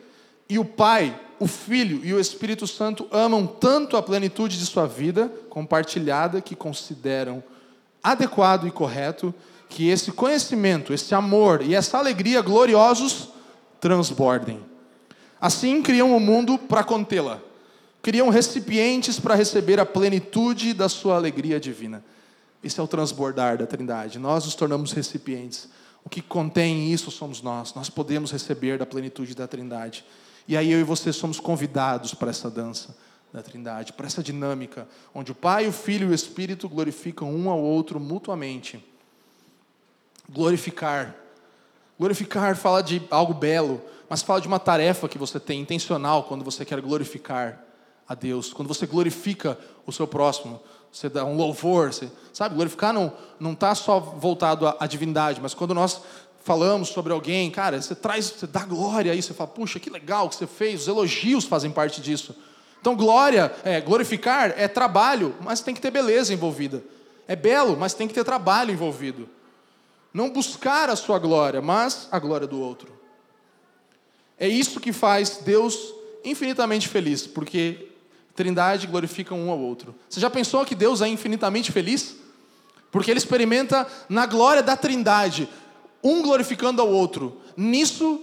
E 0.49 0.59
o 0.59 0.65
Pai, 0.65 1.19
o 1.39 1.47
Filho 1.47 2.01
e 2.05 2.13
o 2.13 2.21
Espírito 2.21 2.67
Santo 2.67 3.07
amam 3.11 3.47
tanto 3.47 3.97
a 3.97 4.03
plenitude 4.03 4.59
de 4.59 4.67
sua 4.67 4.87
vida 4.87 5.33
compartilhada 5.49 6.41
que 6.41 6.55
consideram 6.55 7.43
adequado 8.03 8.67
e 8.67 8.71
correto 8.71 9.35
que 9.69 9.89
esse 9.89 10.13
conhecimento, 10.13 10.93
esse 10.93 11.15
amor 11.15 11.63
e 11.63 11.75
essa 11.75 11.99
alegria 11.99 12.43
gloriosos 12.43 13.31
transbordem. 13.81 14.61
Assim 15.41 15.83
criam 15.83 16.17
o 16.17 16.21
mundo 16.21 16.57
para 16.57 16.85
contê-la. 16.85 17.41
Criam 18.01 18.29
recipientes 18.29 19.19
para 19.19 19.35
receber 19.35 19.81
a 19.81 19.87
plenitude 19.87 20.75
da 20.75 20.89
sua 20.89 21.17
alegria 21.17 21.59
divina. 21.59 22.05
Esse 22.63 22.79
é 22.79 22.83
o 22.83 22.87
transbordar 22.87 23.59
da 23.59 23.67
Trindade. 23.67 24.19
Nós 24.19 24.45
nos 24.45 24.55
tornamos 24.55 24.93
recipientes. 24.93 25.69
O 26.05 26.09
que 26.09 26.23
contém 26.23 26.93
isso 26.93 27.11
somos 27.11 27.43
nós. 27.43 27.75
Nós 27.75 27.91
podemos 27.91 28.31
receber 28.31 28.79
da 28.79 28.87
plenitude 28.87 29.35
da 29.35 29.47
Trindade. 29.47 30.05
E 30.47 30.57
aí 30.57 30.71
eu 30.71 30.81
e 30.81 30.85
você 30.85 31.13
somos 31.13 31.41
convidados 31.41 32.15
para 32.15 32.31
essa 32.31 32.51
dança 32.51 32.97
da 33.33 33.43
Trindade, 33.43 33.93
para 33.93 34.07
essa 34.07 34.23
dinâmica, 34.23 34.87
onde 35.15 35.33
o 35.33 35.35
Pai, 35.35 35.67
o 35.67 35.73
Filho 35.73 36.09
e 36.09 36.11
o 36.13 36.15
Espírito 36.15 36.69
glorificam 36.69 37.35
um 37.35 37.51
ao 37.51 37.61
outro 37.61 37.99
mutuamente. 37.99 38.85
Glorificar. 40.31 41.17
Glorificar 41.99 42.57
fala 42.57 42.83
de 42.83 43.03
algo 43.11 43.35
belo, 43.35 43.83
mas 44.09 44.23
fala 44.23 44.41
de 44.41 44.47
uma 44.47 44.61
tarefa 44.61 45.09
que 45.09 45.19
você 45.19 45.41
tem 45.41 45.61
intencional 45.61 46.25
quando 46.25 46.45
você 46.45 46.65
quer 46.65 46.81
glorificar 46.81 47.61
a 48.07 48.15
Deus, 48.15 48.53
quando 48.53 48.69
você 48.69 48.87
glorifica 48.87 49.59
o 49.87 49.93
seu 49.93 50.07
próximo, 50.07 50.61
você 50.93 51.09
dá 51.09 51.25
um 51.25 51.37
louvor, 51.37 51.93
você, 51.93 52.09
sabe? 52.33 52.55
Glorificar 52.55 52.93
não 52.93 53.13
não 53.41 53.53
está 53.53 53.75
só 53.75 53.99
voltado 53.99 54.67
à, 54.67 54.77
à 54.79 54.87
divindade, 54.87 55.41
mas 55.41 55.55
quando 55.55 55.75
nós 55.75 56.01
falamos 56.45 56.91
sobre 56.91 57.11
alguém, 57.11 57.51
cara, 57.51 57.81
você 57.81 57.95
traz, 57.95 58.27
você 58.27 58.47
dá 58.47 58.61
glória 58.61 59.11
aí, 59.11 59.23
você 59.23 59.33
fala, 59.33 59.49
puxa, 59.49 59.81
que 59.81 59.89
legal 59.89 60.29
que 60.29 60.37
você 60.37 60.47
fez, 60.47 60.83
os 60.83 60.89
elogios 60.89 61.45
fazem 61.47 61.71
parte 61.71 62.03
disso. 62.03 62.37
Então, 62.81 62.95
glória, 62.95 63.51
é, 63.65 63.81
glorificar 63.81 64.53
é 64.59 64.69
trabalho, 64.69 65.35
mas 65.41 65.63
tem 65.63 65.75
que 65.75 65.81
ter 65.81 65.91
beleza 65.91 66.35
envolvida. 66.35 66.85
É 67.27 67.35
belo, 67.35 67.79
mas 67.79 67.95
tem 67.95 68.07
que 68.07 68.13
ter 68.13 68.23
trabalho 68.25 68.71
envolvido. 68.71 69.27
Não 70.13 70.29
buscar 70.29 70.91
a 70.91 70.97
sua 70.97 71.19
glória, 71.19 71.63
mas 71.63 72.09
a 72.13 72.19
glória 72.19 72.47
do 72.47 72.61
outro. 72.61 72.93
É 74.39 74.47
isso 74.47 74.79
que 74.81 74.93
faz 74.93 75.39
Deus 75.39 75.95
infinitamente 76.23 76.89
feliz, 76.89 77.27
porque 77.27 77.89
Trindade 78.37 78.87
glorifica 78.87 79.35
um 79.35 79.51
ao 79.51 79.59
outro. 79.59 79.95
Você 80.11 80.21
já 80.21 80.29
pensou 80.29 80.63
que 80.67 80.75
Deus 80.75 81.01
é 81.01 81.09
infinitamente 81.09 81.73
feliz? 81.73 82.17
Porque 82.93 83.11
ele 83.11 83.19
experimenta 83.19 83.87
na 84.11 84.27
glória 84.27 84.63
da 84.63 84.77
Trindade 84.77 85.49
um 86.05 86.21
glorificando 86.21 86.83
ao 86.83 86.89
outro. 86.89 87.41
Nisso, 87.57 88.21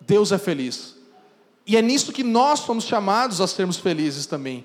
Deus 0.00 0.32
é 0.32 0.38
feliz. 0.38 0.96
E 1.66 1.76
é 1.76 1.82
nisso 1.82 2.12
que 2.12 2.24
nós 2.24 2.60
somos 2.60 2.84
chamados 2.84 3.40
a 3.40 3.46
sermos 3.46 3.76
felizes 3.76 4.24
também. 4.24 4.64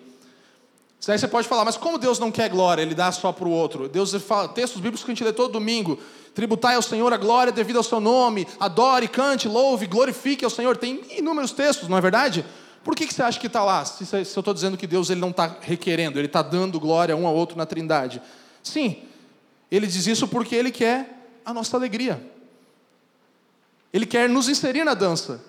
Aí 1.07 1.17
você 1.17 1.27
pode 1.27 1.47
falar, 1.47 1.63
mas 1.63 1.77
como 1.77 1.97
Deus 1.97 2.19
não 2.19 2.31
quer 2.31 2.49
glória, 2.49 2.81
Ele 2.81 2.93
dá 2.93 3.11
só 3.11 3.31
para 3.31 3.47
o 3.47 3.51
outro? 3.51 3.87
Deus 3.87 4.13
fala, 4.15 4.49
textos 4.49 4.81
bíblicos 4.81 5.03
que 5.03 5.11
a 5.11 5.13
gente 5.13 5.23
lê 5.23 5.31
todo 5.31 5.51
domingo. 5.51 5.97
Tributai 6.35 6.75
ao 6.75 6.81
Senhor 6.81 7.11
a 7.13 7.17
glória 7.17 7.51
devido 7.51 7.77
ao 7.77 7.83
seu 7.83 7.99
nome, 7.99 8.47
adore, 8.59 9.07
cante, 9.07 9.47
louve, 9.47 9.87
glorifique 9.87 10.43
ao 10.43 10.51
Senhor. 10.51 10.77
Tem 10.77 11.01
inúmeros 11.17 11.51
textos, 11.51 11.87
não 11.87 11.97
é 11.97 12.01
verdade? 12.01 12.45
Por 12.83 12.95
que, 12.95 13.07
que 13.07 13.13
você 13.13 13.23
acha 13.23 13.39
que 13.39 13.47
está 13.47 13.63
lá? 13.63 13.83
Se, 13.85 14.05
se 14.05 14.15
eu 14.15 14.23
estou 14.23 14.53
dizendo 14.53 14.77
que 14.77 14.87
Deus 14.87 15.09
ele 15.09 15.19
não 15.19 15.31
está 15.31 15.57
requerendo, 15.61 16.19
Ele 16.19 16.27
está 16.27 16.41
dando 16.41 16.79
glória 16.79 17.15
um 17.15 17.25
ao 17.25 17.35
outro 17.35 17.57
na 17.57 17.65
trindade. 17.65 18.21
Sim, 18.61 18.97
Ele 19.71 19.87
diz 19.87 20.05
isso 20.05 20.27
porque 20.27 20.55
Ele 20.55 20.71
quer 20.71 21.18
a 21.45 21.53
nossa 21.53 21.75
alegria. 21.77 22.21
Ele 23.91 24.05
quer 24.05 24.29
nos 24.29 24.47
inserir 24.47 24.83
na 24.83 24.93
dança. 24.93 25.41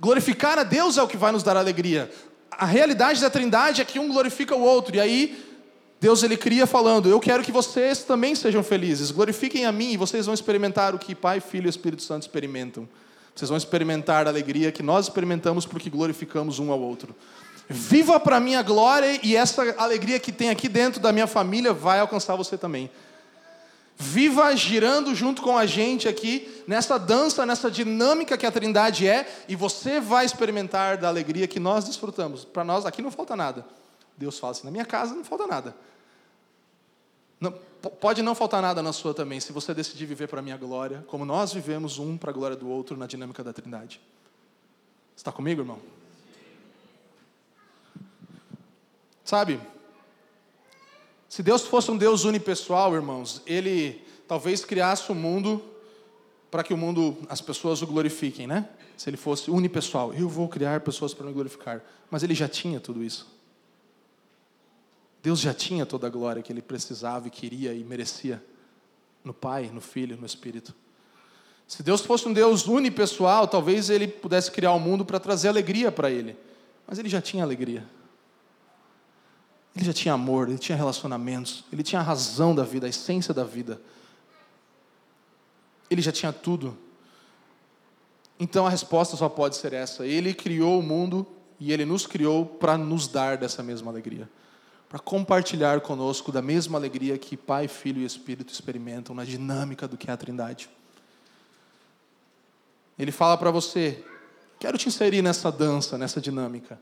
Glorificar 0.00 0.58
a 0.58 0.62
Deus 0.62 0.98
é 0.98 1.02
o 1.02 1.08
que 1.08 1.16
vai 1.16 1.32
nos 1.32 1.42
dar 1.42 1.56
alegria. 1.56 2.10
A 2.50 2.66
realidade 2.66 3.20
da 3.20 3.30
Trindade 3.30 3.80
é 3.80 3.84
que 3.84 3.98
um 3.98 4.08
glorifica 4.08 4.54
o 4.54 4.62
outro, 4.62 4.96
e 4.96 5.00
aí 5.00 5.50
Deus 6.00 6.22
ele 6.22 6.36
cria 6.36 6.66
falando: 6.66 7.08
Eu 7.08 7.20
quero 7.20 7.42
que 7.42 7.52
vocês 7.52 8.02
também 8.02 8.34
sejam 8.34 8.62
felizes, 8.62 9.10
glorifiquem 9.10 9.66
a 9.66 9.72
mim 9.72 9.92
e 9.92 9.96
vocês 9.96 10.26
vão 10.26 10.34
experimentar 10.34 10.94
o 10.94 10.98
que 10.98 11.14
Pai, 11.14 11.40
Filho 11.40 11.66
e 11.66 11.70
Espírito 11.70 12.02
Santo 12.02 12.22
experimentam. 12.22 12.88
Vocês 13.34 13.48
vão 13.48 13.58
experimentar 13.58 14.26
a 14.26 14.30
alegria 14.30 14.72
que 14.72 14.82
nós 14.82 15.06
experimentamos 15.06 15.66
porque 15.66 15.88
glorificamos 15.88 16.58
um 16.58 16.72
ao 16.72 16.80
outro. 16.80 17.14
Viva 17.68 18.18
para 18.18 18.36
a 18.36 18.40
minha 18.40 18.62
glória 18.62 19.20
e 19.22 19.36
essa 19.36 19.74
alegria 19.78 20.18
que 20.18 20.32
tem 20.32 20.50
aqui 20.50 20.68
dentro 20.68 21.00
da 21.00 21.12
minha 21.12 21.26
família 21.26 21.72
vai 21.72 22.00
alcançar 22.00 22.34
você 22.34 22.58
também. 22.58 22.90
Viva 24.02 24.56
girando 24.56 25.14
junto 25.14 25.42
com 25.42 25.58
a 25.58 25.66
gente 25.66 26.08
aqui, 26.08 26.64
nessa 26.66 26.96
dança, 26.96 27.44
nessa 27.44 27.70
dinâmica 27.70 28.38
que 28.38 28.46
a 28.46 28.50
Trindade 28.50 29.06
é, 29.06 29.30
e 29.46 29.54
você 29.54 30.00
vai 30.00 30.24
experimentar 30.24 30.96
da 30.96 31.06
alegria 31.06 31.46
que 31.46 31.60
nós 31.60 31.84
desfrutamos. 31.84 32.42
Para 32.42 32.64
nós 32.64 32.86
aqui 32.86 33.02
não 33.02 33.10
falta 33.10 33.36
nada. 33.36 33.62
Deus 34.16 34.38
fala 34.38 34.52
assim: 34.52 34.64
na 34.64 34.70
minha 34.70 34.86
casa 34.86 35.14
não 35.14 35.22
falta 35.22 35.46
nada. 35.46 35.76
Não, 37.38 37.52
pode 37.52 38.22
não 38.22 38.34
faltar 38.34 38.62
nada 38.62 38.82
na 38.82 38.94
sua 38.94 39.12
também, 39.12 39.38
se 39.38 39.52
você 39.52 39.74
decidir 39.74 40.06
viver 40.06 40.28
para 40.28 40.40
a 40.40 40.42
minha 40.42 40.56
glória, 40.56 41.04
como 41.06 41.26
nós 41.26 41.52
vivemos 41.52 41.98
um 41.98 42.16
para 42.16 42.30
a 42.30 42.32
glória 42.32 42.56
do 42.56 42.70
outro 42.70 42.96
na 42.96 43.06
dinâmica 43.06 43.44
da 43.44 43.52
Trindade. 43.52 44.00
Está 45.14 45.30
comigo, 45.30 45.60
irmão? 45.60 45.78
Sabe, 49.22 49.60
se 51.30 51.44
Deus 51.44 51.62
fosse 51.62 51.88
um 51.92 51.96
Deus 51.96 52.24
unipessoal, 52.24 52.92
irmãos, 52.92 53.40
Ele 53.46 54.04
talvez 54.26 54.64
criasse 54.64 55.12
o 55.12 55.14
um 55.14 55.18
mundo 55.18 55.62
para 56.50 56.64
que 56.64 56.74
o 56.74 56.76
mundo, 56.76 57.16
as 57.28 57.40
pessoas 57.40 57.80
o 57.82 57.86
glorifiquem, 57.86 58.48
né? 58.48 58.68
Se 58.96 59.08
Ele 59.08 59.16
fosse 59.16 59.48
unipessoal, 59.48 60.12
eu 60.12 60.28
vou 60.28 60.48
criar 60.48 60.80
pessoas 60.80 61.14
para 61.14 61.24
me 61.24 61.32
glorificar. 61.32 61.84
Mas 62.10 62.24
Ele 62.24 62.34
já 62.34 62.48
tinha 62.48 62.80
tudo 62.80 63.04
isso. 63.04 63.28
Deus 65.22 65.38
já 65.38 65.54
tinha 65.54 65.86
toda 65.86 66.08
a 66.08 66.10
glória 66.10 66.42
que 66.42 66.52
Ele 66.52 66.60
precisava 66.60 67.28
e 67.28 67.30
queria 67.30 67.72
e 67.74 67.84
merecia 67.84 68.42
no 69.22 69.32
Pai, 69.32 69.70
no 69.72 69.80
Filho, 69.80 70.16
no 70.16 70.26
Espírito. 70.26 70.74
Se 71.64 71.80
Deus 71.80 72.00
fosse 72.00 72.26
um 72.26 72.32
Deus 72.32 72.66
unipessoal, 72.66 73.46
talvez 73.46 73.88
Ele 73.88 74.08
pudesse 74.08 74.50
criar 74.50 74.72
o 74.72 74.78
um 74.78 74.80
mundo 74.80 75.04
para 75.04 75.20
trazer 75.20 75.46
alegria 75.46 75.92
para 75.92 76.10
Ele. 76.10 76.36
Mas 76.88 76.98
Ele 76.98 77.08
já 77.08 77.22
tinha 77.22 77.44
alegria. 77.44 77.86
Ele 79.74 79.84
já 79.84 79.92
tinha 79.92 80.14
amor, 80.14 80.48
ele 80.48 80.58
tinha 80.58 80.76
relacionamentos, 80.76 81.64
ele 81.72 81.82
tinha 81.82 82.00
a 82.00 82.04
razão 82.04 82.54
da 82.54 82.64
vida, 82.64 82.86
a 82.86 82.90
essência 82.90 83.32
da 83.32 83.44
vida. 83.44 83.80
Ele 85.88 86.02
já 86.02 86.12
tinha 86.12 86.32
tudo. 86.32 86.76
Então 88.38 88.66
a 88.66 88.70
resposta 88.70 89.16
só 89.16 89.28
pode 89.28 89.56
ser 89.56 89.72
essa: 89.72 90.06
Ele 90.06 90.32
criou 90.34 90.78
o 90.78 90.82
mundo 90.82 91.26
e 91.58 91.72
ele 91.72 91.84
nos 91.84 92.06
criou 92.06 92.46
para 92.46 92.78
nos 92.78 93.06
dar 93.06 93.36
dessa 93.36 93.62
mesma 93.62 93.90
alegria, 93.90 94.28
para 94.88 94.98
compartilhar 94.98 95.80
conosco 95.82 96.32
da 96.32 96.40
mesma 96.40 96.78
alegria 96.78 97.18
que 97.18 97.36
Pai, 97.36 97.68
Filho 97.68 98.00
e 98.00 98.04
Espírito 98.04 98.52
experimentam 98.52 99.14
na 99.14 99.24
dinâmica 99.24 99.86
do 99.86 99.96
que 99.96 100.10
é 100.10 100.12
a 100.12 100.16
Trindade. 100.16 100.70
Ele 102.98 103.12
fala 103.12 103.36
para 103.36 103.50
você: 103.50 104.02
quero 104.58 104.78
te 104.78 104.88
inserir 104.88 105.22
nessa 105.22 105.52
dança, 105.52 105.98
nessa 105.98 106.20
dinâmica. 106.20 106.80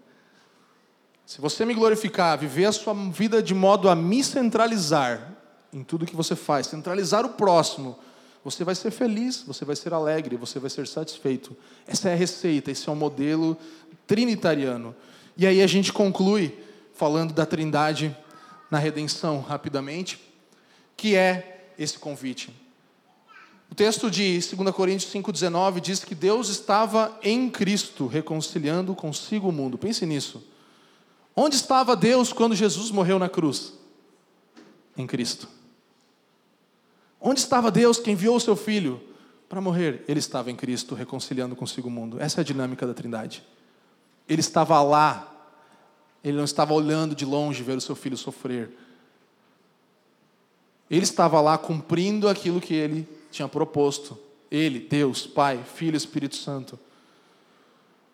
Se 1.29 1.43
você 1.43 1.66
me 1.66 1.74
glorificar, 1.74 2.39
viver 2.39 2.64
a 2.64 2.72
sua 2.72 2.95
vida 2.95 3.43
de 3.43 3.53
modo 3.53 3.91
a 3.91 3.95
me 3.95 4.24
centralizar 4.24 5.37
em 5.70 5.85
tudo 5.85 6.07
que 6.07 6.16
você 6.16 6.35
faz, 6.35 6.68
centralizar 6.68 7.26
o 7.26 7.29
próximo, 7.29 7.99
você 8.43 8.64
vai 8.64 8.74
ser 8.74 8.91
feliz, 8.91 9.45
você 9.47 9.62
vai 9.62 9.76
ser 9.76 9.93
alegre, 9.93 10.39
você 10.39 10.59
vai 10.59 10.70
ser 10.70 10.87
satisfeito. 10.87 11.55
Essa 11.87 12.09
é 12.09 12.14
a 12.14 12.16
receita, 12.16 12.70
esse 12.70 12.89
é 12.89 12.93
o 12.93 12.97
modelo 12.97 13.59
trinitariano. 14.07 14.97
E 15.37 15.47
aí 15.47 15.61
a 15.61 15.66
gente 15.66 15.93
conclui 15.93 16.59
falando 16.95 17.35
da 17.35 17.45
Trindade 17.45 18.16
na 18.70 18.79
redenção 18.79 19.43
rapidamente, 19.43 20.18
que 20.97 21.14
é 21.14 21.72
esse 21.79 21.99
convite. 21.99 22.57
O 23.70 23.74
texto 23.74 24.11
de 24.11 24.41
2 24.41 24.74
Coríntios 24.74 25.12
5,19 25.12 25.79
diz 25.81 26.03
que 26.03 26.14
Deus 26.14 26.49
estava 26.49 27.18
em 27.22 27.51
Cristo 27.51 28.07
reconciliando 28.07 28.95
consigo 28.95 29.51
o 29.51 29.53
mundo. 29.53 29.76
Pense 29.76 30.07
nisso. 30.07 30.43
Onde 31.41 31.55
estava 31.55 31.95
Deus 31.95 32.32
quando 32.32 32.57
Jesus 32.57 32.91
morreu 32.91 33.16
na 33.16 33.28
cruz? 33.28 33.72
Em 34.97 35.07
Cristo. 35.07 35.49
Onde 37.20 37.39
estava 37.39 37.70
Deus 37.70 38.01
que 38.01 38.11
enviou 38.11 38.34
o 38.34 38.41
seu 38.41 38.57
filho 38.57 39.01
para 39.49 39.61
morrer? 39.61 40.05
Ele 40.09 40.18
estava 40.18 40.51
em 40.51 40.57
Cristo, 40.57 40.97
reconciliando 40.97 41.55
consigo 41.55 41.86
o 41.86 41.91
mundo. 41.93 42.20
Essa 42.20 42.41
é 42.41 42.43
a 42.43 42.45
dinâmica 42.45 42.84
da 42.84 42.93
Trindade. 42.93 43.45
Ele 44.28 44.41
estava 44.41 44.82
lá. 44.82 45.32
Ele 46.24 46.36
não 46.36 46.45
estava 46.45 46.74
olhando 46.74 47.14
de 47.14 47.24
longe 47.24 47.62
ver 47.62 47.78
o 47.78 47.80
seu 47.80 47.95
filho 47.95 48.16
sofrer. 48.16 48.76
Ele 50.91 51.05
estava 51.05 51.41
lá 51.41 51.57
cumprindo 51.57 52.28
aquilo 52.28 52.61
que 52.61 52.74
ele 52.74 53.09
tinha 53.30 53.47
proposto. 53.47 54.18
Ele, 54.51 54.80
Deus, 54.80 55.24
Pai, 55.24 55.62
Filho 55.62 55.95
e 55.95 55.99
Espírito 55.99 56.34
Santo. 56.34 56.76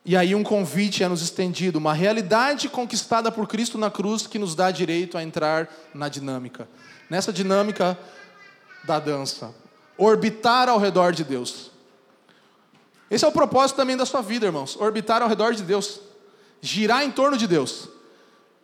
E 0.07 0.17
aí 0.17 0.35
um 0.35 0.43
convite 0.43 1.03
é 1.03 1.09
nos 1.09 1.23
estendido, 1.23 1.79
uma 1.79 1.95
realidade 1.95 2.69
conquistada 2.69 3.33
por 3.33 3.49
Cristo 3.49 3.79
na 3.79 3.91
cruz 3.91 4.27
que 4.27 4.39
nos 4.39 4.55
dá 4.55 4.71
direito 4.71 5.17
a 5.17 5.23
entrar 5.23 5.73
na 5.95 6.11
dinâmica. 6.11 6.69
Nessa 7.09 7.33
dinâmica 7.33 7.99
da 8.85 8.99
dança, 8.99 9.55
orbitar 9.97 10.69
ao 10.69 10.79
redor 10.79 11.13
de 11.13 11.25
Deus. 11.25 11.71
Esse 13.11 13.25
é 13.25 13.29
o 13.29 13.33
propósito 13.33 13.77
também 13.77 13.97
da 13.97 14.05
sua 14.05 14.21
vida, 14.21 14.45
irmãos, 14.45 14.77
orbitar 14.77 15.23
ao 15.23 15.29
redor 15.29 15.55
de 15.55 15.63
Deus, 15.63 16.01
girar 16.61 17.03
em 17.03 17.11
torno 17.11 17.39
de 17.39 17.47
Deus, 17.47 17.89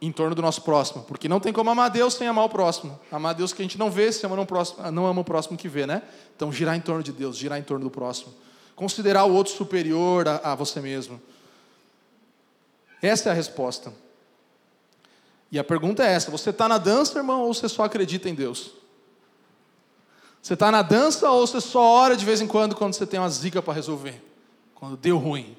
em 0.02 0.12
torno 0.12 0.34
do 0.34 0.42
nosso 0.42 0.60
próximo, 0.60 1.04
porque 1.04 1.26
não 1.26 1.40
tem 1.40 1.54
como 1.54 1.70
amar 1.70 1.88
Deus 1.88 2.14
sem 2.14 2.28
amar 2.28 2.44
o 2.44 2.48
próximo. 2.50 3.00
Amar 3.10 3.34
Deus 3.34 3.54
que 3.54 3.62
a 3.62 3.64
gente 3.64 3.78
não 3.78 3.90
vê, 3.90 4.12
se 4.12 4.26
ama 4.26 4.36
não, 4.36 4.44
próximo, 4.44 4.90
não 4.90 5.06
ama 5.06 5.22
o 5.22 5.24
próximo 5.24 5.56
que 5.56 5.68
vê, 5.68 5.86
né? 5.86 6.02
Então 6.36 6.52
girar 6.52 6.76
em 6.76 6.80
torno 6.80 7.02
de 7.02 7.12
Deus, 7.12 7.36
girar 7.36 7.58
em 7.58 7.62
torno 7.62 7.84
do 7.84 7.90
próximo 7.90 8.34
considerar 8.80 9.24
o 9.24 9.34
outro 9.34 9.52
superior 9.52 10.26
a, 10.26 10.52
a 10.52 10.54
você 10.54 10.80
mesmo. 10.80 11.20
Essa 13.02 13.28
é 13.28 13.32
a 13.32 13.34
resposta. 13.34 13.92
E 15.52 15.58
a 15.58 15.64
pergunta 15.64 16.02
é 16.02 16.10
essa: 16.10 16.30
você 16.30 16.48
está 16.48 16.66
na 16.66 16.78
dança, 16.78 17.18
irmão, 17.18 17.42
ou 17.42 17.52
você 17.52 17.68
só 17.68 17.84
acredita 17.84 18.26
em 18.26 18.34
Deus? 18.34 18.70
Você 20.40 20.54
está 20.54 20.70
na 20.70 20.80
dança 20.80 21.30
ou 21.30 21.46
você 21.46 21.60
só 21.60 21.82
ora 21.82 22.16
de 22.16 22.24
vez 22.24 22.40
em 22.40 22.46
quando 22.46 22.74
quando 22.74 22.94
você 22.94 23.06
tem 23.06 23.20
uma 23.20 23.28
zica 23.28 23.60
para 23.60 23.74
resolver? 23.74 24.18
Quando 24.74 24.96
deu 24.96 25.18
ruim? 25.18 25.54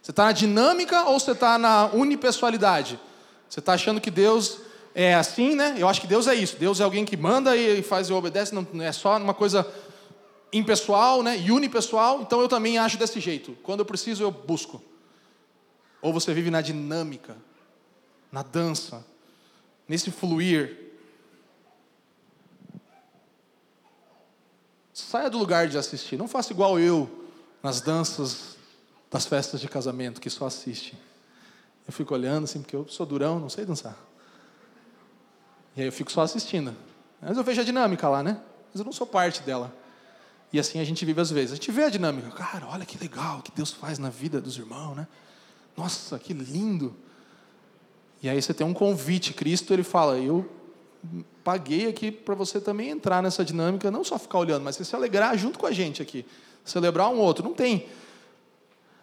Você 0.00 0.10
está 0.10 0.24
na 0.24 0.32
dinâmica 0.32 1.04
ou 1.04 1.20
você 1.20 1.32
está 1.32 1.58
na 1.58 1.90
unipessoalidade? 1.92 2.98
Você 3.46 3.60
está 3.60 3.74
achando 3.74 4.00
que 4.00 4.10
Deus 4.10 4.60
é 4.94 5.14
assim, 5.14 5.54
né? 5.54 5.74
Eu 5.76 5.86
acho 5.86 6.00
que 6.00 6.06
Deus 6.06 6.26
é 6.26 6.34
isso. 6.34 6.56
Deus 6.56 6.80
é 6.80 6.84
alguém 6.84 7.04
que 7.04 7.18
manda 7.18 7.54
e 7.54 7.82
faz 7.82 8.08
e 8.08 8.12
obedece, 8.14 8.54
não 8.54 8.66
é 8.82 8.92
só 8.92 9.18
uma 9.18 9.34
coisa 9.34 9.70
impessoal, 10.52 11.22
né, 11.22 11.38
e 11.38 11.50
unipessoal, 11.50 12.22
então 12.22 12.40
eu 12.40 12.48
também 12.48 12.78
acho 12.78 12.96
desse 12.96 13.20
jeito. 13.20 13.56
Quando 13.62 13.80
eu 13.80 13.86
preciso, 13.86 14.22
eu 14.22 14.30
busco. 14.30 14.82
Ou 16.00 16.12
você 16.12 16.32
vive 16.32 16.50
na 16.50 16.60
dinâmica, 16.60 17.36
na 18.30 18.42
dança, 18.42 19.04
nesse 19.88 20.10
fluir. 20.10 20.92
Saia 24.92 25.28
do 25.28 25.38
lugar 25.38 25.68
de 25.68 25.76
assistir. 25.76 26.16
Não 26.16 26.28
faça 26.28 26.52
igual 26.52 26.78
eu 26.78 27.28
nas 27.62 27.80
danças 27.80 28.56
das 29.10 29.26
festas 29.26 29.60
de 29.60 29.68
casamento, 29.68 30.20
que 30.20 30.30
só 30.30 30.46
assiste. 30.46 30.96
Eu 31.86 31.92
fico 31.92 32.14
olhando 32.14 32.44
assim, 32.44 32.60
porque 32.60 32.74
eu 32.74 32.86
sou 32.88 33.06
durão, 33.06 33.38
não 33.38 33.48
sei 33.48 33.64
dançar. 33.64 33.96
E 35.76 35.80
aí 35.82 35.86
eu 35.86 35.92
fico 35.92 36.10
só 36.10 36.22
assistindo. 36.22 36.74
Mas 37.20 37.36
eu 37.36 37.44
vejo 37.44 37.60
a 37.60 37.64
dinâmica 37.64 38.08
lá, 38.08 38.22
né? 38.22 38.40
Mas 38.72 38.80
eu 38.80 38.84
não 38.84 38.92
sou 38.92 39.06
parte 39.06 39.42
dela. 39.42 39.72
E 40.56 40.58
assim 40.58 40.80
a 40.80 40.84
gente 40.84 41.04
vive 41.04 41.20
às 41.20 41.30
vezes. 41.30 41.52
A 41.52 41.54
gente 41.56 41.70
vê 41.70 41.84
a 41.84 41.90
dinâmica. 41.90 42.30
Cara, 42.30 42.66
olha 42.68 42.86
que 42.86 42.96
legal 42.96 43.42
que 43.42 43.52
Deus 43.54 43.72
faz 43.72 43.98
na 43.98 44.08
vida 44.08 44.40
dos 44.40 44.56
irmãos, 44.56 44.94
né? 44.94 45.06
Nossa, 45.76 46.18
que 46.18 46.32
lindo. 46.32 46.96
E 48.22 48.28
aí 48.30 48.40
você 48.40 48.54
tem 48.54 48.66
um 48.66 48.72
convite. 48.72 49.34
Cristo, 49.34 49.74
ele 49.74 49.82
fala: 49.82 50.16
Eu 50.16 50.50
paguei 51.44 51.86
aqui 51.90 52.10
para 52.10 52.34
você 52.34 52.58
também 52.58 52.88
entrar 52.88 53.22
nessa 53.22 53.44
dinâmica, 53.44 53.90
não 53.90 54.02
só 54.02 54.18
ficar 54.18 54.38
olhando, 54.38 54.62
mas 54.62 54.76
você 54.76 54.84
se 54.86 54.96
alegrar 54.96 55.36
junto 55.36 55.58
com 55.58 55.66
a 55.66 55.72
gente 55.72 56.00
aqui. 56.00 56.24
Celebrar 56.64 57.10
um 57.10 57.18
outro. 57.18 57.44
Não 57.44 57.52
tem. 57.52 57.86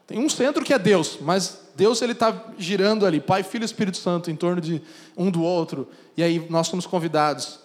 Tem 0.08 0.18
um 0.18 0.30
centro 0.30 0.66
que 0.66 0.74
é 0.74 0.80
Deus, 0.80 1.20
mas 1.22 1.68
Deus 1.76 2.02
ele 2.02 2.14
está 2.14 2.46
girando 2.58 3.06
ali, 3.06 3.22
Pai, 3.22 3.44
Filho 3.44 3.64
e 3.64 3.66
Espírito 3.66 3.98
Santo, 3.98 4.32
em 4.32 4.36
torno 4.36 4.60
de 4.60 4.82
um 5.16 5.30
do 5.30 5.44
outro. 5.44 5.88
E 6.18 6.24
aí 6.24 6.48
nós 6.50 6.66
somos 6.66 6.88
convidados 6.88 7.60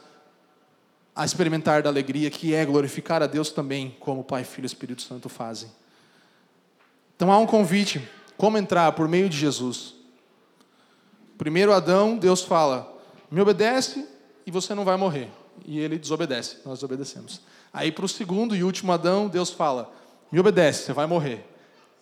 a 1.18 1.24
experimentar 1.24 1.82
da 1.82 1.90
alegria 1.90 2.30
que 2.30 2.54
é 2.54 2.64
glorificar 2.64 3.24
a 3.24 3.26
Deus 3.26 3.50
também, 3.50 3.96
como 3.98 4.22
Pai, 4.22 4.44
Filho 4.44 4.64
e 4.64 4.66
Espírito 4.66 5.02
Santo 5.02 5.28
fazem. 5.28 5.68
Então 7.16 7.32
há 7.32 7.38
um 7.38 7.46
convite: 7.46 8.08
como 8.36 8.56
entrar 8.56 8.92
por 8.92 9.08
meio 9.08 9.28
de 9.28 9.36
Jesus? 9.36 9.96
Primeiro 11.36 11.72
Adão, 11.72 12.16
Deus 12.16 12.44
fala: 12.44 12.96
me 13.28 13.40
obedece 13.40 14.06
e 14.46 14.52
você 14.52 14.76
não 14.76 14.84
vai 14.84 14.96
morrer. 14.96 15.28
E 15.66 15.80
ele 15.80 15.98
desobedece, 15.98 16.58
nós 16.64 16.84
obedecemos. 16.84 17.40
Aí 17.72 17.90
para 17.90 18.04
o 18.04 18.08
segundo 18.08 18.54
e 18.54 18.62
último 18.62 18.92
Adão, 18.92 19.26
Deus 19.26 19.50
fala: 19.50 19.92
me 20.30 20.38
obedece, 20.38 20.84
você 20.84 20.92
vai 20.92 21.06
morrer. 21.06 21.44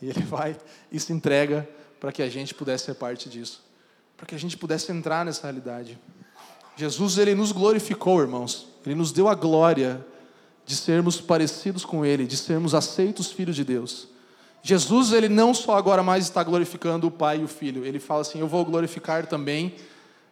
E 0.02 0.10
ele 0.10 0.20
vai 0.24 0.54
e 0.92 1.00
se 1.00 1.14
entrega 1.14 1.66
para 1.98 2.12
que 2.12 2.20
a 2.20 2.28
gente 2.28 2.52
pudesse 2.52 2.84
ser 2.84 2.94
parte 2.96 3.30
disso, 3.30 3.64
para 4.14 4.26
que 4.26 4.34
a 4.34 4.38
gente 4.38 4.58
pudesse 4.58 4.92
entrar 4.92 5.24
nessa 5.24 5.44
realidade. 5.44 5.98
Jesus 6.76 7.16
ele 7.16 7.34
nos 7.34 7.50
glorificou, 7.50 8.20
irmãos. 8.20 8.75
Ele 8.86 8.94
nos 8.94 9.10
deu 9.12 9.28
a 9.28 9.34
glória 9.34 10.04
de 10.64 10.76
sermos 10.76 11.20
parecidos 11.20 11.84
com 11.84 12.04
ele, 12.04 12.26
de 12.26 12.36
sermos 12.36 12.74
aceitos 12.74 13.30
filhos 13.32 13.56
de 13.56 13.64
Deus. 13.64 14.08
Jesus 14.62 15.12
ele 15.12 15.28
não 15.28 15.54
só 15.54 15.76
agora 15.76 16.02
mais 16.02 16.24
está 16.24 16.42
glorificando 16.42 17.06
o 17.06 17.10
Pai 17.10 17.40
e 17.40 17.44
o 17.44 17.48
Filho, 17.48 17.84
ele 17.84 18.00
fala 18.00 18.22
assim: 18.22 18.40
"Eu 18.40 18.48
vou 18.48 18.64
glorificar 18.64 19.26
também 19.26 19.76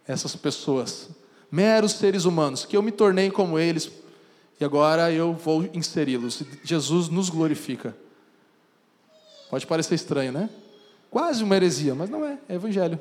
essas 0.06 0.34
pessoas, 0.34 1.08
meros 1.50 1.92
seres 1.92 2.24
humanos, 2.24 2.64
que 2.64 2.76
eu 2.76 2.82
me 2.82 2.90
tornei 2.90 3.30
como 3.30 3.58
eles, 3.58 3.90
e 4.60 4.64
agora 4.64 5.12
eu 5.12 5.34
vou 5.34 5.68
inseri-los". 5.72 6.42
Jesus 6.64 7.08
nos 7.08 7.30
glorifica. 7.30 7.96
Pode 9.48 9.66
parecer 9.68 9.94
estranho, 9.94 10.32
né? 10.32 10.50
Quase 11.10 11.44
uma 11.44 11.54
heresia, 11.54 11.94
mas 11.94 12.10
não 12.10 12.24
é, 12.24 12.38
é 12.48 12.54
evangelho. 12.56 13.00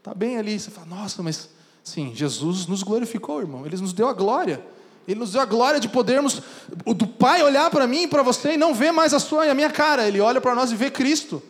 Tá 0.00 0.14
bem 0.14 0.38
ali, 0.38 0.60
você 0.60 0.70
fala: 0.70 0.86
"Nossa, 0.86 1.24
mas 1.24 1.50
Sim, 1.86 2.10
Jesus 2.12 2.66
nos 2.66 2.82
glorificou, 2.82 3.38
irmão. 3.38 3.64
Ele 3.64 3.76
nos 3.76 3.92
deu 3.92 4.08
a 4.08 4.12
glória. 4.12 4.60
Ele 5.06 5.20
nos 5.20 5.30
deu 5.30 5.40
a 5.40 5.44
glória 5.44 5.78
de 5.78 5.88
podermos, 5.88 6.42
do 6.84 7.06
Pai 7.06 7.44
olhar 7.44 7.70
para 7.70 7.86
mim 7.86 8.02
e 8.02 8.06
para 8.08 8.24
você 8.24 8.54
e 8.54 8.56
não 8.56 8.74
ver 8.74 8.90
mais 8.90 9.14
a 9.14 9.20
sua 9.20 9.46
e 9.46 9.50
a 9.50 9.54
minha 9.54 9.70
cara. 9.70 10.08
Ele 10.08 10.20
olha 10.20 10.40
para 10.40 10.52
nós 10.52 10.72
e 10.72 10.74
vê 10.74 10.90
Cristo. 10.90 11.40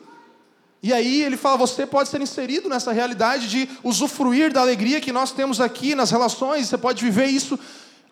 E 0.82 0.92
aí 0.92 1.22
ele 1.22 1.38
fala: 1.38 1.56
você 1.56 1.86
pode 1.86 2.10
ser 2.10 2.20
inserido 2.20 2.68
nessa 2.68 2.92
realidade 2.92 3.48
de 3.48 3.66
usufruir 3.82 4.52
da 4.52 4.60
alegria 4.60 5.00
que 5.00 5.10
nós 5.10 5.32
temos 5.32 5.58
aqui 5.58 5.94
nas 5.94 6.10
relações. 6.10 6.68
Você 6.68 6.76
pode 6.76 7.02
viver 7.02 7.28
isso 7.28 7.58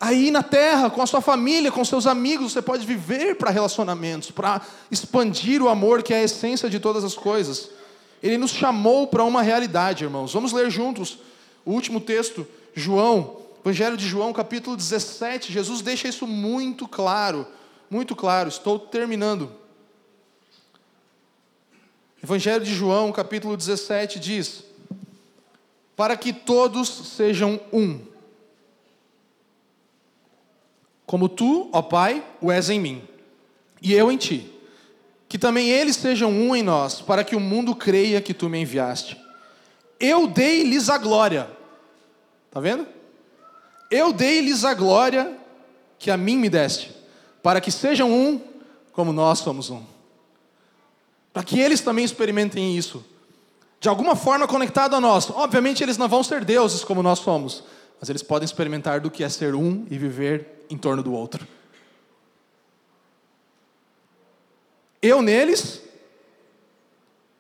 aí 0.00 0.30
na 0.30 0.42
terra, 0.42 0.88
com 0.88 1.02
a 1.02 1.06
sua 1.06 1.20
família, 1.20 1.70
com 1.70 1.84
seus 1.84 2.06
amigos. 2.06 2.52
Você 2.52 2.62
pode 2.62 2.86
viver 2.86 3.34
para 3.34 3.50
relacionamentos, 3.50 4.30
para 4.30 4.62
expandir 4.90 5.62
o 5.62 5.68
amor 5.68 6.02
que 6.02 6.14
é 6.14 6.20
a 6.20 6.24
essência 6.24 6.70
de 6.70 6.80
todas 6.80 7.04
as 7.04 7.12
coisas. 7.12 7.68
Ele 8.22 8.38
nos 8.38 8.50
chamou 8.50 9.08
para 9.08 9.22
uma 9.22 9.42
realidade, 9.42 10.04
irmãos. 10.04 10.32
Vamos 10.32 10.54
ler 10.54 10.70
juntos 10.70 11.18
o 11.64 11.72
último 11.72 12.00
texto, 12.00 12.46
João, 12.74 13.42
Evangelho 13.64 13.96
de 13.96 14.06
João, 14.06 14.30
capítulo 14.30 14.76
17, 14.76 15.50
Jesus 15.50 15.80
deixa 15.80 16.06
isso 16.06 16.26
muito 16.26 16.86
claro, 16.86 17.46
muito 17.88 18.14
claro. 18.14 18.50
Estou 18.50 18.78
terminando. 18.78 19.50
Evangelho 22.22 22.62
de 22.62 22.74
João, 22.74 23.10
capítulo 23.10 23.56
17, 23.56 24.20
diz: 24.20 24.64
Para 25.96 26.14
que 26.14 26.30
todos 26.30 26.88
sejam 27.16 27.58
um, 27.72 28.00
como 31.06 31.26
tu, 31.26 31.70
ó 31.72 31.80
Pai, 31.80 32.22
o 32.42 32.52
és 32.52 32.68
em 32.68 32.78
mim, 32.78 33.02
e 33.80 33.94
eu 33.94 34.12
em 34.12 34.18
ti, 34.18 34.52
que 35.26 35.38
também 35.38 35.70
eles 35.70 35.96
sejam 35.96 36.30
um 36.30 36.54
em 36.54 36.62
nós, 36.62 37.00
para 37.00 37.24
que 37.24 37.34
o 37.34 37.40
mundo 37.40 37.74
creia 37.74 38.20
que 38.20 38.34
tu 38.34 38.50
me 38.50 38.60
enviaste 38.60 39.23
eu 39.98 40.26
dei-lhes 40.26 40.88
a 40.88 40.98
glória. 40.98 41.48
Está 42.48 42.60
vendo? 42.60 42.86
Eu 43.90 44.12
dei-lhes 44.12 44.64
a 44.64 44.74
glória 44.74 45.36
que 45.98 46.10
a 46.10 46.16
mim 46.16 46.36
me 46.36 46.48
deste, 46.48 46.94
para 47.42 47.60
que 47.60 47.70
sejam 47.70 48.12
um 48.12 48.40
como 48.92 49.12
nós 49.12 49.38
somos 49.38 49.70
um. 49.70 49.82
Para 51.32 51.42
que 51.42 51.58
eles 51.58 51.80
também 51.80 52.04
experimentem 52.04 52.76
isso. 52.76 53.04
De 53.80 53.88
alguma 53.88 54.14
forma 54.14 54.46
conectado 54.46 54.94
a 54.94 55.00
nós. 55.00 55.28
Obviamente 55.30 55.82
eles 55.82 55.98
não 55.98 56.08
vão 56.08 56.22
ser 56.22 56.44
deuses 56.44 56.84
como 56.84 57.02
nós 57.02 57.18
somos, 57.18 57.64
mas 58.00 58.08
eles 58.08 58.22
podem 58.22 58.44
experimentar 58.44 59.00
do 59.00 59.10
que 59.10 59.24
é 59.24 59.28
ser 59.28 59.54
um 59.54 59.84
e 59.90 59.98
viver 59.98 60.64
em 60.70 60.78
torno 60.78 61.02
do 61.02 61.12
outro. 61.12 61.46
Eu 65.02 65.20
neles 65.20 65.82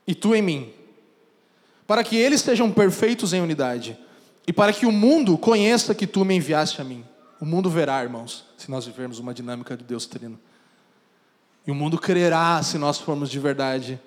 e 0.06 0.14
tu 0.14 0.34
em 0.34 0.42
mim 0.42 0.83
para 1.86 2.02
que 2.02 2.16
eles 2.16 2.40
sejam 2.40 2.70
perfeitos 2.70 3.32
em 3.32 3.40
unidade, 3.40 3.98
e 4.46 4.52
para 4.52 4.72
que 4.72 4.86
o 4.86 4.92
mundo 4.92 5.36
conheça 5.38 5.94
que 5.94 6.06
tu 6.06 6.24
me 6.24 6.34
enviaste 6.34 6.80
a 6.80 6.84
mim. 6.84 7.04
O 7.40 7.46
mundo 7.46 7.70
verá, 7.70 8.02
irmãos, 8.02 8.44
se 8.56 8.70
nós 8.70 8.86
vivermos 8.86 9.18
uma 9.18 9.34
dinâmica 9.34 9.76
de 9.76 9.84
Deus 9.84 10.06
trino. 10.06 10.38
E 11.66 11.70
o 11.70 11.74
mundo 11.74 11.98
crerá 11.98 12.62
se 12.62 12.76
nós 12.76 12.98
formos 12.98 13.30
de 13.30 13.38
verdade 13.38 14.00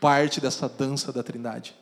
parte 0.00 0.40
dessa 0.40 0.68
dança 0.68 1.12
da 1.12 1.22
Trindade. 1.22 1.74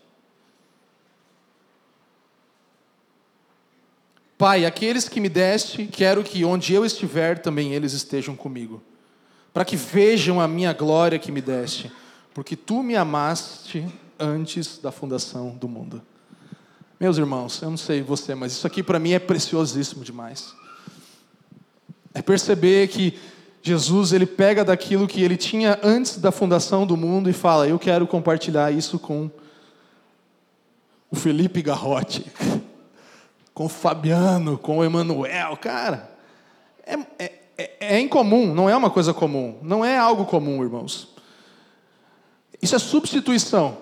Pai, 4.39 4.67
aqueles 4.67 5.09
que 5.09 5.21
me 5.21 5.29
deste, 5.29 5.87
quero 5.87 6.23
que 6.23 6.45
onde 6.45 6.75
eu 6.75 6.85
estiver 6.85 7.39
também 7.39 7.75
eles 7.75 7.93
estejam 7.93 8.35
comigo, 8.35 8.83
para 9.53 9.65
que 9.65 9.77
vejam 9.77 10.41
a 10.41 10.49
minha 10.49 10.73
glória 10.73 11.19
que 11.19 11.33
me 11.33 11.41
deste 11.41 11.91
porque 12.37 12.55
tu 12.55 12.83
me 12.83 12.95
amaste 12.95 13.87
antes 14.21 14.77
da 14.77 14.93
fundação 14.93 15.57
do 15.57 15.67
mundo. 15.67 16.03
Meus 17.01 17.17
irmãos, 17.17 17.63
eu 17.63 17.71
não 17.71 17.79
sei 17.79 18.03
você, 18.03 18.35
mas 18.35 18.53
isso 18.53 18.67
aqui 18.67 18.83
para 18.83 18.99
mim 18.99 19.13
é 19.13 19.19
preciosíssimo 19.19 20.05
demais. 20.05 20.55
É 22.13 22.21
perceber 22.21 22.89
que 22.89 23.19
Jesus 23.63 24.13
ele 24.13 24.27
pega 24.27 24.63
daquilo 24.63 25.09
que 25.09 25.23
ele 25.23 25.39
tinha 25.39 25.81
antes 25.83 26.19
da 26.19 26.31
fundação 26.31 26.87
do 26.87 26.95
mundo 26.95 27.31
e 27.31 27.33
fala: 27.33 27.67
Eu 27.67 27.79
quero 27.79 28.07
compartilhar 28.07 28.71
isso 28.71 28.99
com 28.99 29.31
o 31.11 31.17
Felipe 31.17 31.63
Garrote, 31.63 32.31
com 33.55 33.65
o 33.65 33.71
Fabiano, 33.71 34.59
com 34.59 34.77
o 34.77 34.85
Emanuel. 34.85 35.57
Cara, 35.57 36.15
é, 36.87 36.99
é, 37.19 37.33
é, 37.57 37.97
é 37.97 37.99
incomum, 37.99 38.53
não 38.53 38.69
é 38.69 38.77
uma 38.77 38.91
coisa 38.91 39.15
comum, 39.15 39.59
não 39.63 39.83
é 39.83 39.97
algo 39.97 40.27
comum, 40.27 40.63
irmãos. 40.63 41.16
Isso 42.61 42.75
é 42.75 42.79
substituição. 42.79 43.79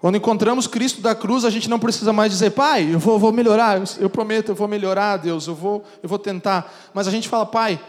Quando 0.00 0.16
encontramos 0.16 0.66
Cristo 0.66 1.00
da 1.00 1.14
cruz, 1.14 1.44
a 1.44 1.50
gente 1.50 1.68
não 1.68 1.78
precisa 1.78 2.12
mais 2.12 2.30
dizer, 2.30 2.50
Pai, 2.50 2.94
eu 2.94 2.98
vou, 2.98 3.18
vou 3.18 3.32
melhorar, 3.32 3.82
eu 3.98 4.08
prometo, 4.08 4.50
eu 4.50 4.54
vou 4.54 4.68
melhorar, 4.68 5.16
Deus, 5.16 5.46
eu 5.48 5.54
vou, 5.54 5.84
eu 6.02 6.08
vou 6.08 6.18
tentar. 6.18 6.72
Mas 6.94 7.08
a 7.08 7.10
gente 7.10 7.28
fala, 7.28 7.44
Pai, 7.44 7.80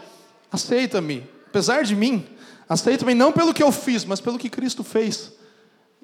aceita-me, 0.50 1.24
apesar 1.46 1.84
de 1.84 1.94
mim, 1.94 2.26
aceita-me 2.68 3.14
não 3.14 3.30
pelo 3.32 3.54
que 3.54 3.62
eu 3.62 3.70
fiz, 3.70 4.04
mas 4.04 4.20
pelo 4.20 4.38
que 4.38 4.48
Cristo 4.48 4.82
fez. 4.82 5.32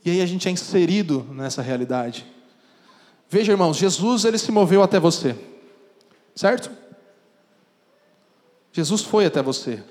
E 0.05 0.11
aí 0.11 0.21
a 0.21 0.27
gente 0.27 0.47
é 0.47 0.51
inserido 0.51 1.27
nessa 1.33 1.61
realidade. 1.61 2.25
Veja, 3.29 3.51
irmãos, 3.51 3.77
Jesus 3.77 4.25
ele 4.25 4.39
se 4.39 4.53
moveu 4.53 4.85
até 4.85 5.01
você, 5.01 5.35
certo? 6.37 6.71
Jesus 8.73 9.03
foi 9.03 9.27
até 9.27 9.43
você 9.43 9.83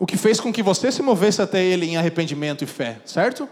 o 0.00 0.06
que 0.06 0.16
fez 0.16 0.40
com 0.40 0.50
que 0.50 0.62
você 0.62 0.90
se 0.90 1.02
movesse 1.02 1.42
até 1.42 1.62
Ele 1.62 1.84
em 1.84 1.98
arrependimento 1.98 2.64
e 2.64 2.66
fé, 2.66 3.02
certo? 3.04 3.46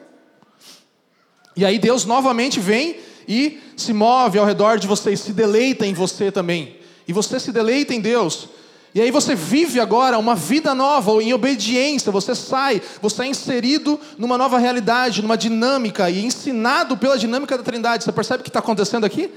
E 1.55 1.63
aí 1.63 1.79
Deus 1.79 2.07
novamente 2.07 2.59
vem 2.59 2.97
e 3.29 3.61
se 3.77 3.93
move 3.93 4.39
ao 4.39 4.47
redor 4.47 4.79
de 4.79 4.87
você 4.87 5.13
e 5.13 5.17
se 5.17 5.35
deleita 5.35 5.87
em 5.87 5.93
você 5.93 6.33
também. 6.33 6.79
E 7.07 7.13
você 7.13 7.39
se 7.39 7.53
deleita 7.53 7.93
em 7.93 8.01
Deus. 8.01 8.49
E 8.95 9.01
aí 9.03 9.11
você 9.11 9.35
vive 9.35 9.79
agora 9.79 10.17
uma 10.17 10.35
vida 10.35 10.75
nova, 10.75 11.23
em 11.23 11.35
obediência, 11.35 12.11
você 12.11 12.35
sai, 12.35 12.81
você 13.03 13.25
é 13.25 13.27
inserido 13.27 14.01
numa 14.17 14.39
nova 14.39 14.59
realidade, 14.59 15.21
numa 15.21 15.37
dinâmica 15.37 16.09
e 16.09 16.25
ensinado 16.25 16.97
pela 16.97 17.19
dinâmica 17.19 17.59
da 17.59 17.63
Trindade. 17.63 18.05
Você 18.05 18.13
percebe 18.13 18.41
o 18.41 18.45
que 18.45 18.49
está 18.49 18.61
acontecendo 18.61 19.05
aqui? 19.05 19.31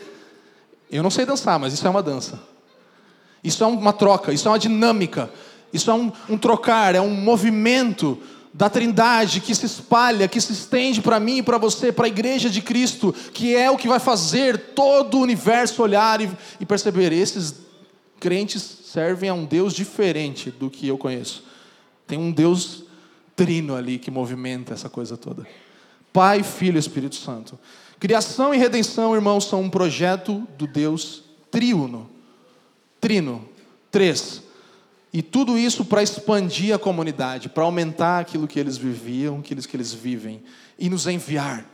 Eu 0.89 1.03
não 1.03 1.11
sei 1.11 1.25
dançar, 1.25 1.59
mas 1.59 1.73
isso 1.73 1.85
é 1.85 1.89
uma 1.89 2.01
dança. 2.01 2.39
Isso 3.43 3.61
é 3.63 3.67
uma 3.67 3.91
troca, 3.91 4.31
isso 4.31 4.47
é 4.47 4.51
uma 4.51 4.59
dinâmica. 4.59 5.29
Isso 5.73 5.89
é 5.89 5.93
um, 5.93 6.11
um 6.29 6.37
trocar, 6.37 6.95
é 6.95 7.01
um 7.01 7.13
movimento 7.13 8.17
da 8.53 8.69
Trindade 8.69 9.39
que 9.39 9.55
se 9.55 9.65
espalha, 9.65 10.27
que 10.27 10.41
se 10.41 10.51
estende 10.51 11.01
para 11.01 11.19
mim 11.19 11.37
e 11.37 11.43
para 11.43 11.57
você, 11.57 11.91
para 11.91 12.05
a 12.05 12.09
igreja 12.09 12.49
de 12.49 12.61
Cristo, 12.61 13.13
que 13.33 13.55
é 13.55 13.71
o 13.71 13.77
que 13.77 13.87
vai 13.87 13.99
fazer 13.99 14.57
todo 14.75 15.17
o 15.17 15.21
universo 15.21 15.81
olhar 15.81 16.19
e, 16.19 16.29
e 16.59 16.65
perceber: 16.65 17.13
esses 17.13 17.55
crentes 18.19 18.61
servem 18.61 19.29
a 19.29 19.33
um 19.33 19.45
Deus 19.45 19.73
diferente 19.73 20.51
do 20.51 20.69
que 20.69 20.87
eu 20.87 20.97
conheço. 20.97 21.43
Tem 22.05 22.19
um 22.19 22.31
Deus 22.31 22.83
trino 23.35 23.75
ali 23.75 23.97
que 23.97 24.11
movimenta 24.11 24.73
essa 24.73 24.89
coisa 24.89 25.15
toda. 25.15 25.47
Pai, 26.11 26.43
Filho 26.43 26.75
e 26.75 26.79
Espírito 26.79 27.15
Santo. 27.15 27.57
Criação 27.99 28.53
e 28.53 28.57
redenção, 28.57 29.15
irmãos, 29.15 29.45
são 29.45 29.61
um 29.61 29.69
projeto 29.69 30.45
do 30.57 30.67
Deus 30.67 31.23
triuno. 31.49 32.09
Trino. 32.99 33.47
Três. 33.89 34.43
E 35.13 35.21
tudo 35.21 35.57
isso 35.57 35.83
para 35.83 36.01
expandir 36.01 36.73
a 36.73 36.79
comunidade, 36.79 37.49
para 37.49 37.63
aumentar 37.63 38.19
aquilo 38.19 38.47
que 38.47 38.59
eles 38.59 38.77
viviam, 38.77 39.39
aquilo 39.39 39.61
que 39.61 39.75
eles 39.75 39.93
vivem, 39.93 40.41
e 40.79 40.89
nos 40.89 41.05
enviar. 41.05 41.65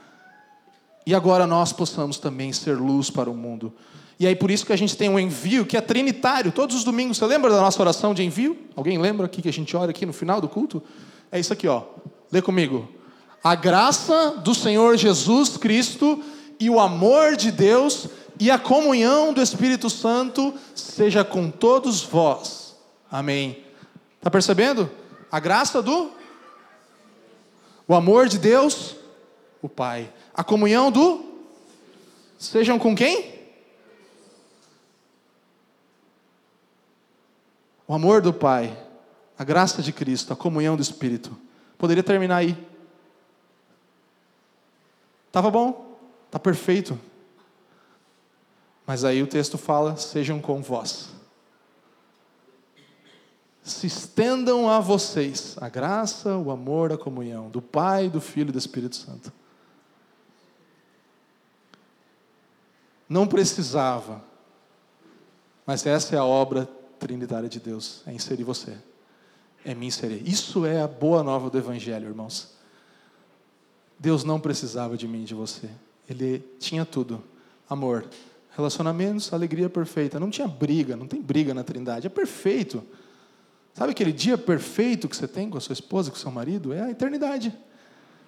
E 1.06 1.14
agora 1.14 1.46
nós 1.46 1.72
possamos 1.72 2.18
também 2.18 2.52
ser 2.52 2.76
luz 2.78 3.10
para 3.10 3.30
o 3.30 3.36
mundo. 3.36 3.72
E 4.20 4.26
aí 4.26 4.36
por 4.36 4.50
isso 4.50 4.66
que 4.66 4.74
a 4.74 4.78
gente 4.78 4.98
tem 4.98 5.08
um 5.08 5.20
envio 5.20 5.66
que 5.66 5.78
é 5.78 5.82
trinitário, 5.82 6.52
todos 6.52 6.76
os 6.76 6.84
domingos. 6.84 7.18
Você 7.18 7.26
lembra 7.28 7.52
da 7.52 7.62
nossa 7.62 7.80
oração 7.80 8.14
de 8.14 8.24
envio? 8.24 8.58
Alguém 8.76 8.98
lembra 8.98 9.28
aqui 9.28 9.42
que 9.42 9.50
a 9.50 9.54
gente 9.54 9.78
ora 9.78 9.92
aqui 9.92 10.06
no 10.06 10.14
final 10.14 10.42
do 10.42 10.50
culto? 10.50 10.82
É 11.32 11.40
isso 11.40 11.54
aqui, 11.54 11.68
ó. 11.68 11.84
Lê 12.32 12.42
comigo. 12.42 12.90
A 13.44 13.54
graça 13.54 14.32
do 14.44 14.56
Senhor 14.56 14.98
Jesus 14.98 15.58
Cristo 15.58 16.22
e 16.60 16.72
o 16.72 16.80
amor 16.80 17.36
de 17.36 17.52
Deus 17.52 18.08
e 18.40 18.50
a 18.50 18.58
comunhão 18.58 19.32
do 19.32 19.42
Espírito 19.42 19.92
Santo 19.92 20.56
seja 20.74 21.24
com 21.24 21.52
todos 21.52 22.02
vós 22.02 22.67
Amém. 23.12 23.66
Está 24.18 24.30
percebendo? 24.30 24.90
A 25.32 25.40
graça 25.40 25.82
do. 25.82 26.12
O 27.88 27.96
amor 27.96 28.28
de 28.28 28.38
Deus, 28.38 28.96
o 29.62 29.70
Pai. 29.70 30.12
A 30.34 30.44
comunhão 30.44 30.92
do. 30.92 31.26
Sejam 32.38 32.78
com 32.78 32.96
quem? 32.96 33.38
O 37.88 37.94
amor 37.94 38.22
do 38.22 38.34
Pai. 38.34 38.78
A 39.40 39.44
graça 39.44 39.82
de 39.82 39.94
Cristo. 39.94 40.34
A 40.34 40.36
comunhão 40.36 40.76
do 40.76 40.82
Espírito. 40.82 41.38
Poderia 41.78 42.04
terminar 42.04 42.38
aí. 42.38 42.58
Estava 45.28 45.50
bom. 45.50 45.98
Está 46.26 46.38
perfeito. 46.38 47.00
Mas 48.86 49.04
aí 49.04 49.24
o 49.24 49.28
texto 49.28 49.58
fala: 49.58 49.96
sejam 49.96 50.42
com 50.42 50.62
vós. 50.62 51.17
Se 53.68 53.86
estendam 53.86 54.70
a 54.70 54.80
vocês 54.80 55.58
a 55.60 55.68
graça, 55.68 56.38
o 56.38 56.52
amor, 56.52 56.94
a 56.94 56.98
comunhão 56.98 57.50
do 57.50 57.62
Pai, 57.62 58.10
do 58.10 58.22
Filho 58.22 58.50
e 58.50 58.52
do 58.54 58.58
Espírito 58.58 58.96
Santo. 58.96 59.32
Não 63.10 63.28
precisava, 63.28 64.24
mas 65.66 65.86
essa 65.86 66.16
é 66.16 66.18
a 66.18 66.24
obra 66.24 66.66
trinitária 66.98 67.50
de 67.50 67.60
Deus: 67.60 68.04
é 68.08 68.14
inserir 68.14 68.46
você, 68.46 68.78
é 69.66 69.76
me 69.76 69.86
inserir. 69.86 70.26
Isso 70.26 70.66
é 70.66 70.82
a 70.82 70.88
boa 70.88 71.22
nova 71.22 71.50
do 71.50 71.58
Evangelho, 71.58 72.08
irmãos. 72.08 72.56
Deus 74.00 74.24
não 74.24 74.40
precisava 74.40 74.96
de 74.96 75.08
mim, 75.08 75.26
de 75.26 75.34
você. 75.34 75.70
Ele 76.10 76.40
tinha 76.58 76.86
tudo: 76.86 77.22
amor, 77.70 78.08
relacionamentos, 78.56 79.34
alegria 79.34 79.70
perfeita. 79.70 80.22
Não 80.22 80.30
tinha 80.30 80.48
briga, 80.48 80.96
não 80.96 81.06
tem 81.06 81.22
briga 81.22 81.54
na 81.54 81.66
Trindade, 81.66 82.08
é 82.08 82.10
perfeito. 82.10 82.82
Sabe 83.78 83.92
aquele 83.92 84.12
dia 84.12 84.40
perfeito 84.40 85.08
que 85.08 85.16
você 85.16 85.28
tem 85.28 85.52
com 85.52 85.58
a 85.60 85.62
sua 85.62 85.74
esposa, 85.74 86.10
com 86.10 86.18
o 86.18 86.20
seu 86.20 86.32
marido? 86.32 86.74
É 86.74 86.82
a 86.82 86.90
eternidade. 86.90 87.56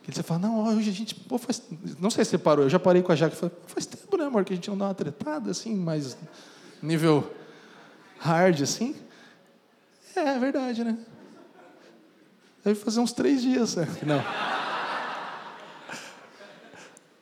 Que 0.04 0.14
você 0.14 0.22
fala, 0.22 0.42
não, 0.42 0.64
hoje 0.78 0.92
a 0.92 0.94
gente. 0.94 1.16
Pô, 1.16 1.40
faz, 1.40 1.64
não 2.00 2.12
sei 2.12 2.24
se 2.24 2.30
você 2.30 2.38
parou, 2.38 2.66
eu 2.66 2.70
já 2.70 2.78
parei 2.78 3.02
com 3.02 3.12
a 3.12 3.16
Jaque. 3.16 3.36
Falei, 3.36 3.56
faz 3.66 3.88
tempo, 3.88 4.16
né, 4.16 4.26
amor, 4.26 4.46
que 4.46 4.54
a 4.54 4.56
gente 4.56 4.70
não 4.70 4.78
dá 4.78 4.86
uma 4.86 4.94
tretada 4.94 5.50
assim, 5.50 5.74
mais 5.74 6.16
nível 6.84 7.34
hard 8.20 8.62
assim. 8.62 8.96
É, 10.16 10.20
é 10.20 10.38
verdade, 10.38 10.84
né? 10.84 10.96
Deve 12.64 12.80
fazer 12.80 13.00
uns 13.00 13.12
três 13.12 13.42
dias. 13.42 13.76
Né? 13.76 13.88
Não. 14.06 14.24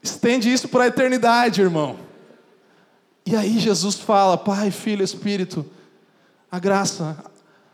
Estende 0.03 0.51
isso 0.51 0.67
para 0.67 0.83
a 0.83 0.87
eternidade, 0.87 1.61
irmão. 1.61 1.97
E 3.25 3.37
aí 3.37 3.57
Jesus 3.57 3.95
fala: 3.95 4.37
Pai, 4.37 4.69
Filho, 4.69 5.01
Espírito, 5.01 5.65
a 6.51 6.59
graça, 6.59 7.23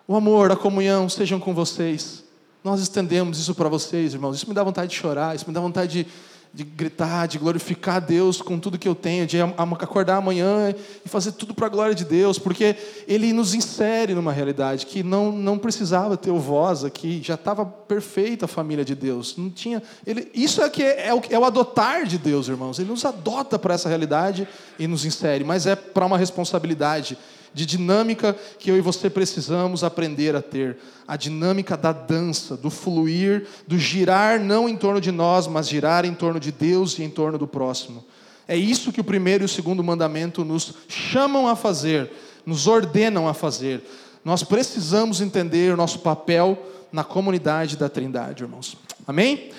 o 0.08 0.16
amor, 0.16 0.51
a 0.51 0.56
comunhão 0.56 1.08
sejam 1.08 1.39
com 1.39 1.54
vocês. 1.54 2.24
Nós 2.64 2.80
estendemos 2.82 3.39
isso 3.39 3.54
para 3.56 3.70
vocês, 3.70 4.14
irmãos. 4.14 4.38
Isso 4.38 4.47
me 4.47 4.54
dá 4.54 4.64
vontade 4.64 4.91
de 4.91 4.97
chorar, 4.97 5.36
isso 5.36 5.45
me 5.47 5.54
dá 5.54 5.60
vontade 5.60 6.04
de 6.04 6.08
de 6.54 6.64
gritar, 6.64 7.28
de 7.28 7.39
glorificar 7.39 7.95
a 7.95 7.99
Deus 7.99 8.39
com 8.39 8.60
tudo 8.60 8.78
que 8.78 8.88
eu 8.88 8.93
tenho, 8.93 9.26
de 9.26 9.41
acordar 9.41 10.18
amanhã 10.18 10.74
e 11.04 11.10
fazer 11.10 11.32
tudo 11.32 11.51
para 11.51 11.66
a 11.66 11.70
glória 11.70 11.95
de 11.95 12.06
Deus, 12.06 12.38
porque 12.38 12.76
Ele 13.08 13.34
nos 13.34 13.56
insere 13.56 14.14
numa 14.14 14.32
realidade 14.32 14.86
que 14.86 15.01
não, 15.01 15.32
não 15.32 15.58
precisava 15.58 16.16
ter 16.16 16.30
o 16.30 16.38
voz 16.38 16.84
aqui, 16.84 17.20
já 17.24 17.34
estava 17.34 17.66
perfeita 17.66 18.45
a 18.45 18.47
família 18.47 18.86
de 18.86 18.93
Deus. 18.93 19.36
Não 19.36 19.49
tinha, 19.49 19.82
ele, 20.06 20.30
isso 20.32 20.62
é, 20.62 20.70
que 20.70 20.84
é, 20.84 21.08
é, 21.08 21.14
o, 21.14 21.22
é 21.28 21.39
o 21.39 21.43
adotar 21.43 22.06
de 22.06 22.20
Deus, 22.20 22.47
irmãos. 22.47 22.78
Ele 22.78 22.89
nos 22.89 23.04
adota 23.04 23.58
para 23.58 23.74
essa 23.74 23.89
realidade 23.89 24.47
e 24.78 24.86
nos 24.86 25.06
insere, 25.06 25.43
mas 25.43 25.66
é 25.66 25.76
para 25.76 26.06
uma 26.06 26.20
responsabilidade 26.20 27.18
de 27.54 27.66
dinâmica 27.66 28.36
que 28.58 28.72
eu 28.72 28.78
e 28.78 28.82
você 28.82 29.10
precisamos 29.10 29.84
aprender 29.84 30.36
a 30.36 30.41
ter. 30.41 30.78
A 31.08 31.16
dinâmica 31.16 31.78
da 31.78 31.91
dança, 31.91 32.58
do 32.58 32.70
fluir, 32.70 33.45
do 33.68 33.78
girar 33.78 34.39
não 34.39 34.68
em 34.68 34.76
torno 34.76 34.99
de 34.99 35.12
nós, 35.12 35.47
mas 35.47 35.70
girar 35.70 36.06
em 36.06 36.14
torno 36.14 36.39
de 36.39 36.51
Deus 36.51 36.97
e 36.97 37.04
em 37.04 37.10
torno 37.10 37.38
do 37.38 37.47
próximo. 37.47 38.04
É 38.47 38.58
isso 38.58 38.91
que 38.91 39.01
o 39.01 39.04
primeiro 39.04 39.43
e 39.43 39.45
o 39.45 39.49
segundo 39.49 39.84
mandamento 39.84 40.43
nos 40.43 40.74
chamam 40.88 41.47
a 41.47 41.56
fazer, 41.56 42.12
nos 42.45 42.68
ordenam 42.68 43.28
a 43.28 43.34
fazer. 43.34 43.82
Nós 44.26 44.43
precisamos 44.43 45.22
entender 45.22 45.74
o 45.74 45.78
nosso 45.78 45.99
papel 45.99 46.58
na 46.91 47.04
comunidade 47.04 47.78
da 47.78 47.89
Trindade, 47.89 48.43
irmãos. 48.43 48.78
Amém? 49.08 49.51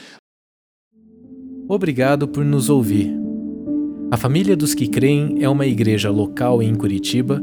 Obrigado 1.69 2.29
por 2.29 2.45
nos 2.45 2.69
ouvir. 2.69 3.13
A 4.11 4.17
Família 4.17 4.57
dos 4.57 4.75
que 4.75 4.87
Creem 4.87 5.43
é 5.43 5.49
uma 5.49 5.67
igreja 5.67 6.11
local 6.11 6.63
em 6.63 6.75
Curitiba 6.75 7.43